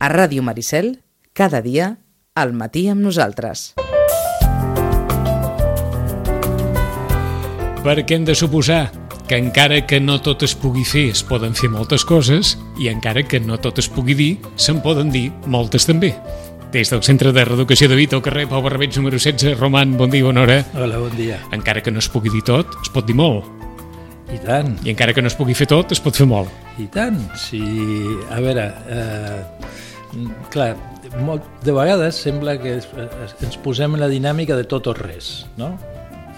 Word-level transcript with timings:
A 0.00 0.08
Ràdio 0.08 0.40
Maricel, 0.40 1.02
cada 1.36 1.60
dia, 1.60 1.98
al 2.32 2.54
matí 2.56 2.86
amb 2.88 3.04
nosaltres. 3.04 3.74
Perquè 7.84 8.16
hem 8.16 8.24
de 8.24 8.32
suposar 8.32 8.86
que 9.28 9.36
encara 9.36 9.82
que 9.84 10.00
no 10.00 10.16
tot 10.24 10.46
es 10.46 10.54
pugui 10.56 10.86
fer, 10.88 11.10
es 11.12 11.20
poden 11.20 11.52
fer 11.52 11.68
moltes 11.68 12.06
coses, 12.08 12.54
i 12.80 12.88
encara 12.88 13.26
que 13.28 13.42
no 13.44 13.60
tot 13.60 13.76
es 13.84 13.90
pugui 13.92 14.16
dir, 14.16 14.30
se'n 14.56 14.80
poden 14.80 15.12
dir 15.12 15.26
moltes 15.44 15.84
també. 15.84 16.14
Des 16.72 16.88
del 16.88 17.04
Centre 17.04 17.34
de 17.36 17.44
Reeducació 17.44 17.90
de 17.92 18.00
Vita, 18.00 18.16
al 18.16 18.24
carrer 18.24 18.46
Pau 18.48 18.64
Barbeig 18.64 18.96
número 18.96 19.20
16, 19.20 19.58
Roman, 19.60 19.98
bon 20.00 20.08
dia, 20.08 20.24
bona 20.24 20.46
hora. 20.46 20.58
Hola, 20.80 20.96
bon 20.96 21.12
dia. 21.18 21.42
Encara 21.52 21.84
que 21.84 21.92
no 21.92 22.00
es 22.00 22.08
pugui 22.08 22.32
dir 22.32 22.40
tot, 22.48 22.72
es 22.80 22.88
pot 22.88 23.04
dir 23.04 23.20
molt. 23.20 23.44
I 24.32 24.40
tant, 24.40 24.78
I 24.86 24.94
encara 24.94 25.12
que 25.12 25.20
no 25.20 25.28
es 25.28 25.36
pugui 25.36 25.52
fer 25.58 25.68
tot, 25.68 25.92
es 25.92 26.00
pot 26.00 26.16
fer 26.16 26.24
molt. 26.30 26.48
i 26.80 26.86
tant. 26.88 27.20
Si, 27.36 27.60
a 28.30 28.40
veure, 28.40 28.68
eh, 28.88 29.40
clar, 30.50 30.74
molt, 31.24 31.46
de 31.64 31.74
vegades 31.74 32.18
sembla 32.18 32.56
que 32.60 32.78
ens 32.78 33.56
posem 33.64 33.96
en 33.96 34.02
la 34.02 34.10
dinàmica 34.10 34.58
de 34.58 34.66
tot 34.68 34.90
o 34.90 34.94
res, 34.96 35.46
no? 35.60 35.72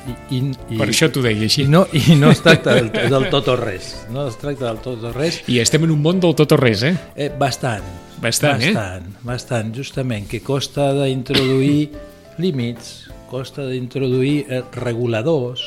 I, 0.03 0.15
i, 0.35 0.39
i, 0.75 0.79
Per 0.80 0.89
això 0.89 1.07
t'ho 1.15 1.23
deia 1.23 1.47
així. 1.47 1.63
I 1.63 1.71
no, 1.71 1.85
I 1.95 2.16
no 2.19 2.33
es 2.35 2.43
tracta 2.43 2.75
del, 2.75 2.89
del 2.91 3.29
tot 3.30 3.53
o 3.53 3.57
res, 3.59 3.93
no 4.11 4.27
es 4.27 4.39
tracta 4.41 4.66
del 4.66 4.80
tot 4.83 5.05
o 5.07 5.13
res. 5.15 5.43
I 5.47 5.61
estem 5.63 5.87
en 5.87 5.95
un 5.95 6.03
món 6.03 6.23
del 6.23 6.35
tot 6.39 6.57
o 6.57 6.59
res, 6.59 6.83
eh? 6.89 6.97
Eh, 7.15 7.30
bastant. 7.39 7.87
Bastant, 8.23 8.63
eh? 8.63 8.71
bastant, 8.75 9.15
bastant, 9.27 9.71
justament, 9.75 10.29
que 10.30 10.43
costa 10.47 10.93
d'introduir 10.95 11.91
límits, 12.43 13.09
costa 13.30 13.66
d'introduir 13.66 14.45
eh, 14.47 14.63
reguladors, 14.79 15.65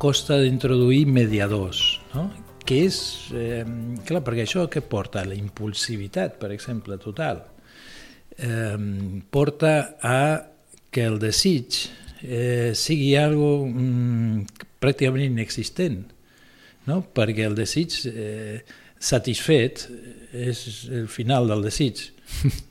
costa 0.00 0.40
d'introduir 0.42 1.06
mediadors, 1.08 2.00
no? 2.12 2.28
Que 2.66 2.82
és, 2.86 2.98
eh, 3.34 3.62
clar, 4.06 4.22
perquè 4.26 4.44
això 4.44 4.66
què 4.70 4.82
porta? 4.82 5.24
La 5.24 5.36
impulsivitat, 5.38 6.38
per 6.40 6.50
exemple, 6.52 6.98
total. 6.98 7.44
Eh, 8.36 8.76
porta 9.30 9.96
a 10.02 10.20
que 10.90 11.04
el 11.04 11.18
desig 11.20 11.86
eh, 12.22 12.72
sigui 12.74 13.14
algo 13.16 13.66
mm, 13.66 14.66
pràcticament 14.82 15.30
inexistent, 15.30 16.02
no? 16.88 17.00
perquè 17.14 17.46
el 17.46 17.56
desig 17.58 17.96
eh, 18.10 18.60
satisfet 18.98 19.86
és 20.36 20.60
el 20.90 21.08
final 21.08 21.48
del 21.52 21.66
desig. 21.70 22.10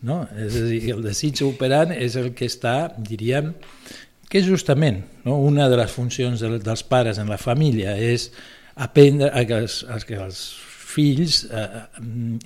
No? 0.04 0.26
És 0.36 0.58
a 0.60 0.66
dir, 0.68 0.82
el 0.92 1.00
desig 1.06 1.40
operant 1.46 1.94
és 1.96 2.18
el 2.20 2.34
que 2.36 2.50
està, 2.50 2.92
diríem, 2.98 3.54
que 4.30 4.42
justament 4.44 5.00
no? 5.24 5.38
una 5.40 5.70
de 5.72 5.78
les 5.80 5.94
funcions 5.94 6.42
de, 6.44 6.58
dels 6.60 6.84
pares 6.84 7.22
en 7.22 7.32
la 7.32 7.40
família, 7.40 7.96
és 7.96 8.28
aprendre 8.76 9.32
a 9.32 9.46
que 9.48 9.60
els, 9.64 9.82
a 9.88 10.00
que 10.04 10.20
els 10.20 10.46
fills 10.96 11.44
eh, 11.50 11.68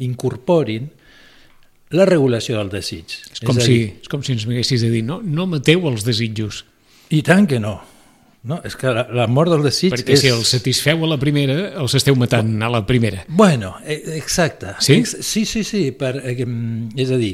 incorporin 0.06 0.90
la 1.98 2.06
regulació 2.06 2.60
del 2.60 2.70
desig. 2.70 3.16
És 3.34 3.42
com, 3.42 3.58
a 3.58 3.66
si, 3.66 3.74
dir, 3.74 3.94
és 4.04 4.12
com 4.12 4.22
si 4.26 4.36
ens 4.36 4.46
haguessis 4.46 4.86
de 4.86 4.92
dir, 4.94 5.02
no, 5.06 5.20
no 5.26 5.48
mateu 5.50 5.88
els 5.90 6.06
desitjos, 6.06 6.64
I 7.10 7.24
tant 7.26 7.48
que 7.50 7.58
no. 7.62 7.80
no 8.46 8.60
és 8.66 8.76
que 8.78 8.92
la, 8.94 9.08
la 9.18 9.26
mort 9.28 9.50
del 9.52 9.64
desig 9.66 9.92
perquè 9.96 10.14
és... 10.14 10.22
si 10.22 10.30
els 10.30 10.52
satisfeu 10.54 11.02
a 11.06 11.10
la 11.10 11.18
primera, 11.22 11.56
els 11.82 11.96
esteu 11.98 12.18
matant 12.20 12.52
a 12.62 12.70
la 12.72 12.84
primera. 12.86 13.24
Bueno, 13.28 13.74
eh, 13.84 14.00
exacte. 14.20 14.76
Sí? 14.80 15.02
Sí, 15.06 15.46
sí, 15.50 15.64
sí. 15.66 15.90
Per, 15.98 16.14
eh, 16.22 16.36
mm, 16.46 16.94
és 17.02 17.14
a 17.16 17.18
dir, 17.20 17.34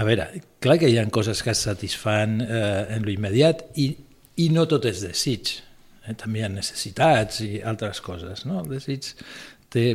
a 0.00 0.06
veure, 0.08 0.30
clar 0.64 0.78
que 0.80 0.88
hi 0.88 0.96
ha 0.98 1.04
coses 1.12 1.44
que 1.44 1.52
es 1.52 1.66
satisfan 1.68 2.40
eh, 2.46 2.96
en 2.96 3.04
l'immediat 3.04 3.66
i, 3.76 3.90
i 4.40 4.48
no 4.54 4.64
tot 4.70 4.88
és 4.88 5.04
desig. 5.04 5.58
Eh? 6.10 6.16
També 6.18 6.42
hi 6.42 6.46
ha 6.48 6.52
necessitats 6.52 7.40
i 7.46 7.60
altres 7.72 8.02
coses. 8.04 8.44
No? 8.48 8.60
El 8.64 8.74
desig 8.74 9.12
té 9.70 9.86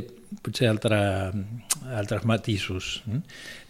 potser 0.44 0.70
altre, 0.72 0.98
altres 2.00 2.26
matisos. 2.28 2.96
Eh? 3.12 3.22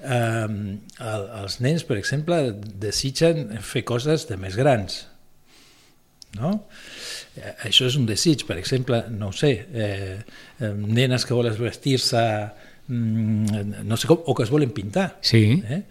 El, 0.05 1.27
els 1.41 1.59
nens, 1.65 1.85
per 1.87 1.97
exemple, 1.99 2.39
desitgen 2.85 3.57
fer 3.65 3.85
coses 3.87 4.27
de 4.29 4.37
més 4.41 4.57
grans. 4.59 5.03
No? 6.35 6.51
Eh, 7.39 7.53
Això 7.69 7.87
és 7.89 7.97
un 7.99 8.07
desig, 8.09 8.45
per 8.47 8.57
exemple, 8.59 9.01
no 9.11 9.31
ho 9.31 9.35
sé, 9.35 9.53
eh, 9.71 10.17
eh, 10.59 10.71
nenes 10.75 11.25
que 11.25 11.37
volen 11.37 11.55
vestir-se 11.59 12.23
no 12.87 13.97
sé 13.97 14.07
com, 14.07 14.19
o 14.25 14.33
que 14.35 14.43
es 14.43 14.49
volen 14.49 14.69
pintar. 14.71 15.17
Sí. 15.21 15.61
Eh? 15.67 15.81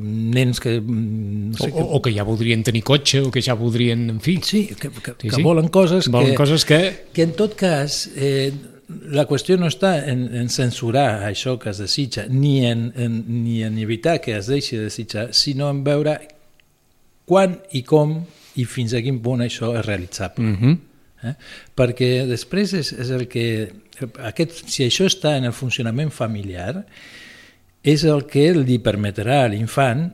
Nens 0.00 0.58
que... 0.60 0.80
mm, 0.80 1.50
No 1.50 1.56
O, 1.58 1.64
sé, 1.64 1.70
o, 1.74 1.84
o 1.96 2.02
que 2.02 2.12
ja 2.14 2.24
voldrien 2.24 2.62
tenir 2.64 2.82
cotxe, 2.82 3.20
o 3.20 3.30
que 3.30 3.42
ja 3.42 3.54
voldrien, 3.54 4.08
en 4.10 4.20
fi, 4.20 4.38
Sí, 4.42 4.66
que, 4.68 4.88
que, 4.90 5.12
Sí, 5.20 5.28
que 5.28 5.36
sí. 5.36 5.42
volen 5.42 5.68
coses 5.68 6.08
volen 6.08 6.30
que, 6.30 6.34
coses 6.36 6.64
que... 6.64 7.06
que 7.12 7.22
en 7.22 7.32
tot 7.36 7.54
cas 7.54 8.08
eh, 8.16 8.52
la 9.06 9.26
qüestió 9.28 9.54
no 9.60 9.68
està 9.70 9.92
en, 10.10 10.24
en 10.34 10.48
censurar 10.50 11.22
això 11.28 11.58
que 11.62 11.70
es 11.70 11.78
desitja 11.78 12.24
ni 12.28 12.64
en, 12.66 12.88
en, 12.96 13.20
ni 13.44 13.62
en 13.62 13.78
evitar 13.78 14.20
que 14.20 14.34
es 14.38 14.48
deixi 14.50 14.76
de 14.80 14.88
desitjar, 14.88 15.28
sinó 15.34 15.70
en 15.70 15.84
veure 15.84 16.16
quan 17.28 17.60
i 17.70 17.84
com 17.86 18.24
i 18.58 18.64
fins 18.66 18.94
a 18.98 19.02
quin 19.04 19.20
punt 19.22 19.44
això 19.44 19.76
és 19.78 19.86
realitzable. 19.86 20.42
Mm 20.42 20.56
-hmm. 20.58 20.78
Eh? 21.24 21.34
Perquè 21.76 22.10
després 22.28 22.74
és, 22.78 22.92
és 22.92 23.12
el 23.14 23.26
que... 23.30 23.44
Aquest, 24.24 24.64
si 24.72 24.86
això 24.86 25.04
està 25.10 25.34
en 25.36 25.48
el 25.50 25.56
funcionament 25.56 26.12
familiar, 26.14 26.86
és 27.84 28.04
el 28.08 28.24
que 28.28 28.46
li 28.56 28.78
permetrà 28.80 29.42
a 29.44 29.50
l'infant 29.52 30.08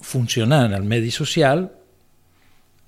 funcionar 0.00 0.66
en 0.68 0.76
el 0.76 0.84
medi 0.88 1.12
social 1.12 1.66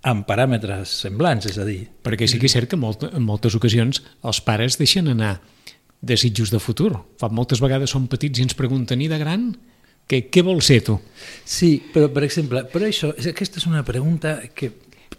amb 0.08 0.26
paràmetres 0.26 0.92
semblants, 1.04 1.46
és 1.46 1.58
a 1.62 1.64
dir, 1.64 1.86
Perquè 2.02 2.26
sí 2.26 2.40
que 2.40 2.48
és 2.50 2.54
cert 2.56 2.68
que 2.68 2.76
molt, 2.76 3.04
en 3.06 3.22
moltes 3.22 3.54
ocasions 3.54 4.02
els 4.26 4.40
pares 4.42 4.78
deixen 4.80 5.08
anar 5.12 5.36
desitjos 6.02 6.50
de 6.50 6.58
futur. 6.58 6.90
Fa 7.20 7.30
moltes 7.30 7.62
vegades 7.62 7.92
som 7.94 8.08
petits 8.10 8.40
i 8.40 8.46
ens 8.48 8.58
pregunten, 8.58 9.00
i 9.00 9.08
de 9.08 9.20
gran, 9.20 9.52
què, 10.10 10.24
què 10.32 10.42
vols 10.44 10.66
ser 10.66 10.80
tu? 10.84 10.98
Sí, 11.46 11.76
però 11.94 12.10
per 12.12 12.24
exemple, 12.26 12.64
però 12.72 12.88
això, 12.88 13.12
aquesta 13.14 13.62
és 13.62 13.68
una 13.70 13.84
pregunta 13.86 14.40
que, 14.54 14.72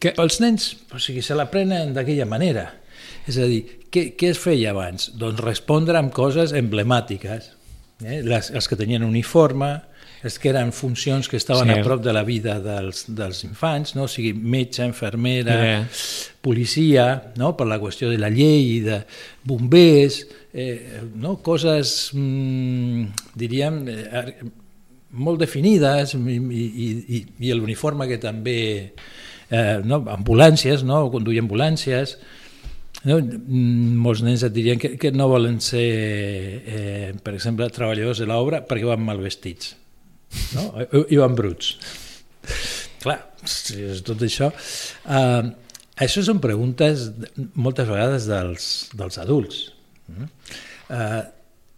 Que- 0.03 0.13
els 0.19 0.39
nens 0.43 0.73
o 0.91 0.99
sigui, 0.99 1.21
se 1.23 1.35
l'aprenen 1.37 1.93
d'aquella 1.95 2.27
manera. 2.27 2.67
És 3.27 3.37
a 3.39 3.45
dir, 3.47 3.61
què, 3.93 4.09
què 4.19 4.33
es 4.33 4.39
feia 4.41 4.73
abans? 4.73 5.11
Doncs 5.15 5.39
respondre 5.45 5.95
amb 5.99 6.11
coses 6.11 6.51
emblemàtiques. 6.59 7.51
Eh? 8.03 8.19
Les, 8.27 8.49
els 8.51 8.67
que 8.67 8.75
tenien 8.75 9.05
uniforme, 9.07 9.69
els 10.27 10.35
que 10.39 10.49
eren 10.51 10.73
funcions 10.75 11.27
que 11.31 11.37
estaven 11.39 11.69
Cert. 11.71 11.79
a 11.79 11.87
prop 11.87 12.01
de 12.03 12.11
la 12.15 12.23
vida 12.27 12.57
dels, 12.63 13.05
dels 13.15 13.43
infants, 13.47 13.93
no? 13.95 14.05
o 14.07 14.11
sigui, 14.11 14.33
metge, 14.33 14.83
infermera, 14.87 15.55
Eh. 15.77 15.85
policia, 16.43 17.31
no? 17.39 17.53
per 17.55 17.67
la 17.67 17.79
qüestió 17.79 18.09
de 18.11 18.17
la 18.19 18.29
llei, 18.31 18.79
de 18.83 19.01
bombers, 19.43 20.21
eh, 20.53 21.01
no? 21.15 21.37
coses, 21.43 22.09
mm, 22.13 23.05
diríem, 23.39 23.81
eh, 23.87 24.35
molt 25.11 25.39
definides 25.43 26.15
i, 26.15 26.17
i, 26.17 26.91
i, 27.19 27.25
i 27.47 27.53
l'uniforme 27.53 28.07
que 28.09 28.17
també 28.17 28.57
eh, 29.53 29.81
no? 29.85 30.01
ambulàncies, 30.13 30.83
no? 30.87 31.05
conduir 31.13 31.43
ambulàncies 31.43 32.17
no? 33.05 33.19
Mm, 33.19 33.97
molts 34.03 34.23
nens 34.25 34.45
et 34.45 34.55
dirien 34.55 34.81
que, 34.81 34.95
que 34.99 35.13
no 35.15 35.29
volen 35.31 35.59
ser 35.63 35.83
eh, 35.83 37.09
per 37.23 37.35
exemple 37.37 37.69
treballadors 37.73 38.23
de 38.23 38.29
l'obra 38.29 38.63
perquè 38.67 38.89
van 38.89 39.03
mal 39.05 39.21
vestits 39.23 39.75
no? 40.57 40.69
I, 40.81 41.19
van 41.21 41.37
bruts 41.37 41.75
clar, 43.03 43.19
és 43.43 44.01
tot 44.07 44.23
això 44.25 44.49
eh, 44.53 45.51
això 46.03 46.25
són 46.25 46.41
preguntes 46.43 47.09
moltes 47.53 47.89
vegades 47.91 48.27
dels, 48.31 48.67
dels 48.97 49.21
adults 49.21 49.63
eh, 50.89 51.21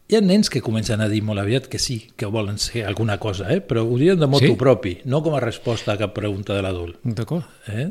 hi 0.07 0.15
ha 0.17 0.21
nens 0.21 0.49
que 0.53 0.61
comencen 0.61 1.01
a 1.01 1.07
dir 1.09 1.21
molt 1.25 1.41
aviat 1.41 1.65
que 1.71 1.79
sí, 1.81 2.11
que 2.15 2.27
volen 2.29 2.59
ser 2.61 2.83
alguna 2.85 3.17
cosa, 3.17 3.47
eh? 3.53 3.61
però 3.61 3.81
ho 3.85 3.97
diuen 3.97 4.19
de 4.19 4.27
motu 4.29 4.51
Sí? 4.51 4.55
propi, 4.59 4.97
no 5.05 5.23
com 5.25 5.33
a 5.35 5.39
resposta 5.41 5.93
a 5.93 5.97
cap 5.97 6.13
pregunta 6.13 6.53
de 6.53 6.61
l'adult. 6.61 6.99
D'acord. 7.03 7.45
Eh? 7.67 7.89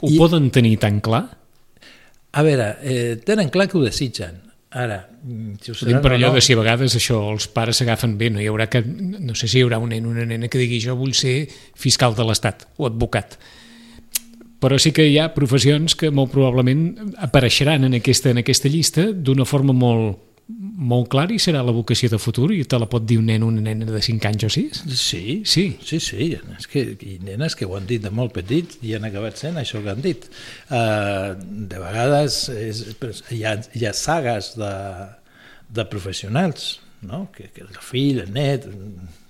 Ho 0.00 0.10
I- 0.10 0.18
poden 0.18 0.50
tenir 0.50 0.78
tan 0.82 1.00
clar? 1.00 1.38
A 2.32 2.42
veure, 2.42 2.76
eh, 2.82 3.16
tenen 3.24 3.48
clar 3.48 3.68
que 3.68 3.78
ho 3.78 3.82
desitgen. 3.84 4.42
Ara, 4.76 5.08
mm, 5.22 5.54
si 5.62 5.70
ho 5.70 5.74
seran 5.74 6.02
per 6.02 6.12
allò 6.12 6.28
no, 6.28 6.34
de 6.34 6.40
si 6.42 6.52
a 6.52 6.56
vegades 6.58 6.96
això 6.98 7.20
els 7.32 7.46
pares 7.48 7.78
s'agafen 7.78 8.18
bé, 8.18 8.28
no 8.28 8.40
hi 8.42 8.48
haurà 8.50 8.66
que, 8.68 8.82
no 8.84 9.34
sé 9.34 9.46
si 9.48 9.58
hi 9.58 9.62
haurà 9.62 9.78
un 9.78 9.88
nen 9.94 10.04
una 10.04 10.26
nena 10.26 10.48
que 10.48 10.58
digui 10.58 10.80
jo 10.82 10.96
vull 10.98 11.14
ser 11.14 11.46
fiscal 11.74 12.14
de 12.18 12.24
l'Estat 12.26 12.66
o 12.76 12.86
advocat. 12.90 13.38
Però 14.60 14.76
sí 14.80 14.90
que 14.92 15.06
hi 15.06 15.18
ha 15.20 15.30
professions 15.32 15.94
que 15.94 16.10
molt 16.10 16.32
probablement 16.32 17.14
apareixeran 17.22 17.84
en 17.84 17.94
aquesta, 17.94 18.30
en 18.32 18.38
aquesta 18.42 18.68
llista 18.68 19.12
d'una 19.12 19.44
forma 19.46 19.72
molt, 19.72 20.18
molt 20.48 21.08
clara 21.10 21.34
i 21.34 21.40
serà 21.42 21.58
la 21.66 21.72
vocació 21.74 22.06
de 22.12 22.18
futur 22.22 22.52
i 22.54 22.60
te 22.70 22.78
la 22.78 22.86
pot 22.86 23.02
dir 23.02 23.16
un 23.18 23.26
nen 23.26 23.42
o 23.42 23.48
una 23.50 23.64
nena 23.64 23.86
de 23.90 23.98
5 24.04 24.28
anys 24.28 24.44
o 24.46 24.50
6? 24.54 24.82
Sí, 24.94 25.42
Sí. 25.44 25.64
sí, 25.82 25.98
sí. 25.98 26.28
És 26.58 26.66
que 26.70 26.84
ha 26.94 27.24
nenes 27.24 27.56
que 27.58 27.66
ho 27.66 27.74
han 27.76 27.86
dit 27.88 28.02
de 28.02 28.10
molt 28.14 28.32
petit 28.36 28.76
i 28.86 28.94
han 28.94 29.04
acabat 29.08 29.36
sent 29.42 29.56
això 29.58 29.82
que 29.82 29.90
han 29.90 30.02
dit. 30.04 30.28
Uh, 30.70 31.34
de 31.42 31.80
vegades 31.82 32.48
és, 32.54 32.84
hi, 33.34 33.42
ha, 33.42 33.56
hi 33.74 33.86
ha 33.88 33.92
sagues 33.92 34.52
de, 34.60 34.72
de 35.74 35.84
professionals, 35.90 36.76
no? 37.02 37.26
que, 37.34 37.50
que 37.50 37.62
el 37.66 37.74
fill, 37.82 38.20
el 38.22 38.30
net, 38.32 38.68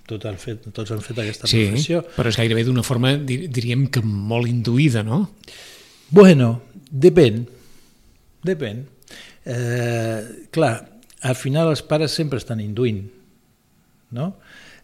tot 0.07 0.23
han 0.29 0.37
fet, 0.39 0.69
tots 0.71 0.91
han 0.93 1.01
fet 1.01 1.17
aquesta 1.23 1.49
Sí, 1.49 1.63
professió. 1.65 2.03
però 2.15 2.29
és 2.29 2.37
gairebé 2.37 2.63
d'una 2.63 2.83
forma, 2.85 3.15
dir- 3.17 3.49
diríem 3.49 3.87
que 3.89 3.99
molt 4.05 4.47
induïda, 4.47 5.01
no? 5.03 5.31
Bueno, 6.13 6.61
depèn, 6.91 7.41
depèn. 8.45 8.85
Eh, 9.47 10.21
clar, 10.53 10.75
al 11.21 11.35
final 11.35 11.71
els 11.71 11.81
pares 11.81 12.13
sempre 12.13 12.37
estan 12.37 12.61
induint, 12.61 13.05
no? 14.11 14.33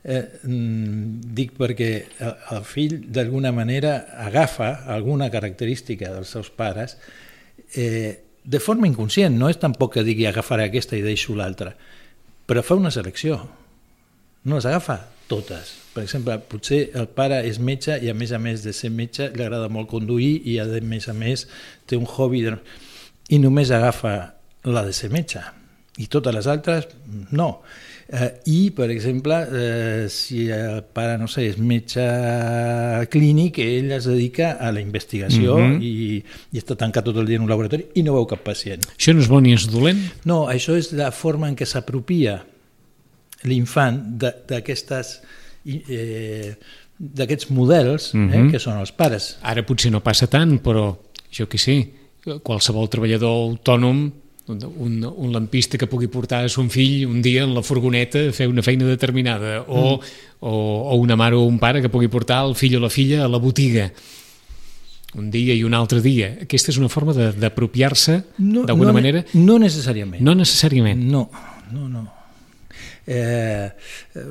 eh, 0.03 0.39
mm, 0.43 1.33
dic 1.35 1.55
perquè 1.57 1.89
el, 2.19 2.35
el 2.57 2.65
fill 2.67 2.99
d'alguna 3.13 3.53
manera 3.55 3.95
agafa 4.25 4.83
alguna 4.91 5.29
característica 5.31 6.11
dels 6.11 6.33
seus 6.35 6.51
pares 6.51 6.97
eh, 7.75 8.19
de 8.43 8.59
forma 8.59 8.89
inconscient, 8.89 9.37
no 9.39 9.47
és 9.49 9.59
tampoc 9.61 9.95
que 9.95 10.03
digui 10.03 10.27
agafaré 10.27 10.67
aquesta 10.67 10.97
i 10.99 11.05
deixo 11.05 11.35
l'altra, 11.37 11.71
però 12.45 12.63
fa 12.65 12.75
una 12.75 12.91
selecció, 12.91 13.39
no 14.43 14.59
les 14.59 14.67
agafa 14.67 14.99
totes. 15.31 15.77
Per 15.93 16.03
exemple, 16.03 16.35
potser 16.51 16.89
el 16.99 17.07
pare 17.15 17.39
és 17.47 17.61
metge 17.63 17.95
i 18.03 18.09
a 18.11 18.17
més 18.17 18.33
a 18.35 18.41
més 18.43 18.65
de 18.65 18.73
ser 18.75 18.91
metge 18.91 19.29
li 19.31 19.45
agrada 19.45 19.71
molt 19.71 19.87
conduir 19.87 20.41
i 20.49 20.57
a 20.59 20.65
més 20.83 21.07
a 21.07 21.15
més 21.15 21.47
té 21.87 21.95
un 21.95 22.09
hobby 22.09 22.43
de... 22.43 22.57
i 23.31 23.39
només 23.39 23.71
agafa 23.71 24.33
la 24.67 24.83
de 24.83 24.91
ser 24.91 25.13
metge 25.13 25.39
i 26.01 26.07
totes 26.09 26.33
les 26.33 26.47
altres 26.49 26.87
no. 27.31 27.61
Eh, 28.13 28.29
I, 28.51 28.71
per 28.75 28.89
exemple, 28.91 29.35
eh, 29.51 30.09
si 30.09 30.47
el 30.51 30.83
pare, 30.93 31.15
no 31.17 31.27
sé, 31.31 31.45
és 31.49 31.57
metge 31.57 32.03
clínic, 33.13 33.57
ell 33.63 33.93
es 33.95 34.07
dedica 34.09 34.51
a 34.59 34.71
la 34.75 34.81
investigació 34.81 35.57
mm 35.57 35.71
-hmm. 35.71 35.81
i, 35.81 36.23
i 36.51 36.59
està 36.59 36.75
tancat 36.75 37.05
tot 37.05 37.17
el 37.17 37.25
dia 37.25 37.37
en 37.37 37.43
un 37.43 37.49
laboratori 37.49 37.87
i 37.95 38.03
no 38.03 38.13
veu 38.13 38.25
cap 38.25 38.43
pacient. 38.43 38.81
Això 38.97 39.13
no 39.13 39.21
és 39.21 39.27
bo 39.27 39.39
ni 39.39 39.53
és 39.53 39.67
dolent? 39.69 39.99
No, 40.25 40.47
això 40.47 40.75
és 40.77 40.91
la 40.91 41.11
forma 41.11 41.47
en 41.47 41.55
què 41.55 41.65
s'apropia 41.65 42.45
l'infant 43.43 44.19
d'aquestes 44.47 45.21
eh, 45.65 46.55
d'aquests 46.97 47.49
models 47.49 48.13
mm 48.13 48.27
-hmm. 48.27 48.33
eh, 48.33 48.37
mhm. 48.37 48.51
que 48.51 48.59
són 48.59 48.77
els 48.79 48.91
pares. 48.91 49.37
Ara 49.41 49.63
potser 49.63 49.91
no 49.91 50.03
passa 50.03 50.27
tant, 50.27 50.61
però 50.61 50.97
jo 51.31 51.47
que 51.47 51.57
sé, 51.57 51.89
qualsevol 52.43 52.89
treballador 52.89 53.29
autònom 53.29 54.11
un, 54.47 55.03
un 55.15 55.31
lampista 55.31 55.77
que 55.77 55.87
pugui 55.87 56.09
portar 56.11 56.43
a 56.43 56.49
son 56.49 56.69
fill 56.69 57.05
un 57.07 57.21
dia 57.21 57.43
en 57.43 57.53
la 57.55 57.63
furgoneta 57.63 58.27
a 58.27 58.33
fer 58.35 58.49
una 58.51 58.63
feina 58.63 58.85
determinada 58.85 59.61
o, 59.67 59.97
mm. 59.97 59.99
o, 60.41 60.51
o 60.91 60.97
una 60.99 61.15
mare 61.15 61.35
o 61.39 61.45
un 61.47 61.59
pare 61.59 61.81
que 61.81 61.91
pugui 61.91 62.11
portar 62.11 62.43
el 62.43 62.55
fill 62.59 62.75
o 62.75 62.83
la 62.83 62.91
filla 62.91 63.23
a 63.23 63.29
la 63.31 63.39
botiga 63.39 63.91
un 65.15 65.29
dia 65.29 65.53
i 65.53 65.61
un 65.63 65.75
altre 65.77 66.01
dia. 66.01 66.31
Aquesta 66.41 66.71
és 66.73 66.79
una 66.81 66.89
forma 66.89 67.13
d'apropiar-se 67.13 68.15
no, 68.39 68.63
d'alguna 68.65 68.89
no, 68.89 68.97
manera? 68.97 69.21
No 69.37 69.59
necessàriament. 69.61 70.23
No 70.25 70.33
necessàriament? 70.33 71.03
No, 71.05 71.27
no, 71.69 71.85
no. 71.85 72.07
Eh, 73.05 73.69
eh, 74.17 74.27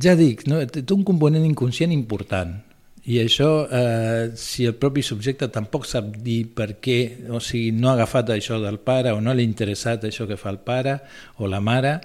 ja 0.00 0.14
dic, 0.16 0.46
no, 0.48 0.62
té 0.64 0.86
un 0.94 1.02
component 1.04 1.44
inconscient 1.44 1.92
important 1.92 2.54
i 3.04 3.18
això, 3.18 3.66
eh, 3.66 4.30
si 4.38 4.64
el 4.64 4.76
propi 4.78 5.02
subjecte 5.02 5.48
tampoc 5.50 5.88
sap 5.90 6.12
dir 6.22 6.44
per 6.54 6.76
què, 6.78 7.26
o 7.34 7.40
sigui, 7.42 7.72
no 7.74 7.90
ha 7.90 7.96
agafat 7.96 8.30
això 8.30 8.60
del 8.62 8.78
pare 8.78 9.10
o 9.10 9.20
no 9.20 9.34
li 9.34 9.42
ha 9.42 9.50
interessat 9.50 10.04
això 10.06 10.28
que 10.28 10.38
fa 10.38 10.52
el 10.54 10.60
pare 10.62 11.00
o 11.42 11.50
la 11.50 11.58
mare, 11.60 11.96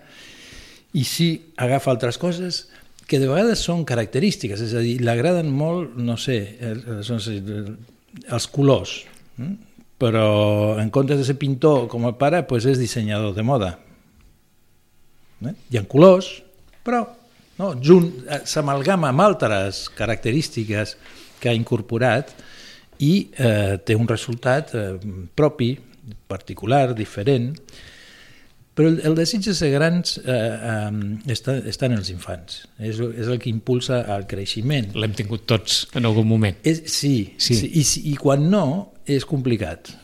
i 0.97 1.03
si 1.05 1.29
agafa 1.61 1.91
altres 1.93 2.17
coses 2.17 2.63
que 3.07 3.19
de 3.21 3.29
vegades 3.29 3.61
són 3.61 3.85
característiques, 3.85 4.61
és 4.65 4.73
a 4.73 4.81
dir, 4.81 4.97
l'agraden 5.05 5.51
molt, 5.53 5.93
no 6.01 6.17
sé, 6.17 6.57
els, 6.65 7.11
els 7.13 8.47
colors, 8.51 8.97
hm? 9.37 9.53
però 10.01 10.79
en 10.81 10.89
comptes 10.93 11.21
de 11.21 11.27
ser 11.29 11.37
pintor 11.37 11.85
com 11.91 12.09
el 12.09 12.17
pare, 12.17 12.41
pues 12.49 12.65
és 12.65 12.81
dissenyador 12.81 13.37
de 13.37 13.45
moda. 13.45 13.71
Eh? 15.45 15.53
Hi 15.53 15.77
ha 15.77 15.85
colors, 15.89 16.33
però 16.85 17.05
no? 17.59 17.73
Eh, 17.73 18.39
s'amalgama 18.45 19.11
amb 19.13 19.25
altres 19.25 19.87
característiques 19.97 20.95
que 21.41 21.51
ha 21.51 21.57
incorporat 21.57 22.33
i 23.03 23.27
eh, 23.37 23.77
té 23.85 23.97
un 23.97 24.07
resultat 24.09 24.73
eh, 24.75 24.87
propi, 25.37 25.75
particular, 26.27 26.95
diferent, 26.97 27.51
però 28.77 28.91
el, 28.91 28.99
el 29.09 29.15
desig 29.17 29.41
de 29.47 29.55
ser 29.57 29.71
grans 29.73 30.19
eh, 30.21 30.33
eh, 30.33 31.31
està, 31.33 31.57
està 31.65 31.89
en 31.89 31.97
els 31.97 32.11
infants, 32.13 32.59
és, 32.77 32.99
és 33.01 33.29
el 33.29 33.39
que 33.41 33.49
impulsa 33.49 34.03
el 34.13 34.27
creixement. 34.29 34.91
L'hem 34.93 35.15
tingut 35.17 35.47
tots 35.49 35.85
en 35.97 36.05
algun 36.05 36.27
moment. 36.29 36.59
És, 36.61 36.83
sí, 36.93 37.15
sí. 37.41 37.57
sí 37.57 37.71
i, 37.73 37.85
i 38.13 38.17
quan 38.21 38.45
no 38.51 38.65
és 39.09 39.25
complicat. 39.25 39.95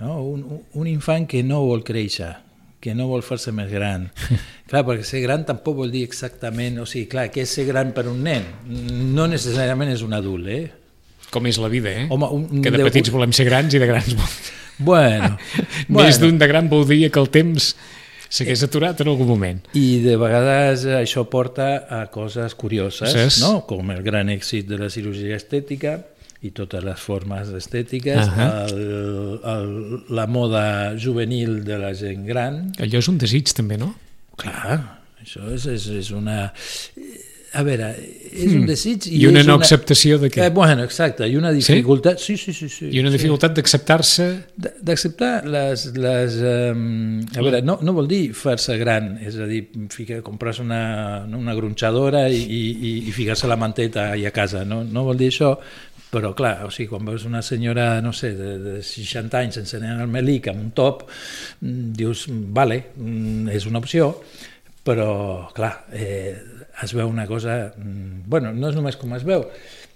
No? 0.00 0.16
Un, 0.32 0.42
un 0.80 0.88
infant 0.90 1.28
que 1.30 1.44
no 1.46 1.62
vol 1.68 1.84
créixer, 1.86 2.32
que 2.80 2.94
no 2.96 3.06
vol 3.10 3.22
fer-se 3.22 3.52
més 3.52 3.68
gran. 3.72 4.08
clar, 4.70 4.84
perquè 4.88 5.04
ser 5.06 5.20
gran 5.24 5.44
tampoc 5.48 5.76
vol 5.82 5.92
dir 5.92 6.06
exactament... 6.08 6.80
O 6.80 6.86
sigui, 6.88 7.06
clar, 7.12 7.28
què 7.32 7.44
és 7.44 7.56
ser 7.58 7.66
gran 7.68 7.92
per 7.96 8.06
un 8.08 8.22
nen? 8.24 8.46
No 9.14 9.28
necessàriament 9.28 9.92
és 9.92 10.04
un 10.06 10.16
adult, 10.16 10.48
eh? 10.48 10.64
Com 11.30 11.46
és 11.46 11.60
la 11.62 11.68
vida, 11.70 11.92
eh? 11.92 12.08
Home, 12.10 12.30
un, 12.34 12.64
que 12.64 12.72
de 12.72 12.82
petits 12.88 13.12
volem 13.12 13.34
ser 13.36 13.46
grans 13.50 13.76
i 13.76 13.82
de 13.82 13.90
grans 13.90 14.16
vol... 14.16 14.34
Bueno, 14.80 15.34
Més 15.92 16.16
bueno. 16.16 16.18
d'un 16.22 16.38
de 16.40 16.46
gran 16.48 16.68
voldria 16.72 17.10
que 17.12 17.20
el 17.20 17.28
temps 17.28 17.74
s'hagués 18.30 18.62
aturat 18.64 19.02
en 19.02 19.10
algun 19.12 19.28
moment. 19.28 19.58
I 19.76 20.00
de 20.00 20.14
vegades 20.16 20.86
això 20.96 21.26
porta 21.28 21.66
a 21.84 22.06
coses 22.08 22.54
curioses, 22.56 23.12
Saps? 23.12 23.42
no? 23.42 23.66
com 23.68 23.90
el 23.92 24.00
gran 24.06 24.30
èxit 24.32 24.70
de 24.70 24.78
la 24.80 24.88
cirurgia 24.88 25.36
estètica, 25.36 25.98
i 26.40 26.52
totes 26.56 26.84
les 26.84 27.00
formes 27.00 27.50
estètiques, 27.56 28.26
uh 28.26 28.36
-huh. 28.36 28.50
el, 28.64 29.40
el, 29.54 30.04
la 30.08 30.26
moda 30.26 30.96
juvenil 30.96 31.64
de 31.64 31.78
la 31.78 31.92
gent 31.94 32.24
gran... 32.26 32.72
Allò 32.78 32.98
és 32.98 33.08
un 33.08 33.18
desig 33.18 33.52
també, 33.52 33.76
no? 33.76 33.94
Clar, 34.36 34.78
això 35.20 35.44
és, 35.52 35.66
és, 35.66 35.86
és 35.88 36.10
una... 36.10 36.52
A 37.50 37.64
veure, 37.66 37.88
és 38.30 38.52
un 38.52 38.60
hmm. 38.60 38.66
desig... 38.68 39.08
I, 39.10 39.24
I 39.24 39.26
una 39.26 39.40
no 39.42 39.56
una... 39.56 39.64
acceptació 39.64 40.20
de 40.22 40.28
què? 40.30 40.44
Eh, 40.46 40.50
bueno, 40.54 40.84
exacte, 40.86 41.26
i 41.26 41.34
una 41.34 41.50
dificultat... 41.50 42.20
Sí, 42.22 42.36
sí, 42.38 42.52
sí. 42.54 42.68
sí, 42.70 42.86
I 42.94 43.00
una 43.02 43.10
dificultat 43.10 43.50
sí. 43.50 43.56
d'acceptar-se... 43.58 44.26
D'acceptar 44.86 45.32
les... 45.50 45.88
les 45.98 46.36
um... 46.46 47.18
A 47.34 47.42
veure, 47.42 47.60
no, 47.66 47.80
no 47.82 47.94
vol 47.96 48.06
dir 48.06 48.20
fer-se 48.38 48.78
gran, 48.78 49.16
és 49.26 49.34
a 49.34 49.50
dir, 49.50 49.64
comprar-se 50.22 50.62
una, 50.62 51.26
una 51.26 51.56
gronxadora 51.58 52.28
i, 52.30 52.38
i, 52.38 52.94
i 53.10 53.16
ficar-se 53.16 53.50
la 53.50 53.58
manteta 53.58 54.12
i 54.14 54.28
a 54.30 54.32
casa, 54.34 54.62
no, 54.64 54.84
no 54.86 55.04
vol 55.10 55.18
dir 55.18 55.32
això, 55.34 55.56
però 56.10 56.32
clar, 56.34 56.56
o 56.66 56.70
sigui, 56.74 56.88
quan 56.90 57.06
veus 57.06 57.24
una 57.28 57.42
senyora, 57.46 58.00
no 58.02 58.12
sé, 58.16 58.32
de, 58.34 58.54
de 58.58 58.76
60 58.82 59.42
anys 59.44 59.60
sense 59.60 59.78
anar 59.78 60.00
al 60.02 60.10
melic 60.10 60.50
amb 60.50 60.64
un 60.64 60.70
top, 60.76 61.04
mm, 61.60 61.92
dius, 61.98 62.26
vale, 62.28 62.80
mm, 62.96 63.50
és 63.54 63.66
una 63.70 63.82
opció, 63.82 64.16
però 64.86 65.50
clar, 65.54 65.74
eh, 65.92 66.34
es 66.82 66.96
veu 66.96 67.08
una 67.08 67.28
cosa... 67.30 67.74
Mm, 67.76 68.24
bueno, 68.26 68.54
no 68.56 68.72
és 68.72 68.78
només 68.78 68.98
com 68.98 69.14
es 69.18 69.26
veu, 69.26 69.46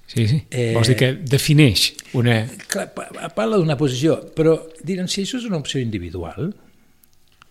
Sí, 0.06 0.26
sí. 0.28 0.43
Eh, 0.50 0.75
Vols 0.76 0.90
dir 0.90 0.99
que 1.00 1.06
defineix 1.16 1.87
una... 2.20 2.43
Clar, 2.69 2.90
parla 3.32 3.56
d'una 3.56 3.76
posició, 3.81 4.19
però 4.37 4.58
diran, 4.84 5.08
si 5.08 5.25
això 5.25 5.38
és 5.40 5.46
una 5.49 5.56
opció 5.56 5.81
individual, 5.81 6.50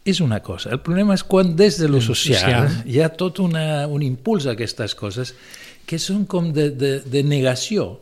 és 0.06 0.20
una 0.22 0.42
cosa. 0.44 0.70
El 0.76 0.82
problema 0.86 1.16
és 1.18 1.24
quan 1.26 1.56
des 1.58 1.80
de 1.82 1.90
lo 1.90 2.02
social, 2.04 2.68
social. 2.68 2.74
hi 2.86 3.00
ha 3.02 3.10
tot 3.18 3.40
una, 3.44 3.88
un 3.88 4.04
impuls 4.06 4.46
a 4.46 4.54
aquestes 4.54 4.96
coses 5.00 5.34
que 5.90 6.00
són 6.00 6.28
com 6.30 6.52
de, 6.56 6.70
de, 6.76 6.94
de 7.10 7.24
negació 7.26 7.96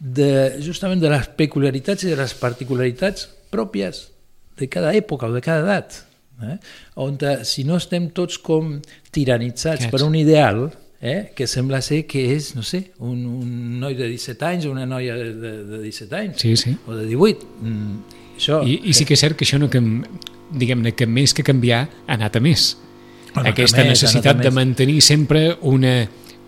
de, 0.00 0.56
justament 0.64 1.00
de 1.02 1.10
les 1.12 1.28
peculiaritats 1.36 2.06
i 2.06 2.14
de 2.14 2.18
les 2.18 2.32
particularitats 2.40 3.28
pròpies 3.52 4.06
de 4.58 4.68
cada 4.72 4.94
època 4.96 5.28
o 5.28 5.34
de 5.34 5.42
cada 5.44 5.64
edat. 5.66 6.00
Eh? 6.40 6.56
On 7.04 7.18
eh, 7.20 7.40
si 7.44 7.66
no 7.68 7.76
estem 7.76 8.08
tots 8.16 8.38
com 8.40 8.78
tiranitzats 9.12 9.84
Aquests. 9.84 9.92
per 9.92 10.06
un 10.06 10.16
ideal 10.16 10.70
eh? 11.00 11.32
que 11.36 11.46
sembla 11.46 11.82
ser 11.84 12.06
que 12.08 12.22
és, 12.32 12.54
no 12.56 12.64
sé, 12.64 12.86
un, 12.98 13.26
un 13.28 13.80
noi 13.80 13.96
de 13.98 14.08
17 14.08 14.48
anys 14.48 14.68
o 14.68 14.72
una 14.72 14.86
noia 14.88 15.16
de, 15.18 15.34
de, 15.36 15.52
de 15.68 15.82
17 15.84 16.16
anys 16.16 16.40
sí, 16.40 16.54
sí. 16.56 16.76
o 16.86 16.96
de 16.96 17.04
18. 17.10 17.50
Mm, 17.60 18.20
això, 18.36 18.62
I, 18.64 18.78
I 18.88 18.96
sí 18.96 19.08
que 19.08 19.18
és 19.18 19.24
cert 19.26 19.36
que 19.36 19.48
això 19.48 19.60
no 19.60 19.68
que, 19.72 19.82
diguem-ne 20.50 20.94
que 20.96 21.08
més 21.08 21.36
que 21.36 21.44
canviar 21.44 21.84
ha 22.06 22.16
anat 22.16 22.40
a 22.40 22.44
més. 22.44 22.72
Bueno, 23.34 23.52
Aquesta 23.52 23.84
més, 23.84 23.92
necessitat 23.94 24.40
de 24.42 24.50
mantenir 24.50 24.98
sempre 25.04 25.54
una 25.60 25.94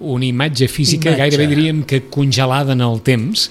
una 0.03 0.27
imatge 0.27 0.69
física 0.69 1.11
imatge. 1.11 1.23
gairebé 1.23 1.49
diríem 1.51 1.83
que 1.89 2.05
congelada 2.11 2.75
en 2.75 2.83
el 2.85 3.03
temps 3.07 3.49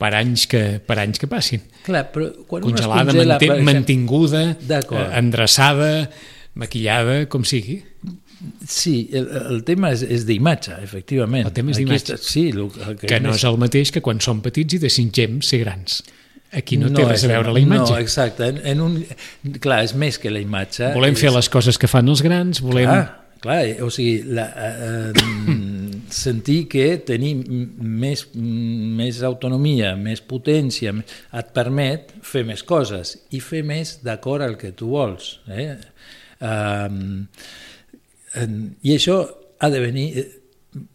per 0.00 0.12
anys 0.18 0.48
que, 0.50 0.62
per 0.84 0.98
anys 1.02 1.20
que 1.22 1.28
passin. 1.30 1.62
Clar, 1.84 2.06
però 2.12 2.30
quan 2.48 2.64
congelada, 2.64 3.12
congela, 3.12 3.36
manté, 3.36 3.48
exemple, 3.50 3.66
mantinguda, 3.70 4.44
eh, 4.58 5.04
endreçada, 5.20 5.90
maquillada, 6.60 7.24
com 7.30 7.46
sigui. 7.46 7.80
Sí, 8.68 9.08
el, 9.16 9.28
el 9.54 9.62
tema 9.64 9.94
és, 9.94 10.02
és 10.04 10.26
d'imatge, 10.28 10.76
efectivament. 10.84 11.46
El 11.48 11.54
tema 11.56 11.72
és 11.72 11.80
d'imatge. 11.80 12.18
Sí, 12.20 12.48
el, 12.52 12.66
el 12.66 12.98
que, 12.98 13.08
que 13.08 13.22
no 13.22 13.32
és 13.36 13.46
el 13.48 13.56
mateix 13.60 13.94
que 13.94 14.04
quan 14.04 14.20
som 14.24 14.42
petits 14.44 14.76
i 14.76 14.82
desitgem 14.82 15.40
ser 15.44 15.62
grans. 15.64 16.02
Aquí 16.54 16.76
no, 16.78 16.90
no 16.92 17.00
té 17.00 17.08
res 17.08 17.24
a 17.26 17.32
veure 17.32 17.54
la 17.54 17.62
imatge. 17.62 17.96
No, 17.96 18.02
exacte. 18.02 18.46
En, 18.52 18.60
en 18.74 18.82
un, 18.84 19.00
clar, 19.62 19.80
és 19.88 19.96
més 19.98 20.20
que 20.22 20.30
la 20.30 20.42
imatge. 20.42 20.92
Volem 20.94 21.16
és... 21.16 21.24
fer 21.24 21.32
les 21.34 21.50
coses 21.50 21.80
que 21.80 21.90
fan 21.90 22.10
els 22.10 22.24
grans, 22.26 22.62
volem... 22.64 22.90
Clar 22.90 23.23
Clar, 23.44 23.60
o 23.84 23.90
sigui, 23.92 24.22
la, 24.32 24.46
eh, 24.56 25.12
sentir 26.24 26.62
que 26.72 26.86
tenir 27.04 27.34
més, 27.44 28.24
més 28.32 29.20
autonomia, 29.26 29.90
més 30.00 30.22
potència, 30.24 30.94
et 31.36 31.50
permet 31.56 32.14
fer 32.24 32.46
més 32.48 32.64
coses 32.64 33.18
i 33.36 33.42
fer 33.44 33.60
més 33.68 33.98
d'acord 34.06 34.46
al 34.46 34.56
que 34.60 34.72
tu 34.72 34.94
vols. 34.94 35.34
Eh? 35.52 35.68
Um, 36.40 37.26
I 38.80 38.96
això 38.96 39.20
ha 39.60 39.70
de 39.70 39.84
venir 39.84 40.06
eh, 40.22 40.26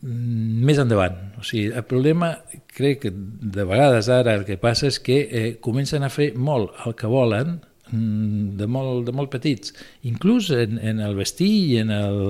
més 0.02 0.82
endavant. 0.82 1.22
O 1.38 1.46
sigui, 1.46 1.70
el 1.70 1.86
problema, 1.86 2.34
crec 2.74 3.06
que 3.06 3.14
de 3.14 3.70
vegades 3.70 4.10
ara 4.10 4.34
el 4.40 4.50
que 4.50 4.58
passa 4.58 4.90
és 4.90 4.98
que 5.06 5.22
eh, 5.22 5.50
comencen 5.62 6.02
a 6.02 6.10
fer 6.10 6.34
molt 6.34 6.74
el 6.86 6.98
que 6.98 7.14
volen 7.14 7.60
de 7.92 8.68
molt, 8.70 9.06
de 9.08 9.16
molt 9.16 9.32
petits, 9.34 9.74
inclús 10.08 10.52
en, 10.56 10.78
en 10.80 11.02
el 11.04 11.18
vestir 11.20 11.52
i 11.74 11.78
en 11.84 11.94
el... 11.96 12.24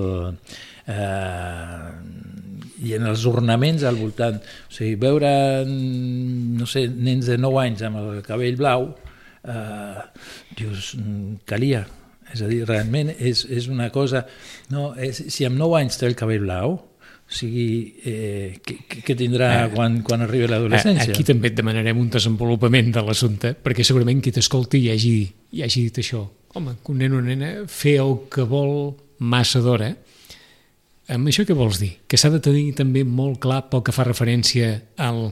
Eh, 0.90 2.38
i 2.80 2.94
en 2.96 3.04
els 3.10 3.26
ornaments 3.28 3.82
al 3.84 3.98
voltant. 4.00 4.38
O 4.40 4.72
sigui, 4.72 4.94
veure, 5.00 5.30
mm, 5.66 6.56
no 6.56 6.64
sé, 6.64 6.86
nens 6.88 7.28
de 7.28 7.36
9 7.36 7.60
anys 7.60 7.82
amb 7.84 8.00
el 8.00 8.22
cabell 8.24 8.56
blau, 8.56 8.86
eh, 9.44 10.04
dius, 10.56 10.94
mm, 10.96 11.42
calia. 11.44 11.84
És 12.32 12.40
a 12.40 12.48
dir, 12.48 12.62
realment 12.64 13.10
és, 13.18 13.44
és 13.50 13.68
una 13.68 13.90
cosa... 13.90 14.24
No, 14.70 14.94
és, 14.96 15.20
si 15.34 15.44
amb 15.44 15.58
9 15.60 15.76
anys 15.82 16.00
té 16.00 16.08
el 16.08 16.16
cabell 16.16 16.46
blau, 16.46 16.78
o 17.30 17.34
sigui, 17.38 17.94
eh, 18.02 18.58
què, 18.66 18.74
què 19.06 19.14
tindrà 19.14 19.50
eh, 19.60 19.66
quan, 19.70 20.00
quan 20.02 20.24
arribi 20.24 20.48
l'adolescència? 20.50 21.12
Aquí 21.14 21.22
també 21.26 21.52
et 21.52 21.58
demanarem 21.60 21.98
un 22.00 22.08
desenvolupament 22.10 22.90
de 22.96 23.04
l'assumpte, 23.06 23.52
perquè 23.54 23.86
segurament 23.86 24.18
qui 24.24 24.32
t'escolti 24.34 24.80
hi, 24.82 24.88
hagi, 24.90 25.14
hi 25.54 25.62
hagi 25.62 25.84
dit 25.86 26.00
això. 26.02 26.24
Home, 26.58 26.74
que 26.82 26.90
un 26.90 26.98
nen 26.98 27.14
o 27.14 27.20
nena 27.22 27.52
fer 27.70 28.00
el 28.02 28.16
que 28.34 28.42
vol 28.50 28.96
massa 29.22 29.62
d'hora, 29.62 29.92
amb 31.14 31.30
això 31.30 31.46
què 31.46 31.54
vols 31.54 31.78
dir? 31.78 31.92
Que 32.10 32.18
s'ha 32.18 32.32
de 32.34 32.42
tenir 32.42 32.72
també 32.82 33.04
molt 33.06 33.38
clar 33.46 33.62
pel 33.70 33.86
que 33.86 33.94
fa 33.94 34.08
referència 34.10 34.72
al, 34.98 35.28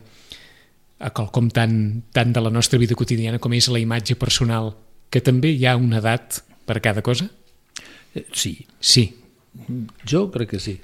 a 1.02 1.10
quelcom 1.14 1.50
tan, 1.54 2.04
tan 2.14 2.30
de 2.34 2.46
la 2.46 2.54
nostra 2.54 2.78
vida 2.78 2.94
quotidiana 2.98 3.42
com 3.42 3.58
és 3.58 3.66
la 3.74 3.82
imatge 3.82 4.14
personal, 4.18 4.76
que 5.10 5.22
també 5.24 5.50
hi 5.50 5.66
ha 5.66 5.74
una 5.74 5.98
edat 5.98 6.44
per 6.68 6.78
cada 6.84 7.02
cosa? 7.02 7.26
Eh, 8.14 8.28
sí. 8.30 8.54
Sí. 8.78 9.08
Jo 10.06 10.28
crec 10.30 10.54
que 10.54 10.62
sí. 10.62 10.78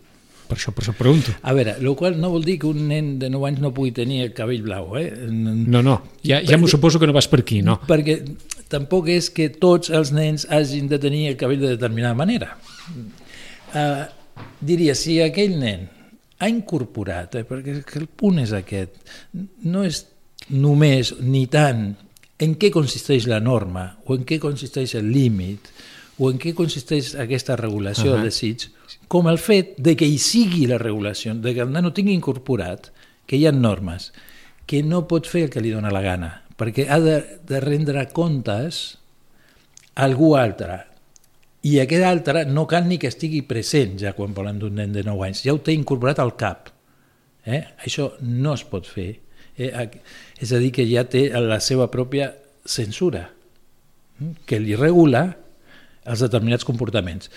Per 0.45 0.59
això, 0.59 0.75
per 0.77 0.85
això 0.85 0.93
pregunto. 0.97 1.33
A 1.43 1.55
veure, 1.57 1.77
el 1.81 1.95
qual 1.97 2.19
no 2.21 2.31
vol 2.35 2.45
dir 2.45 2.59
que 2.61 2.69
un 2.69 2.83
nen 2.91 3.15
de 3.21 3.31
9 3.33 3.49
anys 3.49 3.63
no 3.65 3.73
pugui 3.77 3.95
tenir 3.97 4.21
el 4.27 4.35
cabell 4.37 4.65
blau, 4.67 4.93
eh? 5.01 5.07
No, 5.31 5.81
no, 5.81 5.97
ja, 6.27 6.43
ja 6.45 6.59
m'ho 6.61 6.69
suposo 6.69 7.01
que 7.01 7.09
no 7.09 7.17
vas 7.17 7.31
per 7.33 7.41
aquí, 7.41 7.63
no. 7.65 7.79
Perquè 7.89 8.19
tampoc 8.73 9.09
és 9.15 9.31
que 9.33 9.49
tots 9.61 9.93
els 9.95 10.13
nens 10.13 10.45
hagin 10.53 10.91
de 10.91 11.01
tenir 11.01 11.27
el 11.33 11.39
cabell 11.41 11.63
de 11.63 11.73
determinada 11.77 12.17
manera. 12.19 12.53
Uh, 13.75 14.05
diria, 14.61 14.95
si 14.99 15.19
aquell 15.25 15.57
nen 15.61 15.89
ha 16.39 16.51
incorporat, 16.51 17.39
eh, 17.41 17.45
perquè 17.49 17.81
el 18.01 18.09
punt 18.13 18.43
és 18.43 18.53
aquest, 18.53 19.01
no 19.65 19.85
és 19.87 20.05
només 20.53 21.15
ni 21.25 21.47
tant 21.49 21.95
en 22.45 22.55
què 22.61 22.71
consisteix 22.75 23.29
la 23.31 23.41
norma 23.41 23.87
o 24.05 24.17
en 24.19 24.25
què 24.29 24.41
consisteix 24.43 24.97
el 24.99 25.09
límit 25.15 25.71
o 26.19 26.31
en 26.31 26.39
què 26.39 26.55
consisteix 26.55 27.15
aquesta 27.19 27.57
regulació 27.57 28.05
uh 28.05 28.09
-huh. 28.13 28.17
del 28.23 28.31
desig, 28.31 28.69
com 29.09 29.29
el 29.29 29.39
fet 29.39 29.75
de 29.79 29.97
que 29.97 30.07
hi 30.07 30.19
sigui 30.19 30.67
la 30.67 30.79
regulació, 30.79 31.35
de 31.35 31.55
que 31.55 31.61
el 31.61 31.73
nano 31.73 31.93
tingui 31.93 32.15
incorporat 32.15 32.91
que 33.27 33.37
hi 33.37 33.47
ha 33.47 33.53
normes, 33.53 34.13
que 34.67 34.83
no 34.83 35.07
pot 35.09 35.27
fer 35.27 35.45
el 35.45 35.51
que 35.51 35.61
li 35.61 35.71
dona 35.71 35.91
la 35.91 36.03
gana, 36.03 36.43
perquè 36.57 36.89
ha 36.89 37.01
de, 37.01 37.41
de 37.47 37.61
rendre 37.61 38.07
comptes 38.13 38.99
a 39.95 40.05
algú 40.05 40.37
altre. 40.37 40.85
I 41.63 41.81
aquest 41.81 42.05
altre 42.05 42.45
no 42.45 42.67
cal 42.67 42.87
ni 42.89 42.99
que 42.99 43.09
estigui 43.09 43.43
present 43.43 43.99
ja 43.99 44.13
quan 44.13 44.35
parlem 44.35 44.59
d'un 44.59 44.75
nen 44.75 44.93
de 44.93 45.03
9 45.03 45.27
anys, 45.27 45.45
ja 45.45 45.55
ho 45.55 45.61
té 45.65 45.73
incorporat 45.73 46.19
al 46.19 46.37
cap. 46.37 46.71
Eh? 47.45 47.63
Això 47.85 48.13
no 48.21 48.55
es 48.55 48.65
pot 48.65 48.87
fer. 48.87 49.21
Eh? 49.57 49.71
És 50.41 50.53
a 50.53 50.59
dir, 50.59 50.73
que 50.73 50.87
ja 50.89 51.05
té 51.09 51.29
la 51.41 51.61
seva 51.61 51.91
pròpia 51.93 52.33
censura, 52.65 53.31
hm? 54.19 54.45
que 54.47 54.61
li 54.61 54.77
regula 54.77 55.44
els 56.05 56.25
determinats 56.25 56.67
comportaments 56.67 57.31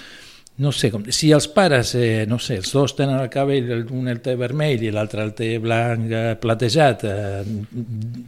no 0.57 0.71
sé, 0.73 0.89
com, 0.89 1.03
si 1.13 1.29
els 1.31 1.45
pares, 1.53 1.93
eh, 1.95 2.25
no 2.27 2.39
sé, 2.41 2.57
els 2.57 2.71
dos 2.73 2.95
tenen 2.97 3.19
el 3.21 3.29
cabell, 3.29 3.69
un 3.93 4.07
el 4.09 4.23
té 4.25 4.33
vermell 4.39 4.81
i 4.87 4.89
l'altre 4.93 5.21
el 5.21 5.35
té 5.37 5.51
blanc 5.61 6.09
eh, 6.09 6.23
platejat, 6.41 7.03
eh, 7.05 7.43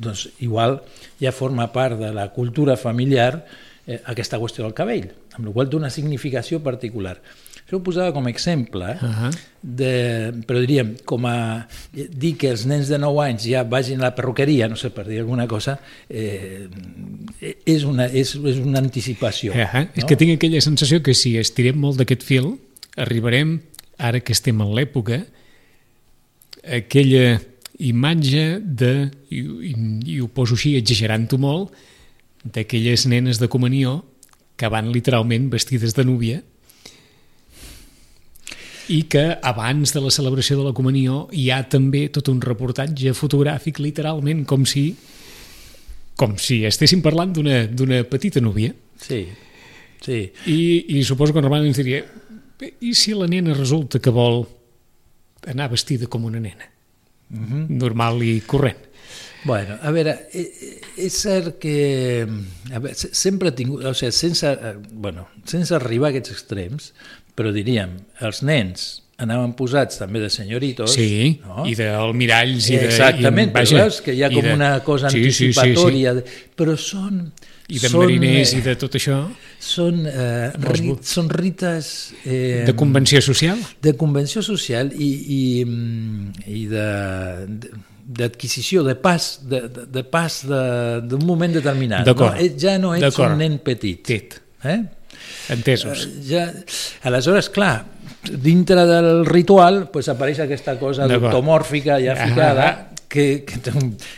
doncs 0.05 0.27
igual 0.45 0.77
ja 1.21 1.33
forma 1.33 1.71
part 1.73 1.97
de 1.97 2.11
la 2.13 2.27
cultura 2.35 2.77
familiar 2.77 3.31
eh, 3.87 3.97
aquesta 4.13 4.37
qüestió 4.37 4.67
del 4.67 4.77
cabell, 4.77 5.09
amb 5.33 5.49
la 5.49 5.55
qual 5.55 5.73
una 5.73 5.89
significació 5.89 6.61
particular. 6.61 7.17
Això 7.69 7.77
ho 7.77 7.83
posava 7.85 8.09
com 8.09 8.25
a 8.25 8.31
exemple, 8.31 8.85
uh 8.97 9.09
-huh. 9.13 9.29
de, 9.61 10.33
però 10.47 10.57
diríem, 10.59 10.95
com 11.05 11.23
a 11.27 11.67
dir 11.93 12.35
que 12.35 12.49
els 12.49 12.65
nens 12.65 12.87
de 12.89 12.97
9 12.97 13.21
anys 13.21 13.43
ja 13.45 13.61
vagin 13.63 14.01
a 14.01 14.09
la 14.09 14.15
perruqueria, 14.15 14.67
no 14.67 14.75
sé, 14.75 14.89
per 14.89 15.05
dir 15.05 15.19
alguna 15.19 15.45
cosa, 15.45 15.79
eh, 16.09 16.67
és, 17.63 17.83
una, 17.83 18.07
és, 18.07 18.33
és 18.33 18.57
una 18.57 18.79
anticipació. 18.79 19.53
Uh 19.53 19.57
-huh. 19.59 19.85
no? 19.85 19.91
És 19.93 20.03
que 20.03 20.15
tinc 20.15 20.33
aquella 20.33 20.61
sensació 20.61 21.03
que 21.03 21.13
si 21.13 21.37
estirem 21.37 21.77
molt 21.77 21.97
d'aquest 21.97 22.23
fil, 22.23 22.57
arribarem, 22.97 23.61
ara 23.99 24.19
que 24.19 24.33
estem 24.33 24.59
en 24.61 24.73
l'època, 24.73 25.27
aquella 26.63 27.39
imatge 27.77 28.59
de, 28.65 29.11
i, 29.29 29.37
i, 29.37 29.75
i 30.05 30.19
ho 30.19 30.27
poso 30.27 30.55
així 30.55 30.75
exagerant-ho 30.75 31.37
molt, 31.37 31.71
d'aquelles 32.43 33.05
nenes 33.05 33.37
de 33.37 33.47
comunió 33.47 34.05
que 34.55 34.67
van 34.67 34.91
literalment 34.91 35.51
vestides 35.51 35.93
de 35.93 36.03
núvia 36.03 36.41
i 38.89 39.03
que 39.11 39.23
abans 39.45 39.93
de 39.93 40.01
la 40.01 40.11
celebració 40.13 40.57
de 40.59 40.65
la 40.69 40.73
comunió 40.73 41.27
hi 41.31 41.49
ha 41.53 41.61
també 41.69 42.07
tot 42.13 42.31
un 42.31 42.41
reportatge 42.41 43.13
fotogràfic 43.17 43.81
literalment 43.83 44.45
com 44.49 44.65
si 44.65 44.89
com 46.19 46.35
si 46.41 46.63
estéssim 46.67 46.99
parlant 46.99 47.31
d'una 47.31 48.01
petita 48.09 48.41
núvia. 48.43 48.73
Sí, 48.99 49.21
sí. 50.03 50.19
I, 50.51 50.59
i 50.97 51.03
suposo 51.07 51.31
que 51.31 51.43
normalment 51.43 51.71
ens 51.71 51.79
diria 51.79 52.03
i 52.83 52.91
si 52.97 53.13
la 53.15 53.29
nena 53.31 53.55
resulta 53.55 54.01
que 54.03 54.11
vol 54.11 54.43
anar 55.47 55.69
vestida 55.71 56.09
com 56.11 56.25
una 56.25 56.39
nena? 56.39 56.67
Mhm. 57.29 57.45
-huh. 57.45 57.67
Normal 57.69 58.23
i 58.23 58.41
corrent. 58.41 58.89
Bueno, 59.45 59.77
a 59.81 59.91
veure, 59.91 60.27
eh, 60.33 60.81
és 60.97 61.13
cert 61.13 61.59
que 61.59 62.27
a 62.73 62.79
veure, 62.79 62.93
sempre 62.95 63.49
ha 63.49 63.55
tingut, 63.55 63.85
o 63.85 63.93
sigui, 63.93 64.11
sense, 64.11 64.45
eh, 64.51 64.75
bueno, 64.91 65.29
sense 65.45 65.73
arribar 65.75 66.09
a 66.09 66.11
aquests 66.11 66.31
extrems, 66.31 66.93
però 67.39 67.53
diríem, 67.55 67.95
els 68.27 68.43
nens 68.43 68.89
anaven 69.19 69.53
posats 69.55 69.99
també 69.99 70.21
de 70.23 70.29
senyoritos. 70.31 70.93
Sí, 70.95 71.39
no? 71.43 71.65
i 71.67 71.75
d'almiralls. 71.75 72.69
I 72.71 72.79
de, 72.79 72.89
Exactament, 72.89 73.51
i, 73.51 73.55
vaja, 73.55 73.75
però 73.75 73.85
veus 73.87 73.99
que 74.03 74.15
hi 74.15 74.23
ha 74.23 74.31
com 74.31 74.43
de... 74.47 74.55
una 74.55 74.71
cosa 74.83 75.11
sí, 75.11 75.21
anticipatòria, 75.23 76.15
sí, 76.19 76.25
sí, 76.25 76.35
sí. 76.43 76.51
però 76.59 76.75
són... 76.79 77.23
I 77.69 77.77
de 77.77 77.89
són, 77.91 78.01
mariners 78.01 78.55
i 78.57 78.63
de 78.65 78.73
tot 78.81 78.95
això. 78.97 79.19
Són, 79.61 80.01
eh, 80.09 80.47
ri, 80.71 80.95
són 81.05 81.27
rites... 81.29 81.91
Eh, 82.23 82.63
de 82.65 82.73
convenció 82.79 83.21
social? 83.21 83.59
De 83.85 83.93
convenció 83.99 84.41
social 84.41 84.89
i, 84.95 85.09
i, 85.35 85.43
i 86.55 86.65
de, 86.71 86.87
de 87.61 87.73
d'adquisició, 88.09 88.81
de 88.81 88.95
pas 88.97 89.25
de, 89.45 89.61
de, 89.69 89.83
de 89.85 90.01
pas 90.01 90.39
d'un 90.49 91.25
moment 91.27 91.53
determinat. 91.53 92.07
No? 92.09 92.31
Ja 92.57 92.79
no 92.81 92.95
ets 92.97 93.19
un 93.21 93.37
nen 93.37 93.59
petit. 93.61 94.01
Tit. 94.07 94.39
Eh? 94.65 94.79
Entesos. 95.53 96.05
Uh, 96.05 96.19
ja, 96.29 96.45
aleshores, 97.09 97.49
clar, 97.53 97.85
dintre 98.29 98.85
del 98.89 99.25
ritual 99.25 99.87
pues, 99.93 100.09
apareix 100.11 100.43
aquesta 100.43 100.77
cosa 100.79 101.07
doctomòrfica 101.09 101.99
ja 102.03 102.17
ficada, 102.19 102.67
ah, 102.67 103.05
que, 103.09 103.45
que, 103.47 103.59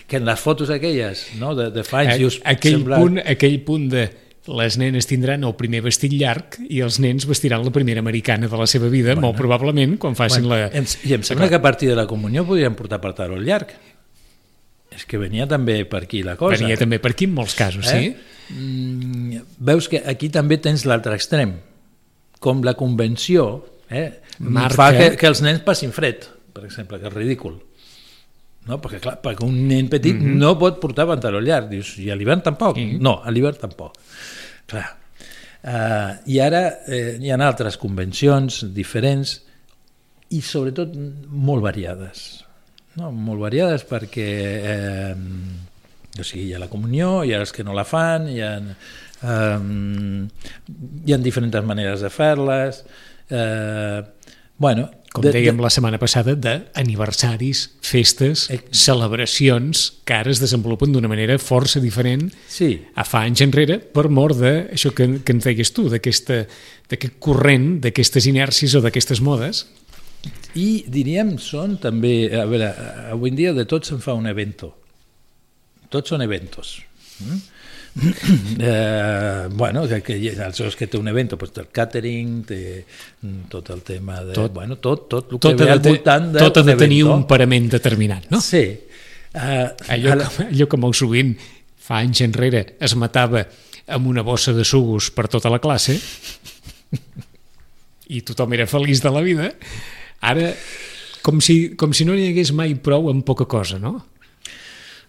que 0.07 0.17
en 0.17 0.25
les 0.27 0.39
fotos 0.39 0.69
aquelles 0.69 1.29
no, 1.39 1.55
de, 1.55 1.69
de 1.71 1.85
fa 1.87 2.03
anys... 2.03 2.41
A, 2.41 2.55
aquell, 2.55 2.81
sembla... 2.81 2.99
punt, 2.99 3.21
aquell 3.23 3.61
punt 3.67 3.87
de 3.93 4.09
les 4.51 4.75
nenes 4.81 5.05
tindran 5.05 5.45
el 5.45 5.53
primer 5.55 5.83
vestit 5.85 6.13
llarg 6.17 6.57
i 6.65 6.81
els 6.81 6.97
nens 7.03 7.27
vestiran 7.29 7.63
la 7.63 7.73
primera 7.73 8.01
americana 8.01 8.49
de 8.49 8.57
la 8.57 8.67
seva 8.67 8.89
vida, 8.89 9.13
bueno, 9.13 9.29
molt 9.29 9.37
probablement, 9.37 9.95
quan 10.01 10.17
facin 10.17 10.47
bueno, 10.49 10.71
la... 10.73 10.83
I 11.05 11.15
em 11.15 11.25
sembla 11.25 11.49
que 11.49 11.59
a 11.59 11.63
partir 11.63 11.91
de 11.91 11.97
la 11.99 12.07
comunió 12.09 12.45
podrien 12.47 12.75
portar 12.75 12.99
pantaló 13.03 13.37
llarg. 13.37 13.75
És 14.91 15.07
que 15.07 15.17
venia 15.17 15.47
també 15.47 15.79
per 15.87 16.03
aquí 16.03 16.21
la 16.27 16.35
cosa. 16.39 16.59
Venia 16.59 16.77
també 16.79 16.99
per 16.99 17.13
aquí 17.13 17.29
en 17.29 17.35
molts 17.37 17.55
casos, 17.55 17.87
eh? 17.93 18.01
sí. 18.01 18.11
Mm, 18.51 19.41
veus 19.63 19.87
que 19.87 20.01
aquí 20.11 20.27
també 20.29 20.59
tens 20.59 20.83
l'altre 20.89 21.15
extrem. 21.15 21.55
Com 22.43 22.63
la 22.67 22.73
convenció 22.75 23.63
eh, 23.87 24.09
Marca... 24.39 24.75
fa 24.75 24.87
que, 24.97 25.11
que 25.19 25.29
els 25.29 25.43
nens 25.45 25.61
passin 25.63 25.93
fred, 25.95 26.27
per 26.51 26.65
exemple, 26.67 26.99
que 26.99 27.07
és 27.07 27.15
ridícul. 27.15 27.55
No? 28.67 28.77
Perquè, 28.81 28.99
clar, 29.01 29.15
perquè 29.23 29.45
un 29.47 29.55
nen 29.69 29.87
petit 29.89 30.13
mm 30.13 30.25
-hmm. 30.25 30.41
no 30.43 30.57
pot 30.59 30.79
portar 30.81 31.07
pantaló 31.07 31.39
llarg. 31.39 31.69
Dius, 31.69 31.97
i 31.97 32.11
a 32.11 32.15
l'hivern 32.15 32.41
tampoc? 32.41 32.77
Mm 32.77 32.89
-hmm. 32.89 32.99
No, 33.01 33.21
a 33.23 33.31
l'hivern 33.31 33.57
tampoc. 33.57 33.97
Clar. 34.65 34.97
Uh, 35.61 36.17
I 36.25 36.39
ara 36.41 36.81
eh, 36.87 37.17
hi 37.21 37.29
ha 37.29 37.37
altres 37.37 37.77
convencions 37.77 38.65
diferents 38.73 39.41
i 40.29 40.41
sobretot 40.41 40.95
molt 41.29 41.61
variades. 41.61 42.43
No? 42.99 43.11
Molt 43.11 43.39
variades 43.43 43.85
perquè 43.87 44.29
eh, 44.73 45.13
o 46.19 46.23
sigui, 46.27 46.49
hi 46.49 46.55
ha 46.55 46.61
la 46.61 46.69
comunió, 46.71 47.21
hi 47.23 47.33
ha 47.33 47.39
els 47.39 47.53
que 47.55 47.63
no 47.63 47.75
la 47.77 47.85
fan, 47.87 48.27
hi 48.31 48.41
ha, 48.43 48.55
eh, 49.23 49.59
hi 51.05 51.13
ha 51.13 51.21
diferents 51.21 51.61
maneres 51.67 52.03
de 52.03 52.11
fer-les. 52.11 52.83
Eh, 53.31 54.01
bueno, 54.61 54.89
com 55.11 55.23
de, 55.23 55.31
dèiem 55.33 55.57
de... 55.57 55.63
la 55.63 55.71
setmana 55.73 55.99
passada, 55.99 56.35
d'aniversaris, 56.39 57.63
festes, 57.83 58.45
eh... 58.53 58.61
celebracions 58.71 59.87
que 60.07 60.15
ara 60.15 60.31
es 60.31 60.39
desenvolupen 60.43 60.93
d'una 60.93 61.09
manera 61.11 61.35
força 61.41 61.81
diferent 61.83 62.29
sí. 62.47 62.73
a 62.95 63.03
fa 63.07 63.25
anys 63.27 63.43
enrere 63.43 63.79
per 63.81 64.07
mort 64.13 64.39
d'això 64.39 64.93
que, 64.95 65.09
que 65.25 65.35
ens 65.35 65.47
deies 65.47 65.73
tu, 65.75 65.87
d'aquest 65.91 66.31
corrent, 67.23 67.73
d'aquestes 67.83 68.27
inèrcies 68.31 68.75
o 68.75 68.83
d'aquestes 68.83 69.23
modes. 69.23 69.65
I 70.59 70.83
diríem, 70.91 71.37
són 71.39 71.77
també, 71.81 72.29
a 72.35 72.45
veure, 72.49 72.71
avui 73.13 73.31
en 73.31 73.39
dia 73.39 73.53
de 73.55 73.65
tot 73.69 73.87
se'n 73.87 74.01
fa 74.03 74.15
un 74.17 74.27
evento. 74.27 74.73
Tots 75.91 76.11
són 76.13 76.23
eventos. 76.25 76.79
Mm? 77.21 77.39
eh, 78.59 79.47
bueno, 79.51 79.87
que, 79.87 80.01
que 80.01 80.17
aleshores 80.31 80.77
que 80.79 80.87
té 80.87 80.99
un 80.99 81.09
event, 81.11 81.33
doncs 81.33 81.57
el 81.59 81.69
catering, 81.75 82.37
té 82.47 82.59
mm, 82.83 83.47
tot 83.51 83.71
el 83.75 83.81
tema 83.87 84.21
de... 84.23 84.35
Tot. 84.37 84.53
bueno, 84.55 84.77
tot, 84.79 85.07
tot 85.11 85.33
el 85.33 85.39
Tot 85.39 85.57
que 85.57 85.65
ve 85.65 85.71
al 85.71 85.81
de, 85.83 85.95
voltant 85.95 86.29
tot 86.37 86.61
ha 86.61 86.63
de 86.67 86.75
tenir 86.79 87.01
evento. 87.03 87.17
un 87.17 87.25
parament 87.27 87.67
determinat, 87.75 88.29
no? 88.31 88.39
Sí. 88.43 88.63
Uh, 89.31 89.67
Allò, 89.91 90.15
que, 90.19 90.47
allò 90.49 90.67
que 90.71 90.79
molt 90.79 90.99
sovint, 90.99 91.35
fa 91.81 91.99
anys 92.03 92.23
enrere, 92.23 92.65
es 92.79 92.95
matava 92.99 93.43
amb 93.91 94.07
una 94.07 94.23
bossa 94.23 94.53
de 94.55 94.63
sugos 94.67 95.09
per 95.15 95.27
tota 95.31 95.51
la 95.51 95.59
classe 95.63 95.97
i 98.11 98.21
tothom 98.27 98.53
era 98.55 98.67
feliç 98.67 99.01
de 99.03 99.11
la 99.11 99.23
vida, 99.23 99.49
ara 100.21 100.53
com 101.21 101.41
si, 101.41 101.75
com 101.77 101.93
si 101.93 102.05
no 102.05 102.15
n'hi 102.17 102.31
hagués 102.31 102.53
mai 102.57 102.73
prou 102.77 103.09
amb 103.11 103.25
poca 103.25 103.45
cosa, 103.49 103.79
no? 103.81 103.99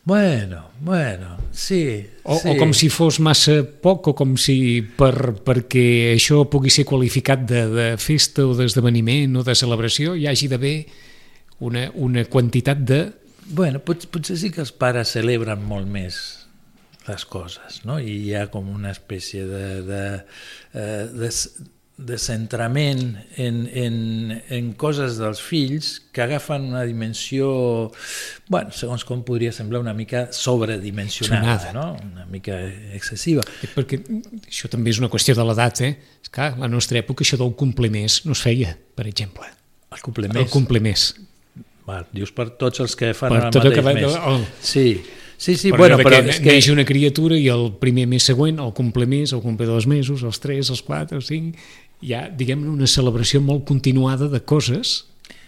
Bueno, 0.05 0.71
bueno, 0.81 1.37
sí. 1.53 2.05
O, 2.25 2.37
sí. 2.37 2.49
o 2.51 2.57
com 2.59 2.73
si 2.75 2.89
fos 2.91 3.21
massa 3.23 3.61
poc, 3.63 4.11
o 4.11 4.15
com 4.19 4.35
si 4.41 4.83
per, 4.99 5.15
perquè 5.47 5.85
això 6.17 6.43
pugui 6.51 6.73
ser 6.75 6.85
qualificat 6.89 7.45
de, 7.47 7.63
de 7.71 7.89
festa 8.03 8.49
o 8.49 8.57
d'esdeveniment 8.59 9.39
o 9.39 9.47
de 9.47 9.55
celebració 9.55 10.17
hi 10.19 10.27
hagi 10.27 10.51
d'haver 10.51 10.77
una, 11.63 11.87
una 11.95 12.27
quantitat 12.27 12.83
de... 12.83 13.03
Bueno, 13.47 13.79
pot, 13.87 14.09
potser 14.11 14.41
sí 14.41 14.51
que 14.51 14.63
els 14.65 14.75
pares 14.75 15.15
celebren 15.15 15.63
molt 15.63 15.87
més 15.87 16.19
les 17.07 17.25
coses, 17.27 17.83
no? 17.87 18.01
I 18.03 18.19
hi 18.27 18.35
ha 18.39 18.49
com 18.51 18.69
una 18.75 18.91
espècie 18.95 19.47
de, 19.47 19.67
de, 19.87 20.03
eh, 20.75 21.07
de, 21.15 21.31
de 21.99 22.17
centrament 22.19 23.17
en, 23.37 23.59
en, 23.79 23.97
en 24.51 24.71
coses 24.81 25.19
dels 25.21 25.39
fills 25.45 26.01
que 26.11 26.23
agafen 26.25 26.65
una 26.73 26.83
dimensió, 26.89 27.93
bueno, 28.49 28.73
segons 28.75 29.05
com 29.07 29.21
podria 29.23 29.53
semblar, 29.55 29.81
una 29.85 29.93
mica 29.95 30.25
sobredimensionada, 30.33 31.69
Sonada. 31.69 31.73
no? 31.73 31.97
una 32.13 32.27
mica 32.27 32.57
excessiva. 32.97 33.45
Perquè 33.77 34.01
això 34.49 34.71
també 34.73 34.91
és 34.91 34.99
una 35.03 35.11
qüestió 35.13 35.37
de 35.39 35.45
l'edat, 35.47 35.83
eh? 35.87 35.93
És 36.25 36.33
clar, 36.33 36.55
a 36.57 36.63
la 36.65 36.69
nostra 36.73 36.99
època 37.03 37.23
això 37.27 37.39
del 37.41 37.55
complir 37.61 37.93
més 37.95 38.23
no 38.27 38.33
es 38.35 38.43
feia, 38.43 38.75
per 38.97 39.07
exemple. 39.07 39.47
El 39.93 40.01
complements. 40.01 40.41
El 40.47 40.51
complir 40.51 40.81
més. 40.83 41.11
Val, 41.87 42.07
dius 42.15 42.31
per 42.33 42.49
tots 42.59 42.81
els 42.81 42.95
que 42.97 43.13
fan 43.15 43.33
Per 43.35 43.41
el 43.43 43.51
mateix 43.51 43.75
que- 43.75 43.83
mes. 43.83 44.17
el- 44.17 44.47
Sí, 44.63 44.87
sí, 45.43 45.57
sí 45.59 45.73
Per 45.75 45.81
bueno, 45.81 45.97
però 45.99 46.21
que 46.23 46.31
és 46.31 46.39
que... 46.39 46.53
neix 46.55 46.69
una 46.71 46.85
criatura 46.87 47.35
i 47.39 47.49
el 47.51 47.73
primer 47.83 48.07
mes 48.11 48.23
següent, 48.31 48.61
el 48.63 48.71
complir 48.79 49.09
més, 49.11 49.33
el 49.35 49.43
complir 49.43 49.67
dos 49.67 49.89
mesos, 49.91 50.23
els 50.23 50.39
tres, 50.43 50.71
els 50.71 50.83
quatre, 50.87 51.19
els 51.19 51.27
cinc, 51.33 51.59
hi 52.03 52.15
ha, 52.15 52.29
diguem 52.31 52.63
una 52.71 52.87
celebració 52.91 53.43
molt 53.43 53.67
continuada 53.67 54.31
de 54.31 54.41
coses 54.47 55.01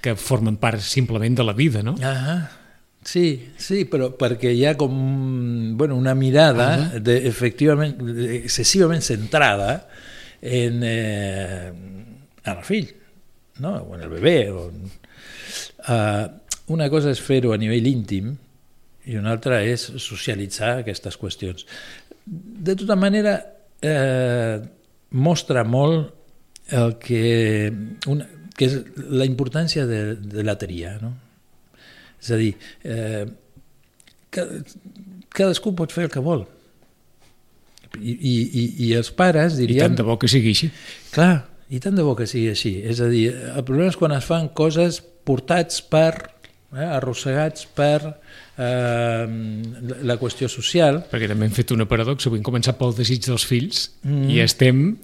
que 0.03 0.17
formen 0.19 0.59
part 0.61 0.83
simplement 0.85 1.39
de 1.39 1.47
la 1.47 1.55
vida, 1.57 1.83
no? 1.87 1.95
Ah, 2.05 2.51
sí, 3.07 3.53
sí, 3.57 3.85
però 3.91 4.11
perquè 4.19 4.51
hi 4.53 4.67
ha 4.69 4.75
com 4.77 4.93
bueno, 5.79 5.97
una 5.97 6.15
mirada 6.19 6.69
Ah. 6.75 6.99
de, 6.99 7.17
efectivament 7.31 7.97
excessivament 8.43 9.03
centrada 9.03 9.87
en, 10.43 10.83
eh, 10.85 11.73
en 12.45 12.53
el 12.53 12.65
fill, 12.67 12.91
no? 13.61 13.77
o 13.79 13.95
en 13.97 14.03
el 14.03 14.11
bebè. 14.13 14.39
O 14.53 14.69
en, 14.69 14.91
uh, 15.89 16.27
una 16.75 16.91
cosa 16.93 17.13
és 17.13 17.21
fer-ho 17.21 17.55
a 17.55 17.61
nivell 17.61 17.87
íntim 17.89 18.35
i 19.05 19.19
una 19.21 19.35
altra 19.35 19.61
és 19.67 19.85
socialitzar 20.01 20.79
aquestes 20.81 21.19
qüestions. 21.21 21.67
De 22.25 22.77
tota 22.79 22.97
manera, 22.97 23.37
eh, 23.85 24.61
mostra 25.11 25.65
molt 25.65 26.73
el 26.73 26.97
que, 26.99 27.69
una, 28.09 28.27
que 28.57 28.69
és 28.71 28.79
la 28.97 29.27
importància 29.29 29.85
de, 29.87 30.17
de 30.17 30.45
la 30.47 30.57
tria. 30.61 30.97
No? 31.03 31.13
És 32.21 32.33
a 32.33 32.41
dir, 32.41 32.55
eh, 32.89 33.25
cada, 34.33 34.63
cadascú 35.35 35.75
pot 35.77 35.93
fer 35.93 36.09
el 36.09 36.13
que 36.13 36.23
vol. 36.25 36.47
I, 38.01 38.11
i, 38.11 38.35
i, 38.35 38.63
i 38.89 38.95
els 38.99 39.13
pares 39.15 39.59
I 39.59 39.67
dirien... 39.67 39.93
tant 39.93 40.01
de 40.01 40.07
bo 40.07 40.17
que 40.19 40.31
sigui 40.31 40.55
així. 40.57 40.71
Clar, 41.15 41.45
i 41.71 41.81
tant 41.83 41.95
de 41.99 42.07
bo 42.07 42.17
que 42.19 42.27
sigui 42.31 42.49
així. 42.55 42.79
És 42.83 43.03
a 43.05 43.11
dir, 43.13 43.29
el 43.53 43.67
problema 43.67 43.93
és 43.93 44.01
quan 44.01 44.17
es 44.17 44.27
fan 44.27 44.49
coses 44.57 45.03
portats 45.29 45.85
per, 45.93 46.15
eh, 46.75 46.89
arrossegats 46.89 47.69
per 47.77 48.17
eh, 48.59 49.27
la 50.03 50.17
qüestió 50.21 50.49
social. 50.51 51.03
Perquè 51.11 51.29
també 51.31 51.49
hem 51.49 51.55
fet 51.57 51.73
una 51.75 51.87
paradoxa, 51.91 52.29
avui 52.31 52.41
hem 52.41 52.47
començat 52.47 52.79
pel 52.81 52.95
desig 52.97 53.25
dels 53.27 53.47
fills 53.49 53.91
Mm. 54.05 54.31
i 54.31 54.41
estem, 54.45 54.97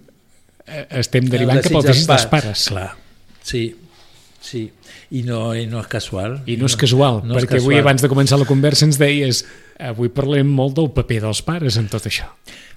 eh, 0.66 0.86
estem 1.00 1.28
derivant 1.28 1.62
cap 1.62 1.74
al 1.80 1.82
desig 1.88 2.06
dels 2.06 2.26
pares. 2.26 2.66
Clar, 2.68 2.90
sí, 3.42 3.74
sí. 4.40 4.70
I 5.10 5.24
no, 5.26 5.54
i 5.58 5.66
no 5.66 5.80
és 5.80 5.88
casual. 5.90 6.42
I 6.46 6.56
no 6.56 6.66
és 6.70 6.76
casual, 6.78 7.22
no 7.26 7.34
és 7.36 7.42
perquè 7.44 7.58
avui 7.58 7.74
casual. 7.74 7.80
abans 7.82 8.02
de 8.02 8.08
començar 8.08 8.38
la 8.38 8.46
conversa 8.46 8.84
ens 8.86 8.96
deies 8.98 9.44
avui 9.78 10.08
parlem 10.08 10.46
molt 10.46 10.76
del 10.76 10.90
paper 10.94 11.22
dels 11.24 11.42
pares 11.42 11.76
en 11.76 11.88
tot 11.90 12.06
això. 12.06 12.28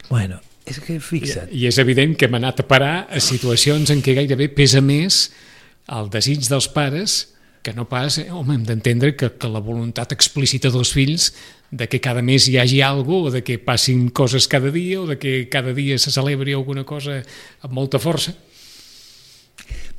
Bueno, 0.10 0.40
és 0.66 0.80
que 0.80 1.00
fixa't, 1.00 1.52
I 1.54 1.68
és 1.68 1.78
evident 1.78 2.16
que 2.18 2.26
hem 2.26 2.34
anat 2.40 2.62
a 2.62 2.68
parar 2.68 3.08
a 3.12 3.20
situacions 3.20 3.92
en 3.92 4.02
què 4.02 4.16
gairebé 4.16 4.50
pesa 4.50 4.82
més 4.82 5.32
el 5.94 6.10
desig 6.10 6.48
dels 6.50 6.68
pares 6.74 7.33
que 7.64 7.74
no 7.74 7.88
pas, 7.88 8.18
eh, 8.20 8.28
home, 8.30 8.58
hem 8.58 8.64
d'entendre 8.68 9.14
que, 9.16 9.30
que 9.40 9.48
la 9.50 9.62
voluntat 9.64 10.12
explícita 10.12 10.70
dels 10.70 10.92
fills 10.94 11.30
de 11.72 11.88
que 11.90 12.02
cada 12.04 12.22
mes 12.22 12.46
hi 12.52 12.58
hagi 12.60 12.82
alguna 12.84 13.30
o 13.30 13.32
de 13.32 13.42
que 13.44 13.56
passin 13.58 14.10
coses 14.12 14.48
cada 14.52 14.70
dia 14.70 15.00
o 15.02 15.08
de 15.08 15.18
que 15.18 15.48
cada 15.50 15.74
dia 15.74 15.98
se 15.98 16.12
celebri 16.12 16.54
alguna 16.54 16.84
cosa 16.84 17.22
amb 17.64 17.74
molta 17.74 17.98
força. 18.04 18.36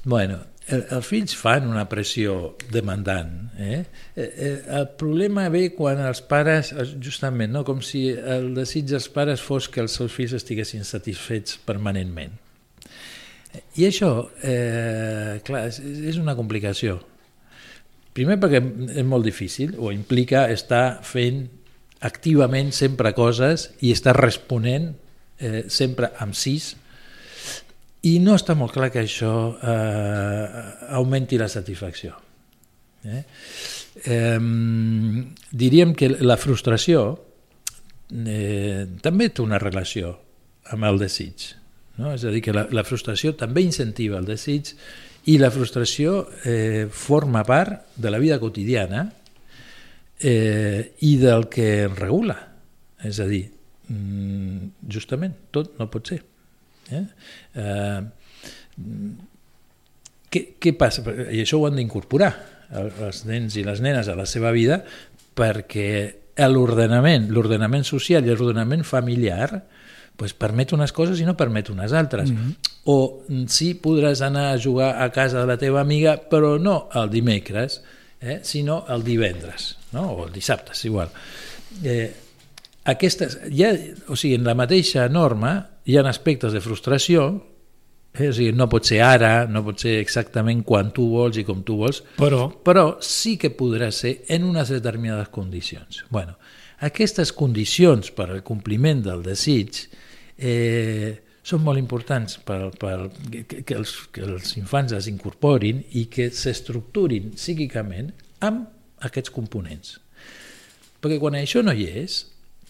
Bueno, 0.05 0.43
el- 0.69 0.85
els 0.91 1.07
fills 1.07 1.35
fan 1.37 1.67
una 1.69 1.87
pressió 1.89 2.57
demandant. 2.71 3.51
Eh? 3.59 3.85
Eh, 4.17 4.23
eh, 4.37 4.63
El 4.69 4.89
problema 5.01 5.49
ve 5.49 5.71
quan 5.75 5.99
els 6.05 6.21
pares, 6.23 6.75
justament, 7.01 7.53
no? 7.53 7.65
com 7.65 7.81
si 7.83 8.11
el 8.11 8.53
desig 8.55 8.85
dels 8.93 9.09
pares 9.09 9.41
fos 9.41 9.69
que 9.69 9.81
els 9.81 9.93
seus 9.97 10.13
fills 10.13 10.33
estiguessin 10.37 10.85
satisfets 10.85 11.57
permanentment. 11.65 12.37
I 13.79 13.85
això, 13.89 14.29
eh, 14.43 15.41
clar, 15.47 15.69
és 15.71 16.17
una 16.19 16.35
complicació. 16.37 17.01
Primer 18.15 18.39
perquè 18.39 18.61
és 18.95 19.07
molt 19.07 19.27
difícil, 19.27 19.75
o 19.79 19.91
implica 19.91 20.47
estar 20.53 21.01
fent 21.03 21.49
activament 22.05 22.71
sempre 22.75 23.15
coses 23.17 23.71
i 23.83 23.91
estar 23.95 24.15
responent 24.17 24.93
eh, 25.41 25.65
sempre 25.73 26.13
amb 26.23 26.37
sis 26.37 26.75
i 28.05 28.19
no 28.21 28.37
està 28.37 28.55
molt 28.59 28.75
clar 28.75 28.91
que 28.93 29.03
això 29.03 29.33
eh, 29.57 30.49
augmenti 30.99 31.41
la 31.41 31.49
satisfacció. 31.49 32.13
Eh? 33.05 33.23
Eh, 34.05 34.41
diríem 35.65 35.95
que 35.97 36.11
la 36.21 36.37
frustració 36.41 37.07
eh, 38.13 38.85
també 39.03 39.31
té 39.33 39.43
una 39.45 39.61
relació 39.63 40.13
amb 40.75 40.91
el 40.91 41.01
desig. 41.01 41.55
No? 41.99 42.13
És 42.15 42.25
a 42.27 42.31
dir, 42.35 42.41
que 42.43 42.53
la, 42.55 42.67
la 42.75 42.83
frustració 42.87 43.35
també 43.39 43.63
incentiva 43.63 44.19
el 44.19 44.27
desig 44.27 44.73
i 45.31 45.37
la 45.39 45.51
frustració 45.55 46.25
eh, 46.45 46.87
forma 46.91 47.45
part 47.47 47.95
de 47.97 48.11
la 48.11 48.19
vida 48.19 48.41
quotidiana 48.43 49.07
eh, 50.21 50.95
i 51.07 51.17
del 51.23 51.47
que 51.49 51.85
en 51.87 51.95
regula. 51.97 52.37
És 53.05 53.21
a 53.21 53.29
dir, 53.31 53.45
mm, 53.89 54.89
justament, 54.91 55.37
tot 55.55 55.79
no 55.79 55.87
pot 55.93 56.11
ser. 56.13 56.21
Eh? 56.91 57.05
Eh, 57.55 58.03
què, 60.31 60.43
què 60.61 60.75
passa? 60.77 61.05
I 61.31 61.41
això 61.45 61.61
ho 61.61 61.69
han 61.69 61.79
d'incorporar 61.79 62.33
el- 62.75 62.93
els 63.07 63.25
nens 63.29 63.57
i 63.57 63.65
les 63.65 63.81
nenes 63.85 64.09
a 64.09 64.17
la 64.19 64.27
seva 64.27 64.51
vida 64.53 64.83
perquè 65.35 66.17
l'ordenament, 66.51 67.29
l'ordenament 67.31 67.85
social 67.87 68.25
i 68.27 68.33
l'ordenament 68.33 68.83
familiar 68.85 69.63
pues, 70.17 70.35
permet 70.35 70.73
unes 70.73 70.93
coses 70.93 71.21
i 71.21 71.27
no 71.27 71.37
permet 71.37 71.71
unes 71.71 71.93
altres. 71.93 72.31
Mm 72.31 72.37
-hmm. 72.37 72.71
O 72.85 73.23
sí, 73.49 73.81
podràs 73.81 74.21
anar 74.21 74.53
a 74.55 74.61
jugar 74.61 75.03
a 75.03 75.11
casa 75.11 75.41
de 75.41 75.47
la 75.47 75.57
teva 75.57 75.81
amiga, 75.81 76.21
però 76.31 76.59
no 76.61 76.89
el 76.95 77.11
dimecres, 77.11 77.83
eh, 78.21 78.41
sinó 78.43 78.85
el 78.89 79.03
divendres, 79.03 79.77
no? 79.93 80.11
o 80.13 80.27
el 80.27 80.33
dissabte, 80.33 80.73
és 80.73 80.85
igual. 80.85 81.09
Eh, 81.83 82.13
aquestes, 82.85 83.39
ja, 83.51 83.73
o 84.09 84.17
sigui, 84.17 84.35
en 84.35 84.45
la 84.45 84.55
mateixa 84.55 85.09
norma 85.09 85.55
hi 85.85 85.97
ha 85.97 86.05
aspectes 86.09 86.53
de 86.53 86.61
frustració, 86.61 87.27
eh? 88.13 88.29
o 88.29 88.33
sigui, 88.33 88.53
no 88.53 88.69
pot 88.69 88.85
ser 88.85 89.01
ara, 89.03 89.47
no 89.47 89.65
pot 89.65 89.81
ser 89.81 89.99
exactament 90.01 90.63
quan 90.65 90.93
tu 90.93 91.09
vols 91.09 91.37
i 91.41 91.45
com 91.45 91.63
tu 91.65 91.77
vols, 91.77 92.03
Però 92.17 92.51
però 92.65 92.99
sí 93.01 93.37
que 93.37 93.51
podrà 93.57 93.91
ser 93.91 94.25
en 94.29 94.45
unes 94.45 94.69
determinades 94.69 95.29
condicions. 95.29 96.05
Bueno, 96.11 96.37
aquestes 96.81 97.33
condicions 97.33 98.11
per 98.11 98.31
al 98.31 98.43
compliment 98.43 99.03
del 99.05 99.23
desig 99.23 99.87
eh, 100.39 101.21
són 101.45 101.61
molt 101.65 101.79
importants 101.79 102.39
per, 102.45 102.71
per 102.81 103.11
que, 103.31 103.63
que, 103.65 103.75
els, 103.77 103.93
que 104.15 104.23
els 104.25 104.55
infants 104.57 104.95
les 104.97 105.09
incorporin 105.13 105.83
i 106.01 106.07
que 106.13 106.31
s'estructurin 106.33 107.35
psíquicament 107.37 108.13
amb 108.45 108.65
aquests 109.05 109.31
components. 109.35 109.99
Perquè 111.05 111.19
quan 111.21 111.37
això 111.37 111.61
no 111.63 111.75
hi 111.77 111.85
és, 112.01 112.23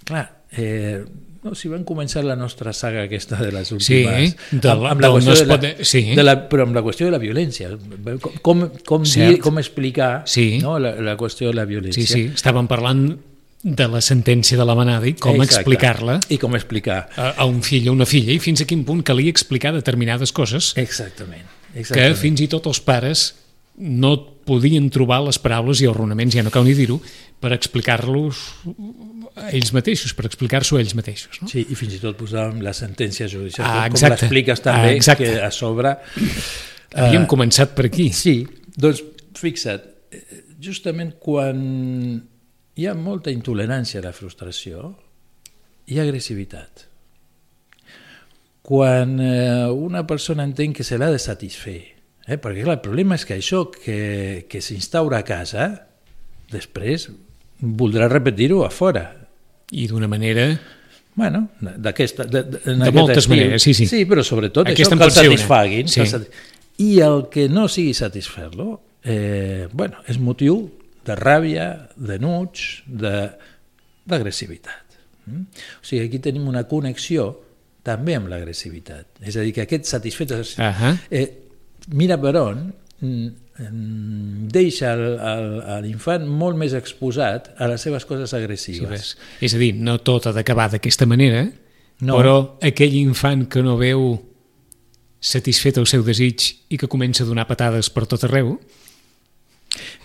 clar, 0.04 0.24
eh, 0.58 1.04
no, 1.44 1.52
si 1.54 1.68
van 1.70 1.84
començar 1.86 2.24
la 2.24 2.34
nostra 2.34 2.72
saga 2.74 3.04
aquesta 3.04 3.36
de 3.38 3.52
les 3.54 3.70
últimes... 3.70 4.34
de 4.50 4.68
la- 4.74 4.74
amb, 4.74 4.86
amb 4.96 5.04
la 5.04 5.10
qüestió 5.12 5.30
no 5.30 5.36
es 5.36 5.42
de 5.44 5.46
la, 5.46 5.58
pot- 5.60 5.84
sí. 5.86 6.02
de 6.16 6.24
la, 6.24 6.34
però 6.50 6.64
amb 6.66 6.74
la 6.74 6.82
qüestió 6.82 7.06
de 7.06 7.12
la 7.14 7.20
violència. 7.22 7.70
Com, 8.18 8.32
com, 8.42 8.64
com, 8.88 9.04
Cert. 9.06 9.36
dir, 9.36 9.38
com 9.44 9.60
explicar 9.62 10.24
Sí. 10.26 10.58
no, 10.62 10.78
la, 10.82 10.96
la 11.04 11.14
qüestió 11.20 11.52
de 11.52 11.54
la 11.60 11.66
violència. 11.68 12.02
Sí, 12.02 12.10
sí, 12.10 12.24
estàvem 12.34 12.66
parlant 12.66 13.04
de 13.64 13.86
la 13.88 14.02
sentència 14.04 14.58
de 14.60 14.64
la 14.68 14.74
manada 14.76 15.08
i 15.08 15.14
com 15.16 15.40
explicar-la 15.40 16.18
I 16.28 16.36
com 16.38 16.52
explicar. 16.54 16.98
a, 17.16 17.30
a 17.40 17.46
un 17.48 17.62
fill 17.64 17.88
o 17.88 17.94
una 17.96 18.04
filla 18.04 18.34
i 18.34 18.38
fins 18.42 18.60
a 18.60 18.66
quin 18.68 18.82
punt 18.84 19.00
calia 19.08 19.32
explicar 19.32 19.72
determinades 19.72 20.32
coses 20.36 20.74
Exactament. 20.76 21.46
que 21.72 21.80
exactament. 21.80 22.18
fins 22.20 22.42
i 22.44 22.48
tot 22.52 22.68
els 22.68 22.82
pares 22.84 23.22
no 23.80 24.12
podien 24.44 24.90
trobar 24.92 25.22
les 25.24 25.38
paraules 25.40 25.80
i 25.80 25.88
els 25.88 25.96
raonaments, 25.96 26.34
ja 26.36 26.44
no 26.44 26.52
cal 26.52 26.62
ni 26.68 26.74
dir-ho, 26.76 26.98
per 27.40 27.50
explicar-los 27.56 28.42
a 29.34 29.48
ells 29.56 29.72
mateixos, 29.74 30.12
per 30.14 30.28
explicar-s'ho 30.28 30.76
a 30.76 30.82
ells 30.84 30.92
mateixos. 30.94 31.40
No? 31.42 31.48
Sí, 31.50 31.64
i 31.64 31.74
fins 31.74 31.96
i 31.96 31.98
tot 32.02 32.14
posàvem 32.20 32.60
la 32.62 32.70
sentència 32.76 33.26
judicial, 33.32 33.66
Ah, 33.66 33.88
com 33.90 33.98
l'expliques 34.12 34.60
Ah, 34.60 34.66
també, 34.68 34.92
exacte. 34.94 35.24
que 35.32 35.40
a 35.42 35.50
sobre... 35.50 35.96
Havíem 36.94 37.24
eh, 37.24 37.30
començat 37.32 37.72
per 37.74 37.88
aquí. 37.88 38.10
Sí, 38.14 38.36
doncs 38.78 39.00
fixa't, 39.40 39.82
eh, 40.14 40.44
justament 40.62 41.16
quan 41.18 41.64
hi 42.76 42.86
ha 42.90 42.94
molta 42.94 43.30
intolerància 43.30 44.00
a 44.00 44.04
la 44.08 44.12
frustració, 44.16 44.94
ha 45.98 46.02
agressivitat. 46.04 46.86
Quan 48.64 49.18
eh, 49.20 49.66
una 49.70 50.06
persona 50.08 50.44
entén 50.48 50.72
que 50.72 50.84
se 50.84 50.96
l'ha 50.98 51.10
de 51.12 51.18
satisfer, 51.20 51.80
eh? 52.26 52.38
perquè 52.40 52.62
clar, 52.64 52.78
el 52.78 52.84
problema 52.84 53.18
és 53.18 53.26
que 53.28 53.36
això 53.36 53.66
que, 53.70 54.46
que 54.48 54.62
s'instaura 54.64 55.20
a 55.20 55.26
casa, 55.28 55.66
després 56.50 57.10
voldrà 57.60 58.08
repetir-ho 58.08 58.62
a 58.64 58.70
fora. 58.72 59.04
I 59.72 59.86
d'una 59.90 60.08
manera... 60.08 60.48
Bueno, 61.14 61.44
d'aquesta... 61.60 62.24
De, 62.26 62.40
de, 62.42 62.58
De 62.64 62.90
moltes 62.90 63.20
estil. 63.22 63.36
maneres, 63.36 63.62
sí, 63.62 63.74
sí. 63.76 63.86
Sí, 63.86 64.00
però 64.08 64.24
sobretot 64.26 64.66
Aquesta 64.72 64.96
això 64.96 64.98
que 64.98 65.04
el 65.04 65.36
satisfaguin. 65.36 65.86
Sí. 65.92 66.00
que 66.00 66.06
el 66.08 66.10
sati- 66.10 66.32
I 66.82 66.88
el 67.06 67.20
que 67.30 67.44
no 67.52 67.68
sigui 67.70 67.92
satisfer-lo, 67.94 68.80
eh, 69.04 69.68
bueno, 69.70 70.00
és 70.10 70.18
motiu 70.18 70.56
de 71.06 71.14
ràbia, 71.18 71.66
d'enuig, 71.96 72.62
de- 72.86 73.30
d'agressivitat. 74.06 74.98
Mm? 75.26 75.46
O 75.80 75.84
sigui, 75.86 76.04
aquí 76.06 76.18
tenim 76.20 76.48
una 76.48 76.64
connexió 76.68 77.30
també 77.84 78.14
amb 78.16 78.28
l'agressivitat. 78.32 79.18
És 79.24 79.36
a 79.36 79.44
dir, 79.44 79.52
que 79.56 79.64
aquest 79.64 79.84
satisfet... 79.88 80.32
Ahà. 80.60 80.94
Eh, 81.10 81.26
mira 81.92 82.16
per 82.20 82.34
on 82.40 82.60
mm, 83.00 83.26
mm, 83.60 84.46
deixa 84.52 84.94
l'infant 85.84 86.24
molt 86.28 86.56
més 86.60 86.72
exposat 86.76 87.50
a 87.60 87.68
les 87.68 87.80
seves 87.84 88.04
coses 88.08 88.30
Sí, 88.30 88.36
agressives. 88.36 88.88
ves. 88.90 89.16
És 89.44 89.54
a 89.54 89.58
dir, 89.60 89.74
no 89.76 89.98
tot 90.00 90.26
ha 90.28 90.32
d'acabar 90.32 90.70
d'aquesta 90.72 91.06
manera, 91.06 91.44
No. 92.00 92.16
però 92.18 92.56
aquell 92.60 92.96
infant 92.98 93.44
que 93.48 93.62
no 93.62 93.76
veu 93.78 94.16
satisfet 95.20 95.78
el 95.78 95.86
seu 95.86 96.02
desig 96.04 96.42
i 96.68 96.76
que 96.76 96.88
comença 96.90 97.22
a 97.22 97.26
donar 97.28 97.46
patades 97.48 97.88
per 97.94 98.02
tot 98.10 98.24
arreu, 98.26 98.56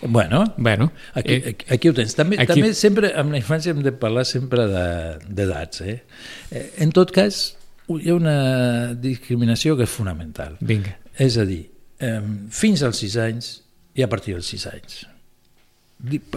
Bueno, 0.02 0.54
bueno, 0.56 0.92
Aquí, 1.14 1.34
eh, 1.34 1.42
aquí, 1.50 1.64
aquí 1.68 1.88
ho 1.88 1.94
tens. 1.94 2.14
També, 2.14 2.36
aquí- 2.38 2.46
també 2.54 2.72
sempre, 2.74 3.12
amb 3.14 3.32
la 3.32 3.38
infància 3.38 3.70
hem 3.70 3.82
de 3.82 3.92
parlar 3.92 4.24
sempre 4.26 4.66
de- 4.66 5.18
d'edats. 5.28 5.80
Eh? 5.82 6.02
Eh, 6.50 6.72
en 6.78 6.90
tot 6.92 7.10
cas, 7.12 7.56
hi 7.88 8.10
ha 8.10 8.14
una 8.14 8.94
discriminació 8.94 9.76
que 9.76 9.84
és 9.84 9.90
fonamental. 9.90 10.56
vinga. 10.60 10.98
És 11.18 11.36
a 11.38 11.44
dir, 11.44 11.70
eh, 11.98 12.20
fins 12.50 12.82
als 12.82 12.96
6 12.98 13.16
anys 13.16 13.62
i 13.94 14.02
a 14.02 14.08
partir 14.08 14.34
dels 14.34 14.46
6 14.46 14.66
anys. 14.66 15.06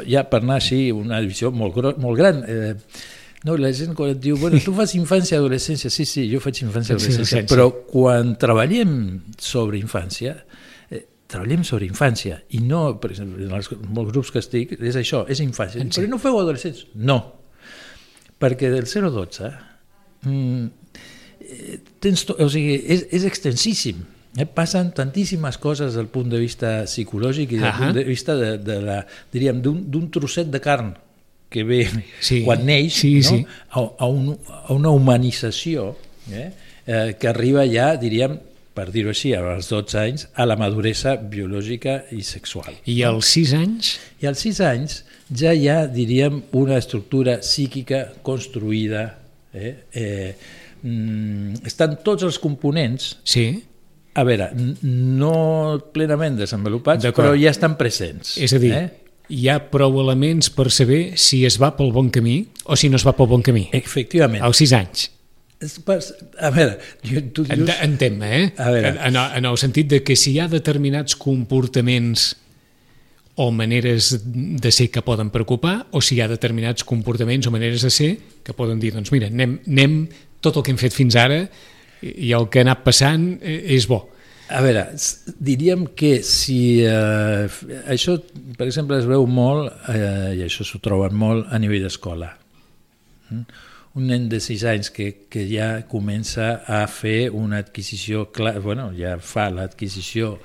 Ja 0.09 0.25
per 0.29 0.41
anar 0.43 0.57
així, 0.59 0.91
una 0.91 1.21
divisió 1.23 1.51
molt, 1.55 1.73
gro- 1.75 1.95
molt 1.97 2.17
gran. 2.19 2.43
Eh, 2.47 2.73
no, 3.45 3.55
la 3.57 3.71
gent 3.75 3.93
quan 3.95 4.09
et 4.11 4.19
diu, 4.19 4.35
bueno, 4.37 4.59
tu 4.63 4.73
fas 4.75 4.93
infància 4.95 5.37
i 5.37 5.39
adolescència, 5.39 5.89
sí, 5.89 6.03
sí, 6.05 6.25
jo 6.31 6.41
faig 6.43 6.59
infància 6.65 6.93
i 6.93 6.97
adolescència, 6.99 7.45
però 7.47 7.69
quan 7.87 8.35
treballem 8.39 9.21
sobre 9.39 9.79
infància, 9.79 10.35
treballem 11.33 11.65
sobre 11.67 11.87
infància 11.89 12.39
i 12.55 12.61
no, 12.63 12.85
per 13.01 13.11
exemple, 13.13 13.43
en 13.47 13.53
els 13.57 13.69
molts 13.89 14.13
grups 14.13 14.31
que 14.33 14.41
estic, 14.43 14.75
és 14.79 14.97
això, 14.99 15.23
és 15.31 15.41
infància. 15.43 15.81
Sí. 15.83 15.97
Però 15.97 16.11
no 16.13 16.21
feu 16.21 16.39
adolescents? 16.41 16.85
No, 16.95 17.19
perquè 18.41 18.71
del 18.73 18.87
0 18.89 19.09
al 19.09 19.17
12 19.17 19.51
mm, 20.29 20.65
eh, 21.43 21.77
tens 22.03 22.25
to, 22.27 22.35
o 22.39 22.49
sigui, 22.51 22.79
és, 22.95 23.07
és 23.15 23.25
extensíssim. 23.29 24.03
Eh? 24.33 24.47
Passen 24.49 24.89
tantíssimes 24.97 25.59
coses 25.61 25.93
del 25.97 26.07
punt 26.09 26.31
de 26.31 26.39
vista 26.41 26.83
psicològic 26.89 27.53
i 27.53 27.59
del 27.61 27.69
Ahà. 27.69 27.79
punt 27.83 27.97
de 27.99 28.03
vista 28.07 28.35
de, 28.39 28.55
de 28.57 28.79
la, 28.81 29.01
diríem, 29.33 29.61
d'un 29.61 30.07
trosset 30.13 30.49
de 30.49 30.61
carn 30.63 30.93
que 31.53 31.61
ve 31.67 31.83
Sí, 32.19 32.41
quan 32.47 32.63
neix 32.65 32.95
sí, 32.97 33.13
no? 33.21 33.29
sí. 33.29 33.43
A, 33.69 33.83
a, 33.85 34.07
un, 34.09 34.33
a 34.33 34.73
una 34.73 34.89
humanització 34.89 35.91
eh? 36.33 36.47
Eh, 36.87 37.13
que 37.19 37.29
arriba 37.29 37.67
ja, 37.69 37.93
diríem, 38.01 38.39
per 38.73 38.89
dir-ho 38.91 39.11
així, 39.13 39.33
als 39.37 39.69
12 39.69 39.97
anys, 40.01 40.27
a 40.33 40.45
la 40.49 40.55
maduresa 40.59 41.15
biològica 41.17 41.99
i 42.11 42.23
sexual. 42.25 42.73
I 42.89 43.01
als 43.07 43.33
6 43.35 43.53
anys, 43.59 43.91
I 44.21 44.27
als 44.31 44.41
6 44.45 44.61
anys 44.65 45.03
ja 45.33 45.53
hi 45.53 45.67
ha, 45.69 45.83
diríem, 45.87 46.41
una 46.57 46.77
estructura 46.77 47.37
psíquica 47.41 48.05
construïda. 48.23 49.05
Eh? 49.53 49.73
Eh, 49.93 50.33
mm, 50.81 51.61
estan 51.69 51.99
tots 52.03 52.25
els 52.25 52.39
components, 52.41 53.17
sí, 53.23 53.45
a 54.13 54.23
veure, 54.25 54.51
no 54.83 55.79
plenament 55.93 56.37
desenvolupats, 56.37 57.05
però 57.15 57.33
ja 57.37 57.49
estan 57.53 57.77
presents. 57.77 58.37
és 58.37 58.53
a 58.53 58.59
dir, 58.61 58.73
Eh? 58.73 58.89
hi 59.29 59.47
ha 59.49 59.59
prou 59.71 59.99
elements 60.01 60.49
per 60.53 60.69
saber 60.71 61.17
si 61.17 61.45
es 61.45 61.59
va 61.61 61.71
pel 61.77 61.91
bon 61.91 62.09
camí 62.09 62.47
o 62.65 62.75
si 62.75 62.89
no 62.89 62.97
es 62.97 63.05
va 63.05 63.13
pel 63.15 63.27
bon 63.27 63.41
camí. 63.41 63.69
Efectivament. 63.71 64.43
Als 64.43 64.57
6 64.57 64.73
anys. 64.73 65.11
A 66.39 66.49
veure, 66.53 66.77
jo- 67.07 67.23
tu 67.33 67.43
dius... 67.47 67.57
Ent- 67.69 67.83
Entenc, 67.87 68.23
eh? 68.27 68.45
A 68.57 68.69
veure. 68.73 68.93
En, 69.09 69.17
en 69.39 69.45
el 69.49 69.57
sentit 69.61 69.87
de 69.91 70.01
que 70.03 70.15
si 70.19 70.33
hi 70.35 70.39
ha 70.43 70.47
determinats 70.51 71.15
comportaments 71.19 72.33
o 73.35 73.47
maneres 73.51 74.11
de 74.23 74.71
ser 74.71 74.91
que 74.93 75.01
poden 75.01 75.31
preocupar 75.33 75.87
o 75.91 76.01
si 76.05 76.15
hi 76.17 76.21
ha 76.21 76.27
determinats 76.29 76.83
comportaments 76.85 77.47
o 77.49 77.51
maneres 77.55 77.81
de 77.81 77.89
ser 77.89 78.11
que 78.45 78.53
poden 78.53 78.79
dir, 78.81 78.91
doncs 78.93 79.09
mira, 79.13 79.27
anem, 79.31 79.57
anem 79.65 79.95
tot 80.43 80.59
el 80.59 80.65
que 80.67 80.73
hem 80.75 80.77
fet 80.81 80.93
fins 80.93 81.15
ara 81.17 81.39
i 82.03 82.33
el 82.35 82.45
que 82.51 82.61
ha 82.61 82.65
anat 82.67 82.83
passant 82.85 83.31
eh, 83.41 83.61
és 83.73 83.87
bo. 83.89 84.03
A 84.53 84.59
veure, 84.61 84.83
diríem 85.39 85.87
que 85.97 86.17
si 86.27 86.83
eh, 86.85 87.47
això, 87.89 88.19
per 88.59 88.67
exemple, 88.67 88.99
es 89.01 89.07
veu 89.09 89.23
molt, 89.25 89.71
eh, 89.89 90.33
i 90.37 90.43
això 90.45 90.65
s'ho 90.67 90.81
troben 90.83 91.15
molt 91.17 91.47
a 91.49 91.57
nivell 91.63 91.87
d'escola. 91.87 92.27
Mm? 93.31 93.45
Un 93.93 94.07
nen 94.09 94.25
de 94.29 94.39
6 94.41 94.63
anys 94.71 94.89
que, 94.89 95.09
que 95.29 95.43
ja 95.45 95.83
comença 95.89 96.63
a 96.65 96.81
fer 96.89 97.29
una 97.29 97.59
adquisició, 97.61 98.31
clara, 98.33 98.59
bueno, 98.59 98.87
ja 98.97 99.19
fa 99.21 99.51
l'adquisició 99.53 100.39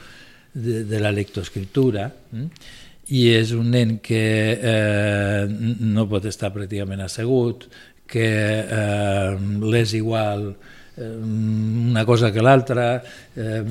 de, 0.53 0.83
de 0.85 1.01
la 1.01 1.13
lectoescriptura, 1.17 2.11
mm? 2.33 2.75
i 3.17 3.23
és 3.33 3.55
un 3.57 3.71
nen 3.73 3.95
que 4.05 4.25
eh, 4.53 5.47
no 5.49 6.05
pot 6.11 6.27
estar 6.29 6.51
pràcticament 6.53 7.01
assegut, 7.01 7.65
que 8.09 8.27
eh, 8.29 9.39
l'és 9.65 9.95
igual 9.97 10.51
eh, 10.51 11.15
una 11.17 12.05
cosa 12.05 12.29
que 12.33 12.45
l'altra, 12.45 12.91
eh, 13.37 13.63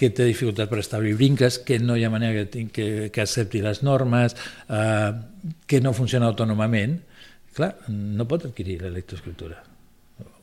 que 0.00 0.10
té 0.16 0.26
dificultat 0.26 0.70
per 0.70 0.80
establir 0.80 1.14
brinques, 1.14 1.60
que 1.62 1.78
no 1.78 1.94
hi 1.94 2.02
ha 2.06 2.10
manera 2.10 2.48
que, 2.48 2.66
que, 2.72 2.88
que 3.14 3.22
accepti 3.22 3.62
les 3.62 3.84
normes, 3.86 4.34
eh, 4.66 5.12
que 5.70 5.80
no 5.84 5.94
funciona 5.94 6.30
autònomament, 6.30 6.98
clar, 7.60 7.74
no 7.92 8.26
pot 8.30 8.48
adquirir 8.48 8.80
la 8.82 8.90
lectoescriptura. 8.94 9.60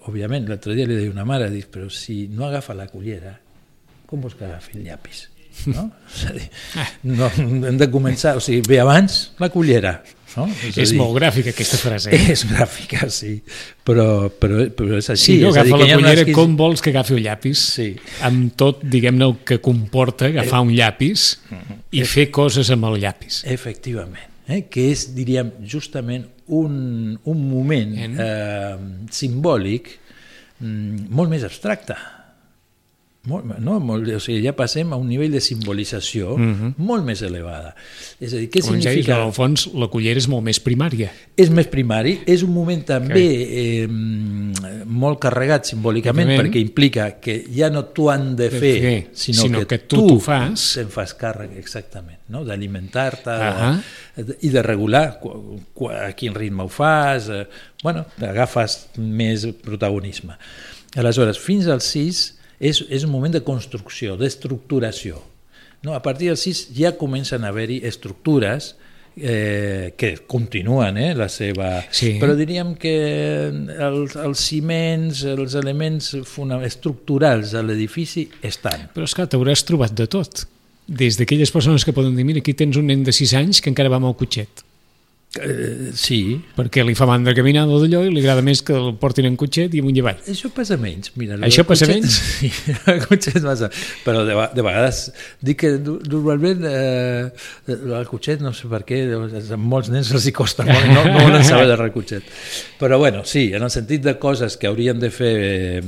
Òbviament, 0.08 0.46
l'altre 0.48 0.76
dia 0.78 0.88
li 0.88 0.96
deia 0.96 1.12
una 1.12 1.26
mare, 1.28 1.50
dic, 1.52 1.68
però 1.74 1.90
si 1.92 2.28
no 2.32 2.46
agafa 2.48 2.74
la 2.78 2.86
cullera, 2.88 3.34
com 4.08 4.22
vols 4.24 4.38
que 4.40 4.46
agafi 4.48 4.78
el 4.80 4.86
llapis? 4.88 5.26
No? 5.74 5.88
És 6.14 6.22
a 6.30 6.36
dir, 6.38 6.46
no, 7.10 7.28
hem 7.68 7.80
de 7.82 7.88
començar, 7.92 8.36
o 8.38 8.44
sigui, 8.44 8.62
ve 8.70 8.78
abans 8.80 9.18
la 9.42 9.50
cullera. 9.52 9.98
No? 10.38 10.44
a 10.46 10.68
És 10.70 10.92
dir, 10.94 11.00
molt 11.00 11.16
gràfica 11.18 11.50
aquesta 11.50 11.80
frase. 11.82 12.12
Eh? 12.14 12.20
És 12.36 12.44
gràfica, 12.46 13.08
sí, 13.12 13.34
però, 13.88 14.28
però, 14.30 14.68
però 14.78 15.00
és 15.00 15.10
així. 15.10 15.32
Si 15.34 15.38
no 15.42 15.50
és 15.50 15.58
dir, 15.58 15.64
agafa 15.64 15.80
que 15.82 15.90
la 15.90 15.98
cullera, 15.98 16.22
esquiz- 16.22 16.38
com 16.38 16.56
vols 16.60 16.84
que 16.86 16.94
agafi 16.94 17.16
el 17.18 17.24
llapis? 17.26 17.64
Sí. 17.74 17.88
Amb 18.30 18.54
tot, 18.60 18.86
diguem-ne, 18.86 19.32
el 19.32 19.36
que 19.50 19.58
comporta 19.66 20.30
agafar 20.30 20.62
un 20.68 20.72
llapis 20.78 21.26
i 21.98 22.06
fer 22.06 22.28
coses 22.32 22.70
amb 22.76 22.86
el 22.92 23.00
llapis. 23.02 23.42
Efectivament, 23.58 24.30
eh? 24.48 24.62
que 24.72 24.92
és, 24.94 25.08
diríem, 25.18 25.52
justament 25.66 26.30
un, 26.48 27.18
un 27.24 27.48
moment 27.50 27.96
En? 27.98 28.20
eh, 28.20 28.76
simbòlic 29.12 29.90
mm, 30.60 31.10
molt 31.12 31.34
més 31.34 31.44
abstracte. 31.48 31.98
Molt, 33.28 33.58
no? 33.60 33.74
molt, 33.84 34.08
o 34.16 34.22
sigui, 34.24 34.40
ja 34.46 34.54
passem 34.56 34.94
a 34.96 34.98
un 35.00 35.10
nivell 35.12 35.34
de 35.36 35.42
simbolització 35.44 36.38
molt 36.40 37.04
més 37.04 37.20
elevada. 37.28 37.74
És 38.24 38.32
a 38.32 38.40
dir, 38.40 38.48
què 38.54 38.62
Com 38.64 38.78
ja 38.78 38.78
dius, 38.78 38.86
significa... 38.86 39.18
no, 39.18 39.26
al 39.28 39.34
fons, 39.36 39.66
la 39.76 39.90
cullera 39.92 40.22
és 40.22 40.30
molt 40.32 40.46
més 40.48 40.62
primària. 40.64 41.10
És 41.36 41.52
més 41.52 41.68
primari, 41.68 42.22
és 42.24 42.46
un 42.48 42.54
moment 42.56 42.86
també 42.88 43.26
eh, 43.44 43.88
molt 44.86 45.20
carregat 45.24 45.66
simbòlicament 45.72 46.28
Òbviament. 46.28 46.48
perquè 46.48 46.62
implica 46.62 47.08
que 47.24 47.38
ja 47.54 47.70
no 47.74 47.86
t'ho 47.96 48.10
han 48.12 48.36
de 48.36 48.50
De 48.50 48.60
fer, 48.60 48.74
fer, 48.82 48.96
sinó, 49.14 49.42
sinó 49.42 49.60
que, 49.64 49.68
que 49.72 49.78
tu 49.90 50.04
t'ho 50.08 50.20
fas. 50.24 50.66
Te'n 50.78 50.90
fas 50.94 51.14
càrrec, 51.18 51.56
exactament, 51.58 52.20
no? 52.34 52.44
d'alimentar-te 52.46 53.32
Ahà. 53.32 53.72
de, 54.16 54.38
i 54.42 54.50
de 54.54 54.64
regular 54.66 55.06
a 55.18 56.12
quin 56.18 56.36
ritme 56.36 56.64
ho 56.64 56.72
fas, 56.72 57.30
eh, 57.30 57.46
bueno, 57.84 58.06
agafes 58.22 58.88
més 58.98 59.46
protagonisme. 59.64 60.38
Aleshores, 60.98 61.40
fins 61.40 61.68
als 61.68 61.90
6 61.94 62.22
és, 62.60 62.84
és 62.90 63.04
un 63.04 63.12
moment 63.12 63.34
de 63.34 63.44
construcció, 63.46 64.18
d'estructuració. 64.18 65.22
No? 65.84 65.94
A 65.94 66.02
partir 66.02 66.32
dels 66.32 66.42
6 66.46 66.68
ja 66.78 66.96
comencen 66.98 67.46
a 67.46 67.52
haver-hi 67.54 67.82
estructures 67.86 68.76
eh, 69.18 69.94
que 69.98 70.12
continuen 70.28 70.98
eh, 70.98 71.14
la 71.18 71.28
seva... 71.32 71.72
Sí. 71.92 72.16
Però 72.22 72.36
diríem 72.38 72.76
que 72.80 72.94
els, 73.50 74.18
els 74.20 74.44
ciments, 74.50 75.24
els 75.28 75.58
elements 75.60 76.14
estructurals 76.68 77.56
de 77.56 77.64
l'edifici 77.66 78.28
estan. 78.46 78.88
Però, 78.94 79.08
esclar, 79.10 79.28
t'hauràs 79.32 79.66
trobat 79.68 79.96
de 79.98 80.08
tot. 80.12 80.46
Des 80.88 81.18
d'aquelles 81.20 81.52
persones 81.52 81.84
que 81.84 81.96
poden 81.96 82.16
dir, 82.16 82.24
mira, 82.28 82.44
aquí 82.44 82.56
tens 82.56 82.78
un 82.80 82.88
nen 82.88 83.04
de 83.04 83.16
6 83.16 83.36
anys 83.42 83.60
que 83.64 83.74
encara 83.74 83.92
va 83.92 84.00
amb 84.00 84.08
el 84.12 84.16
cotxet, 84.20 84.64
Eh, 85.38 85.92
sí, 85.94 86.40
perquè 86.56 86.82
li 86.88 86.94
fa 86.98 87.06
mandra 87.06 87.34
caminar 87.36 87.66
o 87.70 87.78
d'allò 87.82 88.00
i 88.08 88.10
li 88.14 88.22
agrada 88.24 88.42
més 88.42 88.62
que 88.66 88.74
el 88.74 88.94
portin 88.98 89.28
en 89.28 89.36
cotxet 89.38 89.74
i 89.76 89.82
amunt 89.84 89.98
i 90.00 90.02
avall. 90.02 90.22
Això 90.32 90.50
passa 90.56 90.78
menys. 90.82 91.12
Mira, 91.20 91.36
Això 91.46 91.66
passa 91.68 91.86
cotxet- 91.86 92.00
menys? 92.00 92.16
Sí, 92.38 92.50
el 92.94 93.02
cotxet 93.04 93.44
passa. 93.44 93.70
Però 94.06 94.24
de, 94.26 94.38
de 94.56 94.66
vegades 94.66 95.02
dic 95.44 95.60
que 95.66 95.74
normalment 95.84 96.64
eh, 96.72 97.28
el 97.68 98.08
cotxet, 98.10 98.42
no 98.42 98.54
sé 98.56 98.72
per 98.72 98.82
què, 98.88 99.02
a 99.12 99.60
molts 99.60 99.92
nens 99.94 100.10
els 100.16 100.26
hi 100.32 100.34
costa 100.34 100.66
molt, 100.66 100.88
no, 100.96 101.04
no 101.12 101.28
volen 101.28 101.46
saber 101.46 101.68
de 101.70 101.78
res 101.84 101.94
cotxet. 101.94 102.34
Però 102.80 102.98
bueno, 103.04 103.26
sí, 103.28 103.50
en 103.54 103.68
el 103.68 103.74
sentit 103.74 104.08
de 104.08 104.16
coses 104.18 104.56
que 104.58 104.72
haurien 104.72 104.98
de 105.04 105.12
fer, 105.14 105.34
eh, 105.38 105.84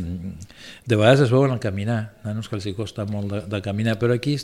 de 0.86 0.96
vegades 1.00 1.26
es 1.26 1.34
veuen 1.34 1.56
al 1.56 1.64
caminar, 1.64 2.02
nanos 2.28 2.52
que 2.52 2.60
els 2.60 2.68
hi 2.70 2.76
costa 2.78 3.08
molt 3.10 3.32
de, 3.32 3.42
de 3.56 3.64
caminar, 3.66 3.98
però 4.04 4.14
aquí 4.20 4.36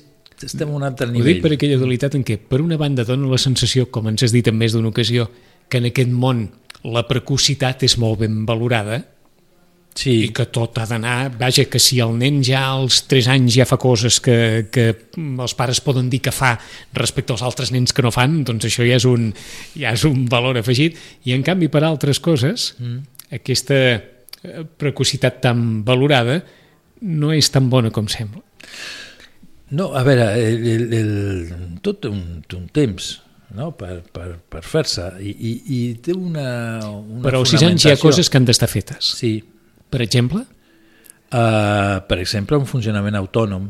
estem 0.46 0.70
a 0.70 0.76
un 0.76 0.84
altre 0.84 1.08
Ho 1.08 1.12
nivell. 1.12 1.36
dic 1.36 1.42
per 1.44 1.54
aquella 1.56 1.80
dualitat 1.82 2.16
en 2.20 2.24
què, 2.28 2.38
per 2.38 2.62
una 2.62 2.78
banda, 2.78 3.06
dona 3.08 3.32
la 3.32 3.42
sensació, 3.42 3.90
com 3.90 4.08
ens 4.12 4.24
has 4.24 4.36
dit 4.36 4.48
en 4.48 4.58
més 4.58 4.76
d'una 4.76 4.92
ocasió, 4.92 5.30
que 5.70 5.82
en 5.82 5.90
aquest 5.90 6.12
món 6.12 6.48
la 6.86 7.06
precocitat 7.08 7.84
és 7.88 7.98
molt 7.98 8.20
ben 8.22 8.44
valorada 8.46 9.02
Sí, 9.96 10.12
i 10.26 10.32
que 10.36 10.44
tot 10.52 10.76
ha 10.76 10.84
d'anar... 10.90 11.30
Vaja, 11.40 11.64
que 11.72 11.80
si 11.80 12.02
el 12.04 12.18
nen 12.20 12.42
ja 12.44 12.66
als 12.74 13.06
3 13.08 13.30
anys 13.32 13.56
ja 13.56 13.66
fa 13.68 13.78
coses 13.80 14.18
que, 14.20 14.68
que 14.68 14.84
els 15.16 15.56
pares 15.56 15.80
poden 15.84 16.10
dir 16.12 16.20
que 16.26 16.34
fa 16.36 16.52
respecte 17.00 17.32
als 17.32 17.46
altres 17.48 17.72
nens 17.72 17.96
que 17.96 18.04
no 18.04 18.12
fan, 18.12 18.42
doncs 18.44 18.68
això 18.68 18.84
ja 18.84 19.00
és 19.00 19.08
un, 19.08 19.30
ja 19.72 19.94
és 19.96 20.04
un 20.08 20.26
valor 20.32 20.60
afegit. 20.60 21.00
I 21.24 21.38
en 21.38 21.48
canvi, 21.48 21.72
per 21.72 21.86
altres 21.88 22.20
coses, 22.20 22.74
mm. 22.76 23.00
aquesta 23.40 23.80
eh, 23.96 24.68
precocitat 24.84 25.40
tan 25.48 25.64
valorada 25.88 26.42
no 27.08 27.32
és 27.32 27.48
tan 27.54 27.72
bona 27.72 27.94
com 27.96 28.12
sembla. 28.12 28.44
No, 29.71 29.95
a 29.97 30.04
veure, 30.06 30.28
el, 30.38 30.67
el, 30.69 30.93
el, 30.93 31.13
tot 31.82 32.04
té 32.04 32.12
un, 32.12 32.43
té 32.45 32.58
un 32.58 32.67
temps 32.69 33.08
no? 33.58 33.71
per, 33.78 34.04
per, 34.13 34.36
per 34.51 34.62
fer-se 34.65 35.08
i, 35.17 35.32
i, 35.32 35.54
i 35.78 35.80
té 36.06 36.13
una, 36.13 36.45
una 36.86 37.23
Però 37.25 37.41
als 37.41 37.56
6 37.56 37.65
anys 37.69 37.88
hi 37.88 37.93
ha 37.95 38.01
coses 38.01 38.30
que 38.30 38.38
han 38.38 38.45
d'estar 38.45 38.69
fetes. 38.69 39.15
Sí, 39.17 39.39
Per 39.89 40.01
exemple, 40.04 40.41
uh, 41.32 41.97
per 42.10 42.17
exemple, 42.19 42.58
un 42.58 42.65
funcionament 42.67 43.15
autònom. 43.15 43.67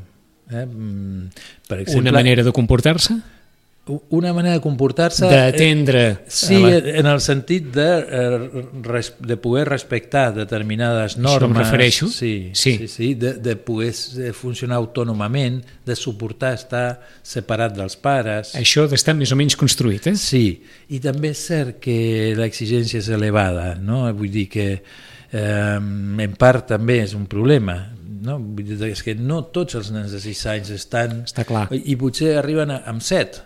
Eh? 0.50 0.66
Mm, 0.66 1.28
Per 1.68 1.80
exemple, 1.82 2.02
una 2.02 2.14
manera 2.16 2.44
de 2.44 2.54
comportar-se, 2.56 3.18
una 4.10 4.34
manera 4.34 4.56
de 4.56 4.62
comportar-se... 4.62 5.28
d'atendre... 5.30 6.24
Sí, 6.28 6.56
a 6.56 6.60
la- 6.60 6.94
en 7.02 7.06
el 7.06 7.20
sentit 7.22 7.68
de, 7.76 7.86
eh, 8.02 8.64
de 9.20 9.38
poder 9.38 9.68
respectar 9.70 10.34
determinades 10.34 11.18
em 11.18 11.22
normes. 11.24 11.58
refereixo? 11.68 12.08
Sí, 12.08 12.50
Sí. 12.54 12.78
sí. 12.78 12.78
sí, 12.78 12.88
sí 12.88 13.10
de, 13.14 13.34
de 13.34 13.56
poder 13.56 13.94
eh, 13.94 14.34
funcionar 14.34 14.78
autònomament, 14.78 15.62
de 15.86 15.96
suportar 15.96 16.56
estar 16.58 17.02
separat 17.22 17.76
dels 17.78 17.96
pares. 18.02 18.56
Això 18.58 18.88
d'estar 18.90 19.14
més 19.14 19.32
o 19.32 19.38
menys 19.38 19.56
construït, 19.56 20.08
eh? 20.10 20.16
Sí, 20.18 20.64
i 20.90 21.00
també 21.00 21.30
és 21.36 21.46
cert 21.46 21.78
que 21.84 22.34
l'exigència 22.38 23.00
és 23.04 23.10
elevada, 23.14 23.76
no? 23.78 24.08
vull 24.18 24.32
dir 24.34 24.48
que 24.50 24.68
eh, 25.32 25.78
en 26.26 26.34
part 26.40 26.68
també 26.74 27.04
és 27.04 27.14
un 27.14 27.26
problema, 27.30 27.78
no? 28.26 28.40
Vull 28.40 28.66
dir, 28.66 28.80
és 28.90 29.04
que 29.06 29.14
no 29.14 29.44
tots 29.54 29.76
els 29.78 29.92
nens 29.94 30.10
de 30.16 30.20
6 30.24 30.46
anys 30.56 30.72
estan... 30.74 31.20
Està 31.30 31.46
clar. 31.46 31.68
I 31.76 31.94
potser 32.00 32.34
arriben 32.40 32.72
a, 32.74 32.82
amb 32.90 33.04
7, 33.06 33.44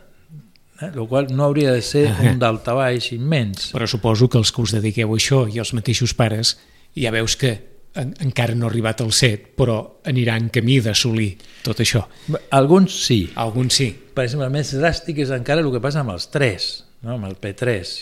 eh? 0.82 0.92
el 0.94 1.08
qual 1.08 1.28
no 1.36 1.46
hauria 1.46 1.72
de 1.74 1.82
ser 1.82 2.08
un 2.24 2.40
daltabaix 2.44 3.12
immens. 3.16 3.72
Però 3.76 3.88
suposo 3.88 4.30
que 4.30 4.38
els 4.42 4.52
que 4.52 4.62
us 4.64 4.74
dediqueu 4.76 5.12
a 5.14 5.18
això 5.20 5.46
i 5.52 5.60
els 5.62 5.74
mateixos 5.78 6.14
pares 6.18 6.58
ja 6.98 7.12
veus 7.14 7.36
que 7.40 7.56
en, 8.00 8.14
encara 8.22 8.54
no 8.56 8.68
ha 8.68 8.70
arribat 8.70 9.02
al 9.02 9.12
set, 9.16 9.50
però 9.58 9.80
anirà 10.08 10.36
en 10.38 10.50
camí 10.54 10.80
d'assolir 10.86 11.32
tot 11.66 11.80
això. 11.82 12.04
Alguns 12.56 12.94
sí, 13.06 13.24
Alguns 13.36 13.74
sí. 13.82 13.90
per 14.14 14.28
exemple, 14.28 14.46
el 14.48 14.54
més 14.54 14.74
dràstic 14.78 15.24
és 15.26 15.34
encara 15.36 15.64
el 15.66 15.72
que 15.74 15.82
passa 15.84 16.04
amb 16.04 16.14
els 16.14 16.30
3, 16.32 16.70
no? 17.08 17.16
amb 17.18 17.26
el 17.30 17.36
P3, 17.42 17.94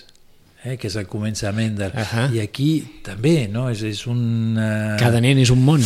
eh? 0.65 0.75
que 0.77 0.89
és 0.91 0.97
el 0.99 1.07
començament 1.07 1.77
del... 1.79 1.95
Ahà. 1.95 2.27
I 2.35 2.41
aquí 2.43 2.69
també, 3.05 3.47
no? 3.51 3.69
És, 3.71 3.83
és 3.87 4.03
un... 4.11 4.57
eh, 4.59 4.97
Cada 4.99 5.21
nen 5.23 5.39
és 5.39 5.53
un 5.55 5.63
món. 5.63 5.83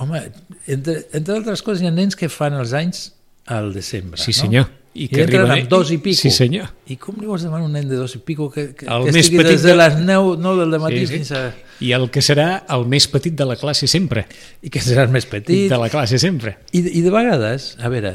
Home, 0.00 0.24
entre, 0.66 1.02
entre 1.12 1.36
altres 1.36 1.62
coses 1.62 1.84
hi 1.84 1.90
ha 1.90 1.94
nens 1.94 2.16
que 2.16 2.30
fan 2.32 2.56
els 2.56 2.72
anys 2.72 3.10
al 3.52 3.74
desembre, 3.76 4.16
Sí, 4.24 4.32
no? 4.48 4.64
I, 4.94 5.08
I 5.10 5.20
entren 5.20 5.40
arriben- 5.42 5.64
amb 5.64 5.70
dos 5.72 5.90
i 5.90 5.98
pico. 5.98 6.20
Sí, 6.20 6.30
senyor. 6.30 6.68
I 6.86 6.96
com 7.02 7.16
li 7.20 7.26
vols 7.26 7.42
demanar 7.42 7.66
un 7.66 7.72
nen 7.74 7.88
de 7.90 7.96
dos 7.98 8.14
i 8.14 8.20
pico 8.22 8.46
que, 8.50 8.68
que, 8.78 8.86
El 8.86 9.06
que 9.08 9.12
més 9.16 9.24
estigui 9.26 9.40
petit 9.42 9.56
des 9.58 9.62
de 9.66 9.74
les 9.74 9.96
9, 9.98 10.36
9 10.38 10.66
del 10.70 10.80
matí 10.80 11.00
Sí, 11.00 11.06
sí, 11.06 11.14
fins 11.18 11.32
a... 11.34 11.40
I 11.82 11.90
el 11.98 12.06
que 12.14 12.22
serà 12.22 12.62
el 12.70 12.86
més 12.86 13.08
petit 13.10 13.34
de 13.34 13.44
la 13.50 13.56
classe 13.58 13.88
sempre. 13.90 14.26
I 14.62 14.70
que 14.70 14.78
seràs 14.80 15.10
més 15.10 15.26
petit. 15.26 15.66
De 15.72 15.78
la 15.82 15.90
classe 15.90 16.18
sempre. 16.22 16.56
I, 16.72 16.84
I 16.98 17.02
de 17.02 17.10
vegades, 17.10 17.72
a 17.82 17.90
veure, 17.90 18.14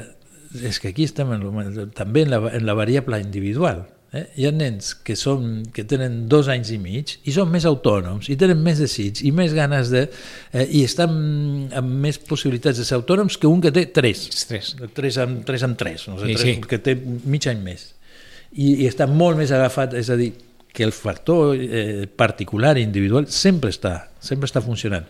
és 0.64 0.80
que 0.80 0.88
aquí 0.96 1.04
estem 1.04 1.30
en, 1.36 1.44
lo- 1.44 1.88
també 1.92 2.24
en 2.24 2.32
la, 2.32 2.40
en 2.56 2.66
la 2.66 2.74
variable 2.74 3.20
individual. 3.20 3.84
Eh? 4.10 4.24
Hi 4.42 4.48
ha 4.50 4.52
nens 4.56 4.96
que, 5.06 5.14
són, 5.20 5.62
que 5.74 5.84
tenen 5.90 6.24
dos 6.32 6.48
anys 6.50 6.72
i 6.74 6.80
mig 6.82 7.14
i 7.30 7.34
són 7.36 7.52
més 7.54 7.68
autònoms 7.70 8.32
i 8.34 8.38
tenen 8.42 8.62
més 8.66 8.82
desig 8.82 9.22
i 9.28 9.32
més 9.36 9.54
ganes 9.54 9.92
de... 9.94 10.08
Eh, 10.50 10.66
i 10.80 10.84
estan 10.88 11.14
amb 11.78 11.96
més 12.06 12.18
possibilitats 12.18 12.82
de 12.82 12.88
ser 12.88 12.98
autònoms 12.98 13.38
que 13.38 13.50
un 13.50 13.62
que 13.62 13.74
té 13.76 13.86
tres. 13.94 14.26
Tres. 14.50 14.74
Tres 14.98 15.20
amb 15.22 15.44
tres, 15.46 15.66
amb 15.68 15.78
tres, 15.78 16.08
no 16.10 16.18
sé, 16.18 16.32
Sí, 16.32 16.36
sí, 16.36 16.42
tres, 16.42 16.56
sí. 16.56 16.68
que 16.72 16.82
té 16.90 16.96
mig 17.00 17.46
any 17.52 17.62
més. 17.66 17.90
I, 18.50 18.80
I 18.82 18.88
està 18.90 19.06
molt 19.06 19.38
més 19.38 19.54
agafat, 19.54 19.94
és 20.00 20.10
a 20.10 20.18
dir, 20.18 20.32
que 20.74 20.86
el 20.86 20.94
factor 20.94 21.54
eh, 21.58 22.08
particular 22.10 22.76
i 22.78 22.86
individual 22.86 23.28
sempre 23.34 23.70
està, 23.74 23.94
sempre 24.22 24.50
està 24.50 24.62
funcionant. 24.66 25.06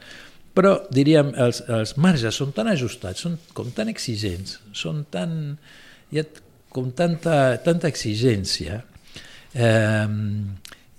Però, 0.55 0.73
diríem, 0.91 1.31
els, 1.39 1.62
els 1.71 1.95
marges 2.01 2.35
són 2.35 2.51
tan 2.55 2.67
ajustats, 2.71 3.23
són 3.23 3.39
com 3.55 3.71
tan 3.75 3.91
exigents, 3.91 4.57
són 4.75 5.05
tan... 5.13 5.55
Hi 6.12 6.19
ha 6.19 6.27
com 6.73 6.91
tanta, 6.95 7.58
tanta 7.65 7.89
exigència 7.89 8.84
eh, 9.53 10.08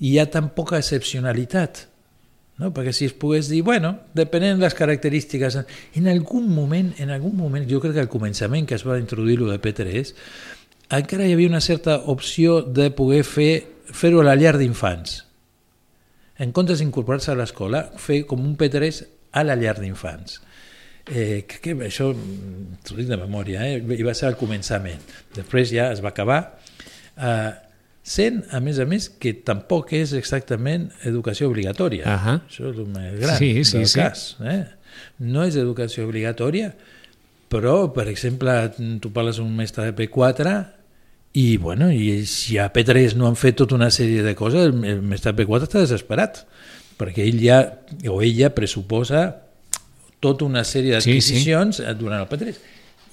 hi 0.00 0.16
ha 0.18 0.26
tan 0.32 0.50
poca 0.56 0.80
excepcionalitat 0.80 1.86
no? 2.60 2.70
perquè 2.76 2.92
si 2.94 3.08
es 3.08 3.16
pogués 3.16 3.48
dir, 3.48 3.62
bueno, 3.66 3.94
depenent 4.14 4.60
de 4.60 4.66
les 4.66 4.76
característiques, 4.76 5.56
en 5.96 6.08
algun 6.12 6.46
moment, 6.52 6.92
en 7.00 7.10
algun 7.10 7.34
moment, 7.36 7.64
jo 7.66 7.80
crec 7.80 7.96
que 7.96 8.04
al 8.04 8.12
començament 8.12 8.68
que 8.68 8.76
es 8.76 8.84
va 8.86 9.00
introduir 9.00 9.38
lo 9.40 9.48
de 9.50 9.58
P3, 9.64 10.12
encara 11.00 11.26
hi 11.26 11.34
havia 11.34 11.48
una 11.48 11.62
certa 11.64 11.96
opció 12.12 12.60
de 12.62 12.90
poder 12.92 13.22
fer 13.24 13.52
fer-ho 13.90 14.20
a 14.20 14.28
la 14.28 14.36
llar 14.38 14.56
d'infants. 14.60 15.24
En 16.40 16.52
comptes 16.56 16.80
d'incorporar-se 16.80 17.32
a 17.32 17.38
l'escola, 17.38 17.82
fer 18.00 18.22
com 18.28 18.44
un 18.44 18.54
P3 18.60 19.02
a 19.32 19.44
la 19.44 19.56
llar 19.58 19.78
d'infants. 19.80 20.38
Eh, 21.08 21.44
que, 21.48 21.58
que 21.64 21.74
això 21.86 22.10
t'ho 22.84 22.98
dic 22.98 23.08
de 23.08 23.18
memòria, 23.18 23.64
eh? 23.66 23.80
i 23.80 24.04
va 24.06 24.14
ser 24.14 24.28
al 24.28 24.38
començament. 24.38 25.00
Després 25.34 25.72
ja 25.72 25.90
es 25.94 26.02
va 26.04 26.12
acabar. 26.12 26.40
Eh, 27.16 27.50
sent, 28.02 28.42
a 28.52 28.60
més 28.64 28.78
a 28.82 28.86
més, 28.88 29.08
que 29.20 29.32
tampoc 29.46 29.94
és 29.96 30.12
exactament 30.18 30.88
educació 31.08 31.50
obligatòria. 31.50 32.06
Ahà. 32.10 32.38
Això 32.46 32.70
és 32.70 32.78
el 32.78 32.88
més 32.92 33.18
gran 33.20 33.40
Sí, 33.40 33.52
sí, 33.64 33.78
del 33.78 33.88
sí. 33.90 34.00
cas. 34.00 34.24
Eh? 34.44 34.62
No 35.24 35.44
és 35.46 35.56
educació 35.60 36.06
obligatòria, 36.08 36.72
però, 37.50 37.90
per 37.94 38.06
exemple, 38.12 38.54
tu 39.02 39.10
parles 39.14 39.40
d'un 39.40 39.50
mestre 39.56 39.88
de 39.88 39.96
P4 39.96 40.54
i, 41.32 41.56
bueno, 41.62 41.90
i 41.90 42.24
si 42.26 42.58
a 42.58 42.68
P3 42.72 43.14
no 43.18 43.28
han 43.28 43.38
fet 43.38 43.58
tota 43.60 43.76
una 43.76 43.90
sèrie 43.94 44.22
de 44.26 44.34
coses, 44.38 44.70
el 44.70 45.02
mestre 45.02 45.32
de 45.32 45.42
P4 45.42 45.66
està 45.68 45.82
desesperat, 45.82 46.44
perquè 46.98 47.24
ell 47.26 47.38
ja, 47.42 47.60
o 48.10 48.20
ella 48.22 48.50
pressuposa 48.54 49.28
tota 50.20 50.44
una 50.44 50.62
sèrie 50.64 51.00
Sí, 51.00 51.18
sí. 51.20 51.34
d'adquisicions 51.34 51.80
sí, 51.82 51.88
durant 51.98 52.20
el 52.22 52.28
P3. 52.30 52.60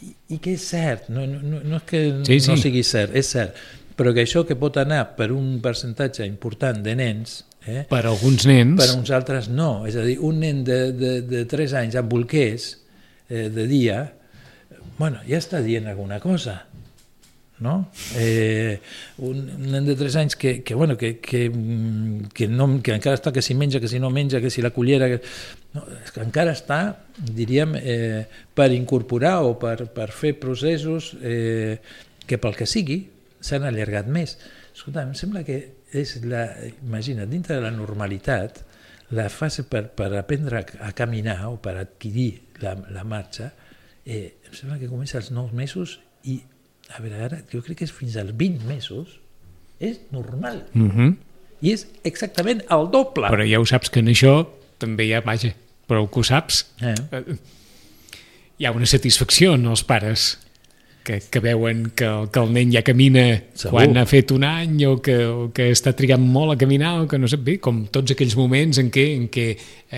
I, 0.05 0.11
I 0.35 0.37
que 0.43 0.53
és 0.53 0.61
cert, 0.69 1.07
no, 1.09 1.25
no, 1.25 1.61
no- 1.63 1.77
és 1.79 1.85
que 1.89 2.01
Sí, 2.27 2.39
sí. 2.39 2.51
no 2.51 2.57
sigui 2.61 2.83
cert, 2.85 3.15
és 3.17 3.25
cert, 3.33 3.55
però 3.97 4.13
que 4.13 4.21
això 4.27 4.43
que 4.45 4.55
pot 4.59 4.77
anar 4.77 5.15
per 5.17 5.31
un 5.33 5.59
percentatge 5.63 6.25
important 6.27 6.83
de 6.85 6.93
nens, 6.99 7.39
eh, 7.65 7.85
Per 7.89 8.03
alguns 8.05 8.45
nens... 8.45 8.77
per 8.77 8.91
uns 8.97 9.09
altres 9.11 9.49
no. 9.49 9.85
És 9.89 9.95
a 9.97 10.03
dir, 10.05 10.19
un 10.21 10.37
nen 10.39 10.63
de, 10.63 10.91
de, 10.93 11.21
de 11.25 11.45
3 11.49 11.73
anys 11.81 11.95
amb 11.99 12.11
bolquers 12.11 12.77
eh, 13.29 13.49
de 13.49 13.65
dia, 13.67 14.13
bueno, 14.99 15.19
ja 15.27 15.37
està 15.41 15.59
dient 15.65 15.87
alguna 15.89 16.19
cosa. 16.21 16.61
No? 17.59 17.89
Eh, 18.15 18.77
un 19.25 19.39
nen 19.71 19.85
de 19.87 19.95
3 19.97 20.15
anys 20.21 20.35
que, 20.37 20.61
que, 20.61 20.75
bueno, 20.77 20.95
que, 20.95 21.17
que, 21.17 21.49
mm, 21.49 22.27
que, 22.37 22.47
no, 22.47 22.67
que 22.85 22.93
encara 22.93 23.17
està 23.17 23.33
que 23.33 23.41
si 23.41 23.55
menja, 23.57 23.79
que 23.81 23.89
si 23.89 23.97
no 23.99 24.11
menja, 24.13 24.39
que 24.39 24.51
si 24.53 24.61
la 24.61 24.69
cullera... 24.69 25.09
Que, 25.09 25.21
no, 25.77 25.85
és 26.01 26.11
que 26.13 26.23
encara 26.25 26.53
està, 26.57 26.81
diríem, 27.17 27.75
eh, 27.77 28.25
per 28.57 28.71
incorporar 28.75 29.39
o 29.45 29.55
per, 29.61 29.87
per 29.93 30.09
fer 30.11 30.35
processos 30.41 31.13
eh, 31.21 31.77
que 32.27 32.39
pel 32.41 32.57
que 32.57 32.67
sigui 32.69 33.03
s'han 33.39 33.67
allargat 33.67 34.09
més. 34.11 34.37
Escolta, 34.73 35.05
em 35.05 35.13
sembla 35.17 35.43
que 35.47 35.59
és 35.95 36.17
la, 36.25 36.47
imagina, 36.83 37.25
dintre 37.29 37.55
de 37.57 37.63
la 37.63 37.71
normalitat, 37.71 38.63
la 39.15 39.29
fase 39.31 39.63
per, 39.69 39.85
per 39.95 40.11
aprendre 40.19 40.59
a, 40.59 40.65
a 40.89 40.91
caminar 40.95 41.39
o 41.47 41.55
per 41.63 41.77
adquirir 41.79 42.31
la, 42.63 42.75
la 42.91 43.05
marxa, 43.07 43.53
eh, 44.03 44.35
em 44.47 44.57
sembla 44.57 44.79
que 44.81 44.89
comença 44.91 45.19
als 45.21 45.31
9 45.31 45.55
mesos 45.55 45.99
i, 46.27 46.41
a 46.91 47.01
veure, 47.03 47.21
ara, 47.29 47.39
jo 47.51 47.61
crec 47.63 47.81
que 47.81 47.87
és 47.87 47.95
fins 47.95 48.17
als 48.19 48.35
20 48.35 48.67
mesos 48.67 49.19
és 49.79 50.01
normal. 50.11 50.65
Mm 50.73 50.91
-hmm. 50.91 51.15
I 51.61 51.71
és 51.73 51.87
exactament 52.03 52.61
el 52.69 52.91
doble. 52.91 53.29
Però 53.29 53.45
ja 53.45 53.59
ho 53.59 53.65
saps 53.65 53.89
que 53.89 53.99
en 53.99 54.07
això 54.07 54.47
també 54.77 55.05
hi 55.05 55.13
ha, 55.13 55.21
vaja, 55.21 55.53
però 55.87 56.05
que 56.11 56.19
ho 56.19 56.23
saps, 56.23 56.65
Eh? 56.81 56.95
eh, 57.11 57.23
hi 58.59 58.65
ha 58.65 58.71
una 58.73 58.85
satisfacció 58.89 59.53
en 59.55 59.65
els 59.69 59.83
pares 59.85 60.39
que, 61.07 61.21
que 61.31 61.39
veuen 61.39 61.91
que, 61.95 62.03
el- 62.03 62.29
que 62.33 62.39
el 62.41 62.51
nen 62.51 62.71
ja 62.73 62.81
camina 62.83 63.43
Segur. 63.53 63.77
quan 63.77 63.95
ha 63.97 64.05
fet 64.09 64.31
un 64.35 64.43
any 64.43 64.81
o 64.89 64.97
que, 65.01 65.15
o 65.25 65.45
que 65.55 65.69
està 65.71 65.93
trigant 65.95 66.19
molt 66.25 66.51
a 66.51 66.57
caminar 66.59 66.97
o 67.03 67.07
que 67.07 67.17
no 67.17 67.29
sé, 67.31 67.37
bé, 67.37 67.59
com 67.63 67.85
tots 67.87 68.11
aquells 68.11 68.35
moments 68.35 68.77
en 68.81 68.89
què, 68.91 69.05
en 69.15 69.29
què, 69.31 69.45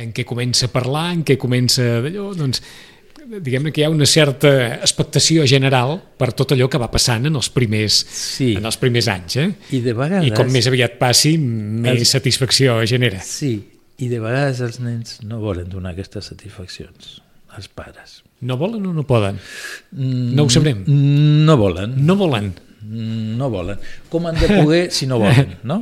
en 0.04 0.12
què 0.13 0.25
comença 0.30 0.67
a 0.67 0.73
parlar, 0.73 1.08
en 1.15 1.23
què 1.25 1.38
comença 1.41 1.82
d'allò, 2.04 2.34
doncs 2.38 2.62
diguem-ne 3.30 3.71
que 3.71 3.82
hi 3.82 3.86
ha 3.86 3.89
una 3.93 4.06
certa 4.10 4.52
expectació 4.82 5.43
general 5.49 5.97
per 6.17 6.32
tot 6.34 6.52
allò 6.56 6.67
que 6.69 6.80
va 6.82 6.91
passant 6.91 7.25
en 7.30 7.36
els 7.38 7.49
primers, 7.54 7.99
Sí. 8.10 8.56
en 8.58 8.65
els 8.65 8.78
primers 8.78 9.08
anys. 9.08 9.36
Eh? 9.38 9.49
I 9.71 9.82
de 9.86 9.93
vegades... 9.93 10.28
I 10.30 10.32
com 10.34 10.49
més 10.52 10.65
aviat 10.69 10.97
passi, 11.02 11.36
més 11.38 11.99
Els- 11.99 12.10
satisfacció 12.10 12.80
genera. 12.89 13.21
Sí, 13.21 13.56
i 14.00 14.08
de 14.12 14.20
vegades 14.24 14.62
els 14.64 14.80
nens 14.84 15.20
no 15.28 15.42
volen 15.44 15.70
donar 15.72 15.92
aquestes 15.96 16.30
satisfaccions 16.32 17.18
als 17.56 17.68
pares. 17.68 18.20
No 18.46 18.56
volen 18.62 18.86
o 18.88 18.94
no 18.96 19.04
poden? 19.10 19.40
Mm, 19.92 20.34
No 20.38 20.46
ho 20.46 20.50
sabrem. 20.54 20.84
No 20.88 21.58
volen. 21.60 21.96
No 22.06 22.16
volen. 22.16 22.54
Mm, 22.82 23.36
no 23.40 23.50
volen. 23.52 23.80
Com 24.08 24.28
han 24.30 24.38
de 24.40 24.48
poder 24.62 24.86
si 24.96 25.08
no 25.10 25.18
volen, 25.20 25.58
no? 25.68 25.82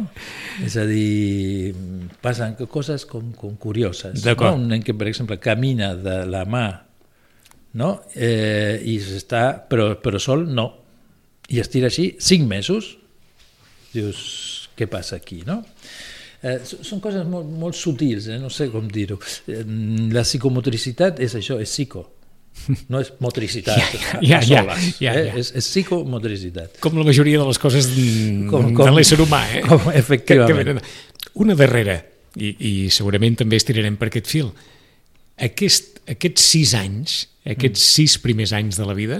És 0.66 0.78
a 0.82 0.86
dir, 0.90 1.76
passen 2.24 2.56
coses 2.72 3.06
com, 3.06 3.30
com 3.38 3.54
curioses. 3.62 4.24
No? 4.26 4.56
Un 4.56 4.68
nen 4.72 4.82
que, 4.82 4.96
per 4.98 5.08
exemple, 5.12 5.38
camina 5.44 5.92
de 5.96 6.24
la 6.26 6.46
mà 6.50 6.66
no? 7.78 7.92
eh, 8.16 8.80
i 8.90 8.96
està, 8.98 9.44
però, 9.70 9.92
però 10.02 10.18
sol 10.24 10.48
no. 10.50 10.72
I 11.54 11.62
es 11.62 11.70
tira 11.70 11.92
així 11.92 12.16
cinc 12.20 12.48
mesos. 12.50 12.96
Dius, 13.94 14.70
què 14.78 14.88
passa 14.90 15.20
aquí, 15.22 15.44
no? 15.46 15.62
Eh, 16.48 16.58
són 16.64 17.00
coses 17.04 17.26
molt, 17.28 17.48
molt 17.60 17.76
sutils, 17.76 18.28
eh? 18.32 18.38
no 18.42 18.50
sé 18.54 18.70
com 18.74 18.86
dir-ho. 18.94 19.18
Eh, 19.50 19.64
La 20.16 20.22
psicomotricitat 20.24 21.20
és 21.26 21.34
això, 21.40 21.58
és 21.64 21.70
psico. 21.74 22.06
No 22.90 22.98
és 23.04 23.12
motricitat, 23.22 23.78
Ja, 24.26 24.40
ja, 24.42 24.64
soles, 24.64 24.86
ja, 25.04 25.12
eh? 25.14 25.26
ja. 25.28 25.34
És, 25.38 25.52
és 25.60 25.68
psicomotricitat. 25.70 26.80
Com 26.82 26.98
la 26.98 27.06
majoria 27.06 27.38
de 27.44 27.46
les 27.50 27.60
coses 27.62 27.90
mm, 27.94 28.48
Com- 28.50 28.72
de 28.72 28.78
com- 28.80 28.96
l'ésser 28.98 29.20
humà, 29.22 29.44
eh? 29.60 29.62
com, 29.68 29.92
efectivament. 29.94 30.48
Que, 30.50 30.64
que 30.64 30.74
venen. 30.74 30.82
Una 31.46 31.54
darrera, 31.60 32.00
i, 32.38 32.54
i 32.58 32.72
segurament 32.94 33.38
també 33.44 33.60
estirarem 33.62 33.96
per 34.02 34.10
aquest 34.10 34.30
fil. 34.34 34.50
Aquest, 35.38 36.00
aquests 36.10 36.48
sis 36.56 36.74
anys, 36.78 37.20
aquests 37.46 37.82
Mm. 37.84 37.92
sis 37.94 38.18
primers 38.24 38.54
anys 38.58 38.78
de 38.82 38.86
la 38.90 38.96
vida, 38.98 39.20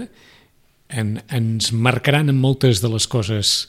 en, 0.90 1.20
ens 1.30 1.70
marcaran 1.72 2.28
en 2.32 2.36
moltes 2.42 2.80
de 2.82 2.88
les 2.90 3.06
coses 3.06 3.68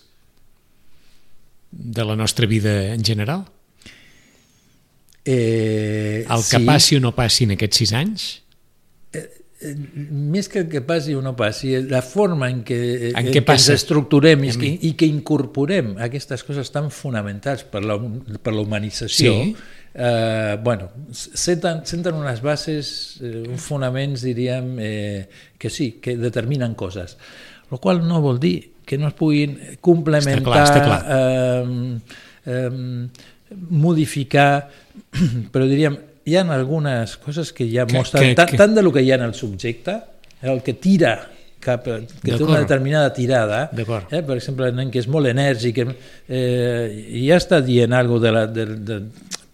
de 1.71 2.05
la 2.05 2.15
nostra 2.15 2.45
vida 2.47 2.93
en 2.93 3.03
general? 3.03 3.45
Eh, 5.25 6.25
El 6.29 6.43
que 6.49 6.59
passi 6.65 6.95
o 6.95 7.01
no 7.03 7.11
passi 7.15 7.43
en 7.45 7.51
aquests 7.57 7.83
sis 7.83 7.93
anys? 7.93 8.29
més 9.59 10.47
que 10.47 10.61
el 10.61 10.69
que 10.71 10.79
passi 10.87 11.11
o 11.17 11.21
no 11.21 11.33
passi, 11.35 11.73
la 11.91 11.99
forma 12.01 12.47
en 12.47 12.61
què, 12.63 13.09
En 13.09 13.17
en 13.19 13.25
què 13.27 13.33
què 13.33 13.41
passa? 13.43 13.73
ens 13.73 13.81
estructurem 13.81 14.45
i, 14.47 14.53
que, 14.55 14.69
i 14.87 14.93
que 14.95 15.09
incorporem 15.11 15.97
aquestes 15.99 16.45
coses 16.47 16.71
tan 16.71 16.87
fonamentals 16.95 17.65
per 17.67 17.81
la, 17.83 17.97
per 18.39 18.53
la 18.55 18.61
humanització, 18.63 19.33
Sí. 19.33 19.55
eh, 19.95 20.55
bueno, 20.63 20.87
senten, 21.11 21.81
senten 21.83 22.15
unes 22.15 22.39
bases, 22.41 23.19
eh, 23.19 23.43
uns 23.49 23.61
fonaments, 23.61 24.23
diríem, 24.23 24.77
eh, 24.79 25.27
que 25.57 25.69
sí, 25.69 25.99
que 25.99 26.15
determinen 26.15 26.73
coses. 26.73 27.17
El 27.69 27.79
qual 27.83 27.99
no 28.07 28.21
vol 28.23 28.39
dir 28.39 28.71
que 28.89 28.97
no 28.97 29.07
es 29.11 29.13
puguin 29.13 29.53
complementar, 29.85 30.65
Està 30.65 30.81
clar, 30.81 30.99
està 31.03 31.09
Eh, 31.13 31.99
eh, 32.49 33.59
modificar, 33.69 34.69
però 35.53 35.65
diríem, 35.69 35.97
hi 36.25 36.35
ha 36.37 36.43
algunes 36.53 37.15
coses 37.21 37.51
que 37.53 37.67
ja 37.71 37.85
Que- 37.85 37.97
mostren 37.97 38.23
que- 38.31 38.35
tant, 38.37 38.49
que- 38.49 38.57
tant 38.57 38.73
de 38.75 38.81
lo 38.85 38.91
que 38.93 39.01
hi 39.05 39.11
ha 39.11 39.15
en 39.21 39.27
el 39.29 39.33
subjecte, 39.33 39.95
el 40.41 40.61
que 40.63 40.73
tira 40.73 41.13
cap, 41.59 41.87
a- 41.91 41.99
que 42.23 42.31
té 42.37 42.43
una 42.43 42.59
determinada 42.61 43.11
tirada, 43.13 43.69
eh? 43.75 44.21
per 44.23 44.37
exemple, 44.37 44.67
el 44.69 44.75
nen 44.77 44.89
que 44.91 44.99
és 45.01 45.07
molt 45.11 45.27
enèrgic, 45.27 45.81
eh, 46.29 47.25
ja 47.27 47.35
està 47.37 47.59
dient 47.65 47.93
alguna 47.93 48.21
de 48.25 48.31
la, 48.31 48.45
de, 48.47 48.65
de, 48.65 48.99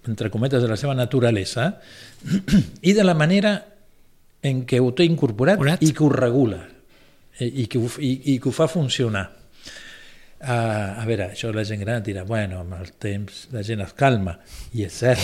entre 0.08 0.30
cometes, 0.30 0.62
de 0.62 0.70
la 0.70 0.78
seva 0.78 0.94
naturalesa, 0.96 1.80
i 2.82 2.94
de 2.94 3.04
la 3.04 3.16
manera 3.18 3.56
en 4.46 4.64
què 4.70 4.78
ho 4.80 4.92
té 4.94 5.04
incorporat 5.10 5.56
Incorporat. 5.58 5.82
i 5.82 5.92
que 5.94 6.04
ho 6.06 6.10
regula, 6.14 6.60
eh, 6.62 6.75
i, 7.40 7.66
que 7.68 7.78
ho, 7.82 7.90
i, 8.00 8.14
i 8.36 8.40
que 8.40 8.50
ho 8.50 8.54
fa 8.56 8.68
funcionar. 8.72 9.26
Uh, 10.46 11.00
a 11.02 11.06
veure, 11.08 11.30
això 11.32 11.50
la 11.56 11.64
gent 11.66 11.80
gran 11.82 12.04
dirà, 12.06 12.22
bueno, 12.28 12.60
amb 12.62 12.76
el 12.78 12.90
temps 13.02 13.48
la 13.56 13.64
gent 13.66 13.80
es 13.82 13.94
calma, 13.98 14.36
i 14.78 14.84
és 14.86 14.94
cert, 14.94 15.22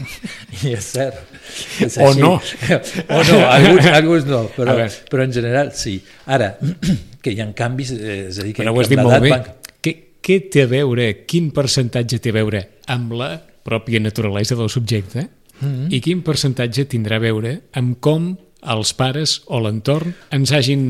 i 0.64 0.70
és 0.72 0.86
cert. 0.94 1.18
És 1.84 1.98
O 2.00 2.12
no. 2.16 2.36
o 3.18 3.18
no, 3.28 3.40
alguns, 3.50 3.88
alguns 3.90 4.28
no, 4.30 4.44
però, 4.56 4.76
però 5.10 5.26
en 5.26 5.34
general 5.36 5.72
sí. 5.76 5.98
Ara, 6.32 6.54
que 7.22 7.34
hi 7.34 7.42
ha 7.42 7.48
canvis, 7.58 7.92
eh, 7.98 8.16
és 8.30 8.38
a 8.40 8.46
dir, 8.46 8.54
que 8.56 8.62
Però 8.64 8.72
ho 8.72 8.80
has 8.80 8.88
dit 8.92 9.02
molt 9.02 9.20
bé. 9.26 9.34
van- 9.34 9.50
Què, 9.84 9.94
què 10.24 10.38
té 10.54 10.64
a 10.64 10.70
veure, 10.70 11.10
quin 11.28 11.50
percentatge 11.52 12.22
té 12.24 12.32
a 12.32 12.38
veure 12.38 12.62
amb 12.94 13.12
la 13.20 13.34
pròpia 13.66 14.00
naturalesa 14.00 14.56
del 14.58 14.70
subjecte 14.72 15.28
Mm-hmm. 15.54 15.90
i 15.94 16.00
quin 16.02 16.18
percentatge 16.26 16.82
tindrà 16.90 17.20
a 17.20 17.22
veure 17.22 17.50
amb 17.78 18.00
com 18.02 18.24
els 18.74 18.90
pares 18.98 19.36
o 19.54 19.60
l'entorn 19.62 20.10
ens 20.34 20.50
hagin 20.50 20.82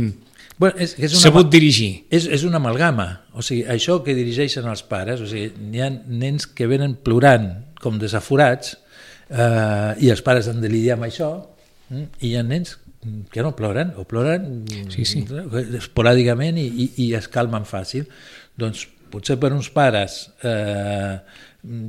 Bueno, 0.59 0.79
és, 0.79 0.93
és 0.99 1.13
una, 1.17 1.21
sabut 1.25 1.49
dirigir. 1.51 2.05
és, 2.15 2.29
és 2.31 2.45
una 2.47 2.61
amalgama, 2.63 3.09
o 3.35 3.43
sigui, 3.43 3.65
això 3.71 3.99
que 4.07 4.15
dirigeixen 4.15 4.69
els 4.71 4.85
pares, 4.87 5.21
o 5.25 5.27
sigui, 5.27 5.51
hi 5.75 5.83
ha 5.83 5.89
nens 5.91 6.47
que 6.47 6.69
venen 6.71 6.95
plorant 7.03 7.49
com 7.83 7.99
desaforats 7.99 8.77
eh, 9.31 9.93
i 10.07 10.13
els 10.15 10.23
pares 10.23 10.47
han 10.49 10.63
de 10.63 10.71
lidiar 10.71 10.95
amb 10.99 11.09
això 11.09 11.31
mm, 11.91 12.07
i 12.23 12.31
hi 12.31 12.37
ha 12.39 12.45
nens 12.47 12.77
que 13.35 13.43
no 13.45 13.51
ploren 13.59 13.91
o 14.01 14.07
ploren 14.09 14.63
Sí, 14.95 15.05
sí. 15.05 15.25
mm, 15.27 15.75
esporàdicament 15.83 16.57
i, 16.63 16.69
i, 16.71 16.87
i 17.05 17.11
es 17.19 17.27
calmen 17.29 17.67
fàcil 17.69 18.07
doncs 18.57 18.87
potser 19.13 19.37
per 19.43 19.51
uns 19.53 19.69
pares 19.75 20.31
eh, 20.47 21.19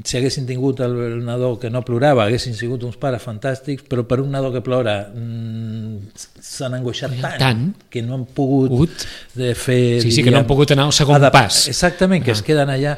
si 0.08 0.16
haguessin 0.18 0.46
tingut 0.48 0.80
el, 0.80 0.94
el 1.04 1.18
nadó 1.28 1.58
que 1.60 1.68
no 1.70 1.82
plorava 1.84 2.24
haguessin 2.30 2.54
sigut 2.56 2.84
uns 2.88 2.96
pares 2.96 3.20
fantàstics 3.26 3.84
però 3.92 4.06
per 4.08 4.22
un 4.24 4.30
nadó 4.32 4.48
que 4.54 4.62
plora 4.64 5.10
mm, 5.12 6.14
s'han 6.40 6.78
angoixat 6.78 7.18
tant, 7.20 7.40
Tant. 7.42 7.66
que 7.92 8.02
no 8.06 8.16
han 8.16 8.24
pogut 8.26 8.70
Pogut. 8.72 9.04
de 9.36 9.50
fer... 9.60 10.00
Sí, 10.06 10.14
sí, 10.16 10.24
que 10.24 10.32
no 10.32 10.40
han 10.40 10.48
pogut 10.48 10.72
anar 10.72 10.86
al 10.88 10.94
segon 10.96 11.26
pas. 11.34 11.66
Exactament, 11.68 12.24
que 12.24 12.32
Ah. 12.32 12.38
es 12.40 12.42
queden 12.48 12.70
allà. 12.72 12.94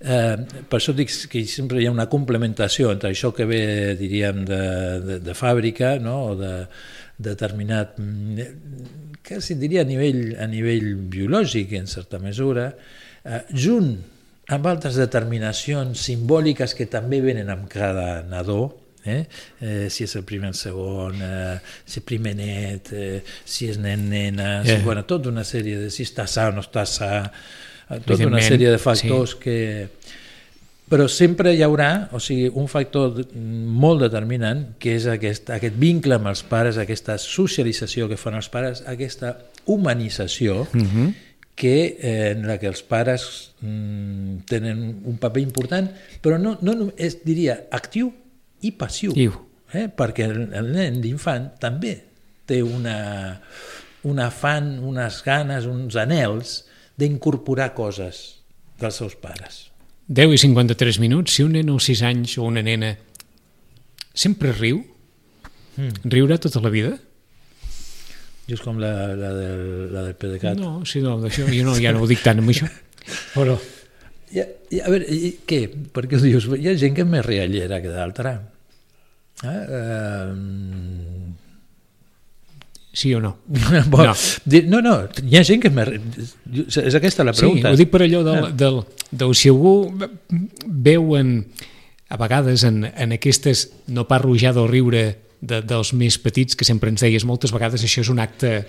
Eh, 0.00 0.36
per 0.68 0.78
això 0.78 0.92
dic 0.92 1.08
que 1.32 1.46
sempre 1.48 1.80
hi 1.80 1.86
ha 1.88 1.94
una 1.94 2.08
complementació 2.12 2.92
entre 2.92 3.10
això 3.14 3.32
que 3.32 3.46
ve, 3.48 3.96
diríem, 3.96 4.44
de, 4.44 4.60
de, 5.00 5.18
de 5.24 5.34
fàbrica, 5.34 5.96
no? 5.98 6.18
o 6.32 6.36
de 6.36 6.52
determinat, 7.16 7.96
mm, 7.98 9.22
quasi 9.26 9.56
diria 9.56 9.80
a 9.82 9.88
nivell, 9.88 10.36
a 10.38 10.46
nivell 10.46 10.94
biològic, 11.08 11.72
en 11.80 11.86
certa 11.88 12.20
mesura, 12.20 12.68
eh, 13.24 13.42
junt 13.54 13.96
amb 14.48 14.66
altres 14.66 14.96
determinacions 14.96 16.00
simbòliques 16.08 16.74
que 16.76 16.86
també 16.88 17.20
venen 17.20 17.50
amb 17.52 17.66
cada 17.68 18.22
nadó, 18.28 18.70
eh? 19.04 19.26
Eh, 19.60 19.88
si 19.92 20.04
és 20.04 20.14
el 20.16 20.24
primer, 20.28 20.52
el 20.52 20.56
segon, 20.58 21.20
eh, 21.22 21.58
si 21.84 22.00
és 22.00 22.06
primer 22.08 22.34
net, 22.36 22.92
eh, 22.92 23.20
si 23.44 23.68
és 23.68 23.78
nen, 23.78 24.08
nena, 24.08 24.64
si, 24.64 24.72
Eh. 24.72 24.82
bueno, 24.84 25.04
tota 25.04 25.28
una 25.28 25.44
sèrie 25.44 25.78
de 25.78 25.90
si 25.90 26.04
està 26.04 26.26
sa 26.26 26.48
o 26.48 26.52
no 26.52 26.64
està 26.64 26.86
sa, 26.86 27.30
eh, 27.90 28.00
tota 28.06 28.26
una 28.26 28.40
sèrie 28.40 28.70
de 28.70 28.78
factors 28.78 29.36
sí. 29.36 29.38
que... 29.42 29.88
Però 30.88 31.04
sempre 31.12 31.52
hi 31.52 31.60
haurà 31.60 32.08
o 32.16 32.18
sigui, 32.18 32.46
un 32.48 32.64
factor 32.66 33.18
molt 33.36 34.00
determinant 34.00 34.62
que 34.80 34.94
és 34.96 35.04
aquest, 35.04 35.50
aquest 35.52 35.74
vincle 35.76 36.16
amb 36.16 36.30
els 36.30 36.40
pares, 36.42 36.78
aquesta 36.80 37.18
socialització 37.20 38.08
que 38.08 38.16
fan 38.16 38.38
els 38.40 38.48
pares, 38.48 38.80
aquesta 38.86 39.36
humanització 39.66 40.62
Uh 40.72 40.80
-huh. 40.80 41.12
Que, 41.58 41.98
eh, 41.98 42.30
en 42.36 42.46
la 42.46 42.58
que 42.60 42.68
els 42.70 42.84
pares 42.86 43.24
mm, 43.60 44.44
tenen 44.48 44.82
un 45.10 45.18
paper 45.18 45.42
important, 45.42 45.88
però 46.22 46.38
no, 46.38 46.54
no 46.62 46.90
és, 46.96 47.18
diria, 47.26 47.58
actiu 47.74 48.12
i 48.62 48.72
passiu. 48.78 49.14
Iu. 49.18 49.34
Eh? 49.74 49.88
Perquè 49.90 50.28
el, 50.30 50.44
el 50.56 50.70
nen, 50.74 51.00
l'infant, 51.02 51.50
també 51.60 51.96
té 52.48 52.62
una, 52.64 52.98
un 54.08 54.20
afant, 54.22 54.76
unes 54.86 55.18
ganes, 55.26 55.66
uns 55.68 55.98
anels 56.00 56.60
d'incorporar 56.98 57.72
coses 57.76 58.22
dels 58.78 59.02
seus 59.02 59.18
pares. 59.18 59.66
10 60.08 60.38
i 60.38 60.38
53 60.40 61.02
minuts, 61.02 61.34
si 61.34 61.44
un 61.44 61.58
nen 61.58 61.74
o 61.74 61.76
6 61.82 62.04
anys 62.06 62.38
o 62.38 62.46
una 62.48 62.62
nena 62.64 62.94
sempre 64.14 64.54
riu, 64.54 64.80
Mm. 65.78 66.10
riurà 66.10 66.38
tota 66.42 66.58
la 66.58 66.72
vida? 66.74 66.96
Just 68.48 68.64
com 68.64 68.78
la, 68.80 68.92
la, 69.12 69.32
del, 69.36 69.64
la 69.92 70.02
del 70.06 70.14
PDeCAT. 70.16 70.60
No, 70.60 70.78
sí, 70.88 71.02
no, 71.04 71.18
d'això 71.20 71.44
jo 71.52 71.64
no, 71.66 71.74
ja 71.76 71.92
no 71.92 72.04
ho 72.04 72.08
dic 72.08 72.22
tant 72.24 72.40
amb 72.40 72.48
això. 72.48 72.68
Però 73.34 73.58
I, 74.32 74.44
i, 74.72 74.80
a 74.80 74.88
veure, 74.88 75.04
i, 75.04 75.34
què? 75.48 75.66
Perquè 75.92 76.20
dius, 76.22 76.48
hi 76.56 76.68
ha 76.68 76.76
gent 76.80 76.96
que 76.96 77.04
és 77.04 77.10
més 77.12 77.24
riallera 77.26 77.82
que 77.84 77.92
d'altra. 77.92 78.38
Eh? 79.44 79.58
Eh, 79.80 80.32
Sí 82.98 83.12
o 83.14 83.20
no? 83.20 83.36
Bo, 83.92 84.02
No. 84.02 84.14
no, 84.66 84.80
no, 84.82 84.94
hi 85.22 85.36
ha 85.38 85.44
gent 85.46 85.60
que... 85.62 85.70
és 85.70 86.96
aquesta 86.98 87.22
la 87.22 87.34
pregunta. 87.36 87.68
Sí, 87.68 87.74
ho 87.74 87.78
dic 87.78 87.92
per 87.92 88.00
allò 88.02 88.24
del, 88.26 88.48
del, 88.58 88.80
del 89.12 89.34
si 89.38 89.52
algú 89.52 89.92
veu 90.66 91.14
en, 91.20 91.30
a 92.10 92.18
vegades 92.18 92.64
en, 92.66 92.88
en 92.88 93.14
aquestes, 93.14 93.68
no 93.86 94.08
parlo 94.10 94.34
ja 94.40 94.50
del 94.56 94.66
riure 94.72 95.04
de, 95.40 95.60
dels 95.62 95.92
més 95.94 96.18
petits, 96.18 96.56
que 96.58 96.66
sempre 96.66 96.90
ens 96.90 97.04
deies 97.04 97.24
moltes 97.24 97.52
vegades 97.54 97.84
això 97.84 98.02
és 98.02 98.10
un 98.12 98.18
acte 98.22 98.64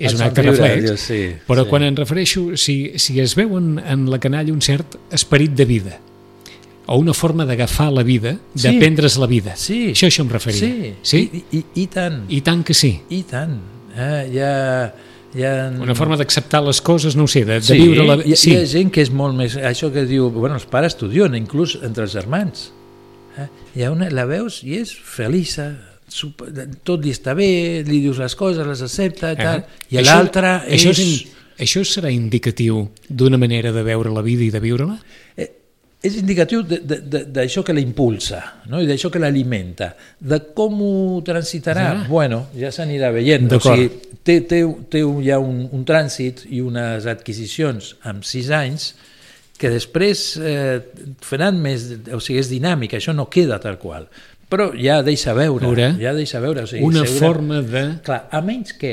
és 0.00 0.14
un 0.16 0.22
acte 0.24 0.42
reflex, 0.46 1.02
sí, 1.02 1.18
però 1.48 1.64
sí. 1.66 1.68
quan 1.68 1.82
en 1.84 1.96
refereixo, 1.98 2.56
si, 2.56 2.92
si 2.96 3.18
es 3.20 3.34
veu 3.36 3.58
en, 3.58 3.74
en 3.84 4.06
la 4.08 4.20
canalla 4.22 4.52
un 4.52 4.62
cert 4.64 4.96
esperit 5.12 5.52
de 5.58 5.66
vida, 5.68 5.98
o 6.86 6.96
una 6.98 7.12
forma 7.14 7.44
d'agafar 7.46 7.90
la 7.92 8.02
vida, 8.02 8.38
Sí. 8.54 8.68
de 8.68 8.78
prendre's 8.80 9.16
la 9.18 9.26
vida. 9.26 9.54
Sí. 9.56 9.90
Això, 9.92 10.08
això 10.08 10.24
em 10.24 10.30
referia. 10.32 10.58
Sí, 10.58 10.94
sí? 11.02 11.20
I, 11.32 11.58
i, 11.58 11.60
i 11.82 11.86
tant, 11.86 12.24
I 12.28 12.40
tant 12.40 12.64
que 12.66 12.74
sí. 12.74 12.96
i 13.10 13.22
tant. 13.28 13.58
Eh, 13.94 14.24
hi 14.32 14.40
ha, 14.42 14.54
hi 15.36 15.44
ha... 15.44 15.52
Una 15.84 15.94
forma 15.94 16.16
d'acceptar 16.18 16.62
les 16.66 16.80
coses, 16.80 17.14
no 17.14 17.28
ho 17.28 17.30
sé, 17.30 17.44
de, 17.44 17.60
de 17.60 17.68
sí, 17.68 17.76
viure 17.78 18.06
la 18.08 18.16
hi, 18.24 18.34
Sí, 18.34 18.54
hi 18.54 18.62
ha 18.62 18.64
gent 18.66 18.90
que 18.90 19.04
és 19.04 19.12
molt 19.12 19.36
més... 19.38 19.54
Això 19.54 19.92
que 19.94 20.06
diu, 20.08 20.30
bueno, 20.34 20.56
els 20.58 20.66
pares 20.70 20.96
t'odien, 20.98 21.36
inclús 21.38 21.76
entre 21.82 22.08
els 22.08 22.16
germans. 22.16 22.70
Eh? 23.38 23.46
Hi 23.76 23.86
ha 23.86 23.92
una, 23.94 24.10
la 24.10 24.26
veus 24.26 24.62
i 24.66 24.80
és 24.80 24.90
feliça, 24.90 25.70
tot 26.84 27.04
li 27.04 27.12
està 27.14 27.34
bé, 27.38 27.82
li 27.86 28.00
dius 28.04 28.18
les 28.18 28.34
coses, 28.38 28.66
les 28.66 28.82
accepta, 28.82 29.34
tal, 29.38 29.60
Eh? 29.62 29.86
i 29.94 29.96
Això- 30.00 30.06
l'altre 30.16 30.54
és... 30.68 30.84
Això, 30.84 30.90
és 30.90 31.26
això 31.60 31.82
serà 31.84 32.10
indicatiu 32.10 32.86
d'una 33.08 33.36
manera 33.36 33.70
de 33.72 33.82
veure 33.84 34.10
la 34.10 34.22
vida 34.24 34.42
i 34.46 34.50
de 34.50 34.60
viure-la? 34.60 34.96
Eh, 35.36 35.48
és 36.02 36.14
indicatiu 36.16 36.62
de- 36.64 36.78
de- 36.80 37.00
de- 37.02 37.24
d'això 37.26 37.62
que 37.62 37.74
la 37.76 37.80
impulsa 37.84 38.38
no? 38.66 38.80
i 38.80 38.86
d'això 38.88 39.10
que 39.12 39.18
l'alimenta. 39.20 39.94
De 40.18 40.38
com 40.56 40.78
ho 40.80 41.20
transitarà, 41.22 41.82
Ja. 41.92 42.06
bueno, 42.08 42.46
ja 42.56 42.70
s'anirà 42.72 43.10
veient. 43.12 43.52
O 43.52 43.60
sigui, 43.60 43.90
té, 44.22 44.40
té, 44.48 44.62
té 44.88 45.04
un- 45.04 45.22
ja 45.22 45.38
un, 45.38 45.68
un 45.70 45.84
trànsit 45.84 46.46
i 46.48 46.60
unes 46.64 47.04
adquisicions 47.04 47.96
amb 48.08 48.24
sis 48.24 48.48
anys 48.50 48.94
que 49.60 49.68
després 49.68 50.38
eh, 50.40 50.80
faran 51.20 51.60
més... 51.60 51.84
O 52.16 52.20
sigui, 52.24 52.38
és 52.40 52.48
dinàmic, 52.48 52.94
això 52.96 53.12
no 53.12 53.28
queda 53.28 53.60
tal 53.60 53.76
qual. 53.78 54.08
Però 54.50 54.72
ja 54.74 54.98
deixa 55.06 55.32
veure, 55.36 55.62
Veure. 55.62 55.92
ja 56.02 56.12
deixa 56.16 56.40
veure. 56.42 56.64
O 56.66 56.66
sigui, 56.66 56.82
Una 56.84 57.04
segura- 57.06 57.20
forma 57.26 57.62
de... 57.62 57.82
Clar, 58.04 58.24
a 58.34 58.40
menys 58.42 58.72
que, 58.80 58.92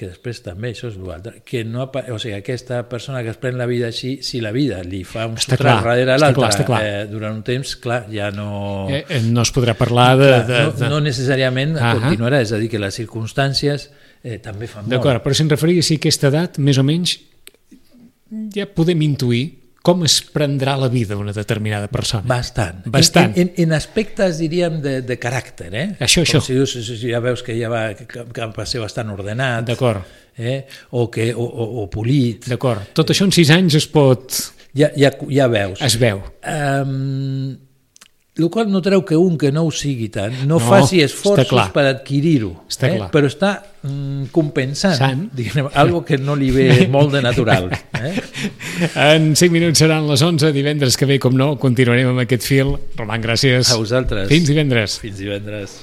que 0.00 0.08
després 0.08 0.40
també 0.42 0.70
això 0.72 0.88
és 0.88 0.96
l'altre, 0.96 1.42
que 1.46 1.60
no, 1.68 1.84
o 1.92 2.16
sigui, 2.18 2.32
aquesta 2.38 2.80
persona 2.88 3.20
que 3.22 3.34
es 3.34 3.36
pren 3.42 3.58
la 3.60 3.66
vida 3.68 3.90
així, 3.92 4.16
si 4.24 4.40
la 4.40 4.50
vida 4.54 4.80
li 4.82 5.02
fa 5.04 5.26
un 5.28 5.36
Està 5.38 5.58
clar, 5.60 5.76
darrere 5.82 6.16
l'altre 6.18 6.78
eh, 6.80 7.04
durant 7.10 7.36
un 7.36 7.42
temps, 7.46 7.74
clar, 7.84 8.06
ja 8.12 8.30
no... 8.34 8.86
Eh, 8.88 9.02
eh, 9.04 9.20
no 9.28 9.44
es 9.44 9.52
podrà 9.54 9.76
parlar 9.78 10.14
de... 10.18 10.30
clar, 10.30 10.46
de, 10.48 10.62
no, 10.64 10.72
de... 10.80 10.88
no 10.94 11.02
necessàriament 11.04 11.76
Ahà. 11.76 11.98
continuarà, 12.00 12.40
és 12.42 12.54
a 12.56 12.62
dir, 12.62 12.70
que 12.72 12.80
les 12.80 12.96
circumstàncies 12.96 13.90
eh, 14.24 14.40
també 14.40 14.66
fan 14.72 14.86
molt. 14.86 14.96
D'acord, 14.96 15.20
però 15.22 15.36
si 15.36 15.44
em 15.44 15.52
referia 15.52 15.84
si 15.84 15.98
a 15.98 16.02
aquesta 16.02 16.32
edat, 16.32 16.56
més 16.64 16.80
o 16.80 16.86
menys, 16.86 17.18
ja 18.56 18.66
podem 18.72 19.04
intuir 19.04 19.44
com 19.84 20.04
es 20.06 20.16
prendrà 20.32 20.78
la 20.80 20.88
vida 20.88 21.16
una 21.20 21.34
determinada 21.36 21.90
persona. 21.92 22.24
Bastant. 22.26 22.86
Bastant. 22.88 23.34
En, 23.36 23.50
en, 23.52 23.66
en 23.66 23.76
aspectes, 23.76 24.38
diríem, 24.40 24.78
de, 24.84 24.94
de 25.04 25.16
caràcter, 25.20 25.68
eh? 25.76 25.86
Això, 26.00 26.22
Com 26.22 26.28
això. 26.28 26.40
Si, 26.46 26.56
dius, 26.56 26.72
si 26.88 27.10
ja 27.10 27.20
veus 27.24 27.44
que 27.44 27.56
ja 27.58 27.68
va, 27.72 27.90
que, 27.98 28.06
que 28.08 28.48
va 28.56 28.66
ser 28.68 28.80
bastant 28.84 29.12
ordenat. 29.12 29.68
D'acord, 29.68 30.20
Eh? 30.34 30.64
O, 30.90 31.04
que, 31.14 31.28
o, 31.30 31.44
o, 31.44 31.64
o 31.84 31.90
polit. 31.90 32.48
d'acord. 32.50 32.88
Tot 32.96 33.12
això 33.14 33.28
en 33.28 33.30
sis 33.36 33.52
anys 33.54 33.76
es 33.78 33.84
pot... 33.86 34.40
Ja, 34.74 34.88
ja, 34.98 35.12
ja 35.30 35.46
veus. 35.46 35.78
es 35.86 35.94
veu. 36.00 36.18
Um, 36.42 37.52
el 38.36 38.48
qual 38.50 38.66
no 38.66 38.80
treu 38.82 39.04
que 39.06 39.14
un 39.14 39.36
que 39.38 39.52
no 39.54 39.62
ho 39.62 39.70
sigui 39.70 40.08
tant 40.10 40.34
no, 40.42 40.56
No, 40.56 40.58
faci 40.58 40.98
esforços 41.04 41.46
clar. 41.46 41.68
per 41.72 41.84
adquirir-ho, 41.86 42.50
eh? 42.66 42.90
clar. 42.96 43.06
però 43.14 43.28
està 43.30 43.52
mm, 43.86 44.24
compensant 44.34 44.96
Sant. 44.98 45.22
diguem, 45.38 45.68
algo 45.78 46.02
que 46.04 46.18
no 46.18 46.34
li 46.34 46.50
ve 46.50 46.88
molt 46.90 47.14
de 47.14 47.22
natural. 47.22 47.70
Eh? 48.00 48.14
En 49.14 49.36
5 49.38 49.52
minuts 49.54 49.78
seran 49.78 50.08
les 50.10 50.20
11, 50.26 50.50
divendres 50.52 50.98
que 50.98 51.06
ve, 51.06 51.20
com 51.22 51.36
no, 51.38 51.52
continuarem 51.62 52.10
amb 52.10 52.24
aquest 52.24 52.42
fil. 52.42 52.74
Roman, 52.98 53.22
gràcies. 53.22 53.70
A 53.70 53.78
vosaltres. 53.78 54.26
Fins 54.28 54.50
divendres. 54.50 54.98
Fins 54.98 55.20
divendres. 55.22 55.78